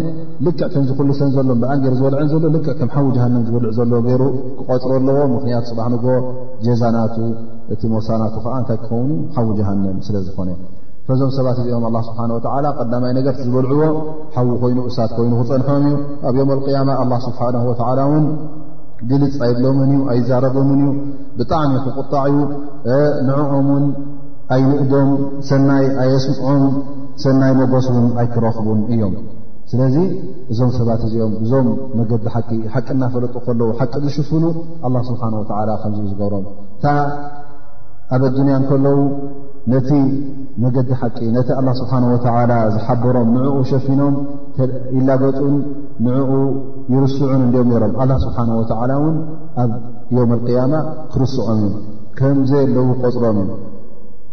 [0.46, 4.22] ልክዕ ከምዝኩሉሰን ዘሎም ብኣንገር ዝበልዐን ዘሎ ልክዕ ከም ሓዊ ጃሃንም ዝበልዕ ዘሎ ገይሩ
[4.58, 6.06] ክቆጥሮ ኣለዎ ምክንያት ፅባሕ ንግቦ
[6.66, 7.16] ጀዛናቱ
[7.74, 10.50] እቲ ሞሳናቱ ከዓ እንታይ ክኸውኑ ሓዊ ጃሃንም ስለ ዝኾነ
[11.08, 13.82] ፈዞም ሰባት እዚኦም ኣላ ስብሓንወላ ቀዳማይ ነገርቲ ዝበልዕዎ
[14.36, 15.96] ሓዊ ኮይኑ እሳት ኮይኑ ክፀንሖም እዩ
[16.28, 17.40] ኣብ ዮም ኣልያማ ኣ ስብሓ
[17.88, 18.26] ወላ ውን
[19.10, 20.90] ግልፅ ኣይብሎምን እዩ ኣይዛረቦምን እዩ
[21.38, 22.40] ብጣዕሚ ክቁጣዕ ዩ
[23.28, 23.84] ንዕኦም ውን
[24.54, 25.08] ኣይንእዶም
[25.48, 26.62] ሰናይ ኣይኣስምዖም
[27.22, 29.14] ሰናይ መጎስ ውን ኣይክረኽቡን እዮም
[29.70, 29.96] ስለዚ
[30.52, 31.68] እዞም ሰባት እዚኦም እዞም
[31.98, 34.44] መገዲ ሓቂ ሓቂ እናፈለጡ ከለዉ ሓቂ ዝሽፍኑ
[34.86, 36.46] ኣላ ስብሓን ወተላ ከምዚ ዝገብሮም
[36.82, 36.92] ታ
[38.14, 38.98] ኣብ ዱንያ ከለዉ
[39.72, 39.90] ነቲ
[40.62, 44.14] መገዲ ሓቂ ነቲ ኣላ ስብሓን ወተላ ዝሓበሮም ንዕኡ ሸፊኖም
[44.96, 45.54] ይላገፁን
[46.06, 46.30] ንዕኡ
[46.94, 49.16] ይርስዑን እንዲኦም ነሮም ኣላ ስብሓ ወላ እውን
[49.62, 49.70] ኣብ
[50.16, 50.74] ዮም ቅያማ
[51.14, 51.70] ክርስዖም እዩ
[52.18, 53.50] ከምዘ ለው ክቆፅሮም እዩ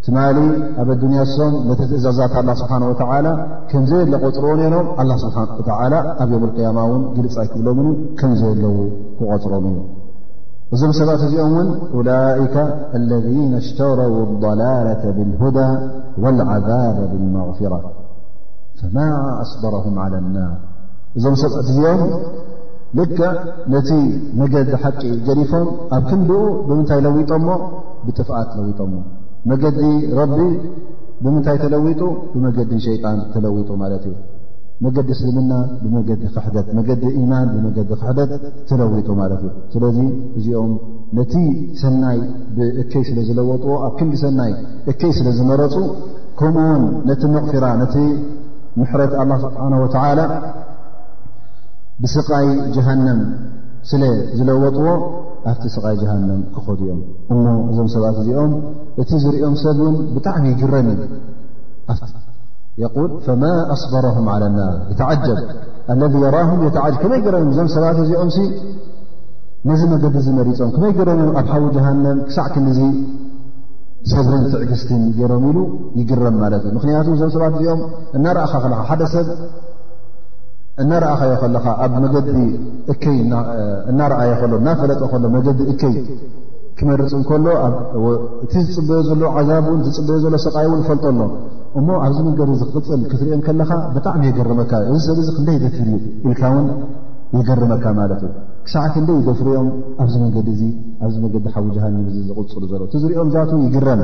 [0.06, 0.38] ትማሊ
[0.84, 3.26] ኣብ ኣዱንያ ሶም ነቲ ትእዛዛት ላ ስብሓን ወተላ
[3.72, 5.94] ከምዘ ሎ ቆፅርኦ ነይሮም ኣላ ስብሓወተላ
[6.26, 7.90] ኣብ ዮም ያማ እውን ግልፃ ይክብሎምን
[8.22, 8.76] ከምዘየለው
[9.20, 9.78] ክቆፅሮም እዩ
[10.76, 11.54] እዞም ሰብኣት እዚኦም
[11.96, 12.56] ውን أላئك
[13.10, 13.26] ለذ
[13.62, 15.72] اሽتረው الضላላة ብالهዳى
[16.24, 17.74] والعذب ብالمغፍራ
[18.80, 18.96] فማ
[19.44, 20.54] ኣصበረهም على الናር
[21.18, 22.02] እዞም ሰብት እዚኦም
[22.98, 23.00] ል
[23.74, 23.90] ነቲ
[24.40, 27.48] መገዲ ሓቂ ጀዲፎም ኣብ ክንዲኡ ብምንታይ ለዊጦሞ
[28.06, 28.80] ብጥፍኣት ለዊጦ
[29.50, 29.80] መገዲ
[30.20, 30.38] ረቢ
[31.24, 32.02] ብምንታይ ተለዊጡ
[32.34, 34.16] ብመገዲ ሸይጣን ተለውጡ ማለት እዩ
[34.86, 38.32] መገዲ እስልምና ብመገዲ ክሕደት መገዲ ማን ብመገዲ ክሕደት
[38.70, 39.98] ትለዊጡ ማለት እዩ ስለዚ
[40.40, 40.72] እዚኦም
[41.18, 41.34] ነቲ
[41.82, 42.18] ሰናይ
[42.56, 44.54] ብእከይ ስለ ዝለወጥዎ ኣብ ክንዲ ሰናይ
[44.92, 45.76] እከይ ስለ ዝመረፁ
[46.40, 47.96] ከምኡ ውን ነቲ መቕፊራ ነቲ
[48.80, 50.20] ምሕረት ኣላ ስብሓን ወተዓላ
[52.04, 52.48] ብስቓይ
[52.78, 53.22] ጀሃነም
[53.92, 54.02] ስለ
[54.38, 54.88] ዝለወጥዎ
[55.52, 57.00] ኣብቲ ስቓይ ጀሃንም ክኸዱ እኦም
[57.36, 58.52] እሞ እዞም ሰብኣት እዚኦም
[59.04, 61.00] እቲ ዝርኦም ሰብ እን ብጣዕሚ ይግረንዩ
[62.84, 62.88] ል
[63.26, 63.44] ፈማ
[63.74, 64.16] ኣስበረም
[64.58, 65.38] ናር የተዓጀብ
[66.02, 68.30] ለ የራም ተ ከመይ ገረም እዞም ሰባት እዚኦም
[69.70, 72.80] ነዚ መገዲ ዝመሪፆም ከመይ ገረም ኣብ ሓዊ ጃሃንም ክሳዕ ክዙ
[74.12, 75.58] ሰብርን ትዕግዝትን ገይሮም ኢሉ
[76.00, 77.82] ይግረም ማለት እዩ ምክንያቱ እዞም ሰባት እዚኦም
[78.18, 79.28] እናርእኻ ለካ ሓደ ሰብ
[80.84, 81.94] እናርእኸዮ ከለካ ኣብ
[82.28, 85.96] ዲእናርኣዮ ሎ እናፈለጦ ከሎ መገዲ እከይ
[86.80, 87.46] ክመርፅ ከሎ
[88.46, 91.20] እቲ ዝፅበበ ዘሎ ዓዛብ ን ዝፅበዮ ዘሎ ሰይ እን ይፈልጦሎ
[91.80, 95.94] እሞ ኣብዚ መንገድ እዚ ክቅፅል ክትሪኦም ከለካ ብጣዕሚ የገርመካ እዩ እዚ ሰብ እዚ ክንደይ ደፊርዩ
[96.28, 96.66] ኢልካ ውን
[97.40, 98.32] የገርመካ ማለት እዩ
[98.66, 99.68] ክሳዓት እንደይ ደፍርኦም
[100.04, 100.64] ኣብዚ መንገዲ እዚ
[101.06, 104.02] ኣብዚ መንገዲ ሓዊ ጃሃንም ዚ ዝቕፅሩ ዘሎ እቲዝሪኦም ዛትዉ ይግረም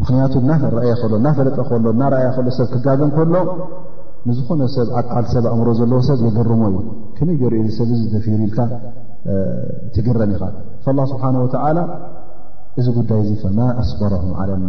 [0.00, 3.34] ምክንያቱ እናረኣየ ሎእናፈለጠ ሎ እናኣየ ሎሰብ ክጋገም ከሎ
[4.28, 6.76] ንዝኾነ ሰብ ዓቃል ሰብ ኣእምሮ ዘለዎ ሰብ የገርሞ እዩ
[7.16, 8.58] ከመይ የርኦ ሰብ ዚ ዝደፊሩ ኢልካ
[9.96, 10.42] ትግረም ኢኻ
[11.00, 11.78] ላ ስብሓን ወተዓላ
[12.80, 14.68] እዚ ጉዳይ እዚ ፈማ ኣስበረሁም ዓለና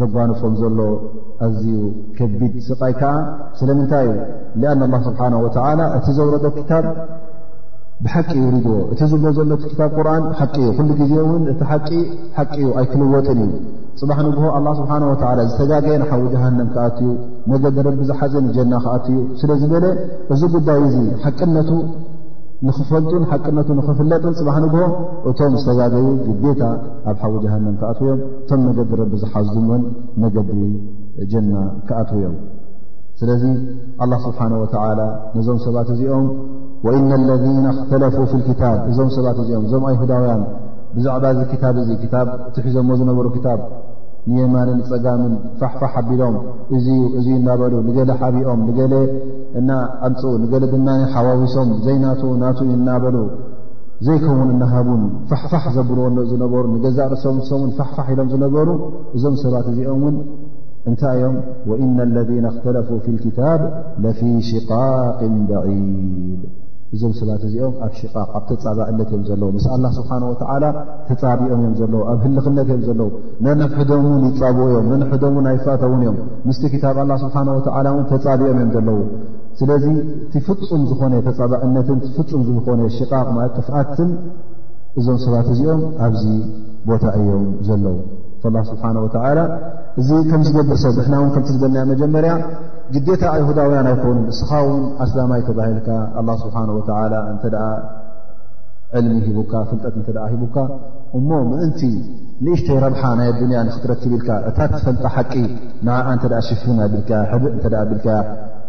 [0.00, 0.78] ዘጓንፎም ዘሎ
[1.44, 1.68] ኣዝዩ
[2.16, 3.12] ከቢድ ስቃይ ከዓ
[3.60, 4.08] ስለምንታይ
[4.60, 5.22] ዩ አን ስብሓ
[5.98, 6.86] እቲ ዘውረዶ ክታብ
[8.04, 8.32] ብሓቂ
[8.64, 11.88] ድዎ እቲ ዝብሎ ዘሎ ታብ ቁርን ሓቂ እዩ ኩሉ ግዜ እውን እቲ ሓቂ
[12.36, 13.52] ሓቂ ዩ ኣይክልወጥን እዩ
[14.00, 14.44] ፅባሕ ንግሆ
[14.80, 14.92] ስብሓ
[15.48, 17.08] ዝተጋገየን ሓዊ ጃሃንም ክኣትዩ
[17.52, 19.84] ነገድ ረቢ ዝሓዘንጀና ክኣትእዩ ስለዝበለ
[20.34, 21.70] እዚ ጉዳይ እዚ ሓቅነቱ
[22.66, 24.74] ንኽፈልጡን ሓቅነቱ ንኽፍለጥን ፅባሕ ንግ
[25.30, 26.62] እቶም ዝተዛዘዩ ግቤታ
[27.10, 29.82] ኣብ ሓዊ ጀሃንም ክኣትዉ እዮም እቶም መገዲ ረቢ ዝሓዙምዎን
[30.22, 30.50] መገዲ
[31.32, 31.50] ጀና
[31.88, 32.36] ክኣትዉ እዮም
[33.20, 33.44] ስለዚ
[34.04, 35.00] ኣላ ስብሓን ወተዓላ
[35.36, 36.26] ነዞም ሰባት እዚኦም
[36.86, 40.42] ወእና ለና እክተለፉ ፍ ልክታብ እዞም ሰባት እዚኦም እዞም ኣይሁዳውያን
[40.96, 42.16] ብዛዕባ ዚ ክታብ እዚ ታ
[42.50, 43.58] እቲሒዞዎ ዝነበሩ ክታብ
[44.30, 46.34] ንየማንን ፀጋምን ፋሕፋሕ ሓቢሎም
[46.76, 48.94] እእዙ እናበሉ ንገለ ሓቢኦም ንገለ
[49.60, 49.70] እና
[50.08, 53.16] ኣምፁኡ ንገለ ድማ ሓዋዊሶም ዘይናትኡ ናትኡ እናበሉ
[54.06, 58.68] ዘይከውን እናሃቡን ፋሕፋሕ ዘብልወ ሎ ዝነበሩ ንገዛርሰምሰሙን ፋሕፋሕ ኢሎም ዝነበሩ
[59.16, 60.16] እዞም ሰባት እዚኦም እውን
[60.90, 61.36] እንታይ እዮም
[61.70, 63.60] ወእና ለذና እኽተለፉ ፊ ልክታብ
[64.04, 65.18] ለፊ ሽቃቅ
[65.48, 66.42] በዒድ
[66.94, 70.64] እዞም ሰባት እዚኦም ኣብ ሽቓቅ ኣብ ተፃባዕነት እዮም ዘለው ምስ ኣላ ስብሓወተዓላ
[71.08, 73.08] ተፃቢኦም እዮም ዘለዉ ኣብ ህልኽነት እዮም ዘለዉ
[73.46, 76.16] ነንፍሕዶም ን ይፃብኡ እዮም ነነሕዶምን ኣይፋእተውን እዮም
[76.48, 79.00] ምስቲ ታብ ኣላ ስብሓ ወዓላ ተፃቢኦም እዮም ዘለዉ
[79.60, 79.84] ስለዚ
[80.26, 81.88] እቲ ፍፁም ዝኾነ ተፃባዕነት
[82.18, 84.10] ፍፁም ዝኾነ ሽቓቅ ማእጥፍኣትን
[85.00, 86.24] እዞም ሰባት እዚኦም ኣብዚ
[86.90, 87.98] ቦታ እዮም ዘለዉ
[88.54, 89.38] ላ ስብሓና ወተዓላ
[90.00, 92.32] እዚ ከም ዝገብእ ሰብ ንሕና እውን ከምቲዝበልናዮ መጀመርያ
[92.94, 95.88] ግዴታ ኣይሁዳውያን ኣይከኑን እስኻ ውን ኣስላማይ ተባሂልካ
[96.18, 97.66] ኣላ ስብሓን ወዓላ እንተ ደኣ
[98.98, 100.56] ዕልሚ ሂቡካ ፍልጠት እንተ ኣ ሂቡካ
[101.18, 101.80] እሞ ምእንቲ
[102.44, 105.32] ንእሽተይ ረብሓ ናይ ኣዱንያ ንክትረትብ ኢልካ እታ ትፈልጣ ሓቂ
[105.86, 108.16] ንዓኣ እንተ ደኣ ሽፍን ብልከያ ሕድእ እተኣ ኣብልከያ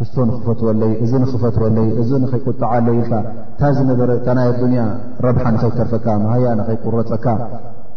[0.02, 3.14] ህዝቶ ንኽፈትወለይ እዚ ንኽፈትወለይ እዚ ንኽይቁጣዓለኢኢልካ
[3.48, 4.86] እንታ ዝነበረ እታ ናይ ኣዱኒያ
[5.28, 7.26] ረብሓ ንኸይከርፈካ መህያ ንኸይቁረፀካ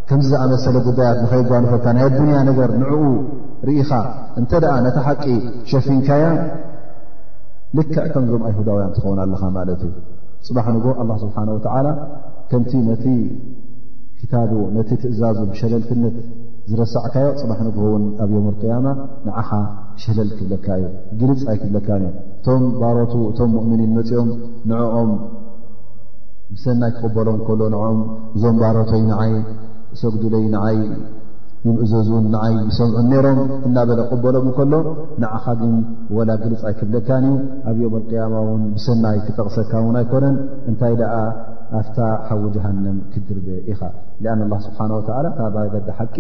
[0.09, 3.03] ከምዚ ዝኣመሰለ ጉዳያት ንኸይጓኑፈካ ናይ ኣዱንያ ነገር ንዕኡ
[3.69, 3.91] ርኢኻ
[4.41, 5.25] እንተ ደኣ ነታ ሓቂ
[5.71, 6.25] ሸፊንካያ
[7.77, 9.95] ልካዕ ከምዞም ኣይሁዳውያን ትኸውን ኣለኻ ማለት እዩ
[10.47, 11.89] ፅባሕ ንግ ኣላ ስብሓን ወታዓላ
[12.51, 13.05] ከምቲ ነቲ
[14.21, 16.17] ክታቡ ነቲ ትእዛዙ ብሸለልትነት
[16.71, 18.87] ዝረሳዕካዮ ፅባሕ ንጉህ እውን ኣብ ዮም ኣቅያማ
[19.27, 19.51] ንዓኻ
[20.03, 20.87] ሸለል ክብለካ እዩ
[21.21, 24.31] ግልፅ ኣይክብለካን እዩ እቶም ባሮቱ እቶም ሙእምኒን መፂኦም
[24.73, 25.11] ንዕኦም
[26.55, 27.99] ምስናይ ክቕበሎም ከሎ ንኦም
[28.37, 29.33] እዞም ባሮቶይ ንዓይ
[30.01, 30.77] ሰግዱለይ ንዓይ
[31.67, 34.73] ይምእዘዝኡን ንዓይ ሰምዑን ነይሮም እናበለ ቁበሎም ከሎ
[35.23, 35.75] ንዓኻ ግን
[36.17, 37.25] ወላ ግልፃይክብለካን
[37.71, 40.37] እዩ ኣብ ዮም ኣቅያማ እውን ብሰናይ ክጠቕሰካ ውን ኣይኮነን
[40.71, 41.15] እንታይ ደኣ
[41.81, 41.99] ኣፍታ
[42.29, 43.81] ሓዊ ጀሃንም ክድርበ ኢኻ
[44.33, 46.17] ኣን ኣላ ስብሓን ወላ ካባገዲ ሓቂ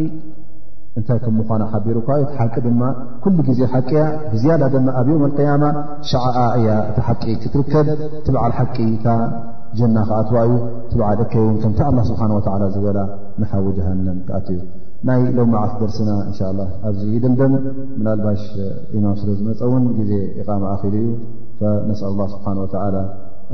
[0.98, 2.80] እንታይ ከም ምኳና ሓቢሩካቲ ሓቂ ድማ
[3.24, 4.00] ኩሉ ግዜ ሓቂያ
[4.32, 5.64] ብዝያና ድማ ኣብ ዮም ኣልቅያማ
[6.10, 7.88] ሸዕኣ እያ እቲ ሓቂ ክትርከብ
[8.26, 9.08] ትበዓል ሓቂ ታ
[9.78, 10.50] ጀና ከዓትዋዩ
[10.92, 12.22] ትብዓል እከይ ውን ከንታ ስብሓ
[12.74, 12.98] ዝበላ
[13.40, 14.58] ንሓዊ ጀሃንም ካኣትዩ
[15.08, 16.40] ናይ ሎማዓፍ ደርስና እንሻ
[16.88, 17.54] ኣብዚ ይድምደም
[17.98, 18.42] ምናልባሽ
[18.98, 21.08] ኢማም ስለዝመፀውን ግዜ ኢቓማ ኣሉ እዩ
[21.88, 22.76] ነስ ላه ስብሓه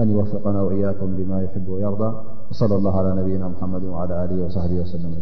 [0.01, 2.03] ኣን ይወፍቀና እያኩም ማ ቡ የርዳ
[2.61, 3.85] صለ لላه ነብና ሓመድ
[4.45, 5.13] ወሳብ ሰለ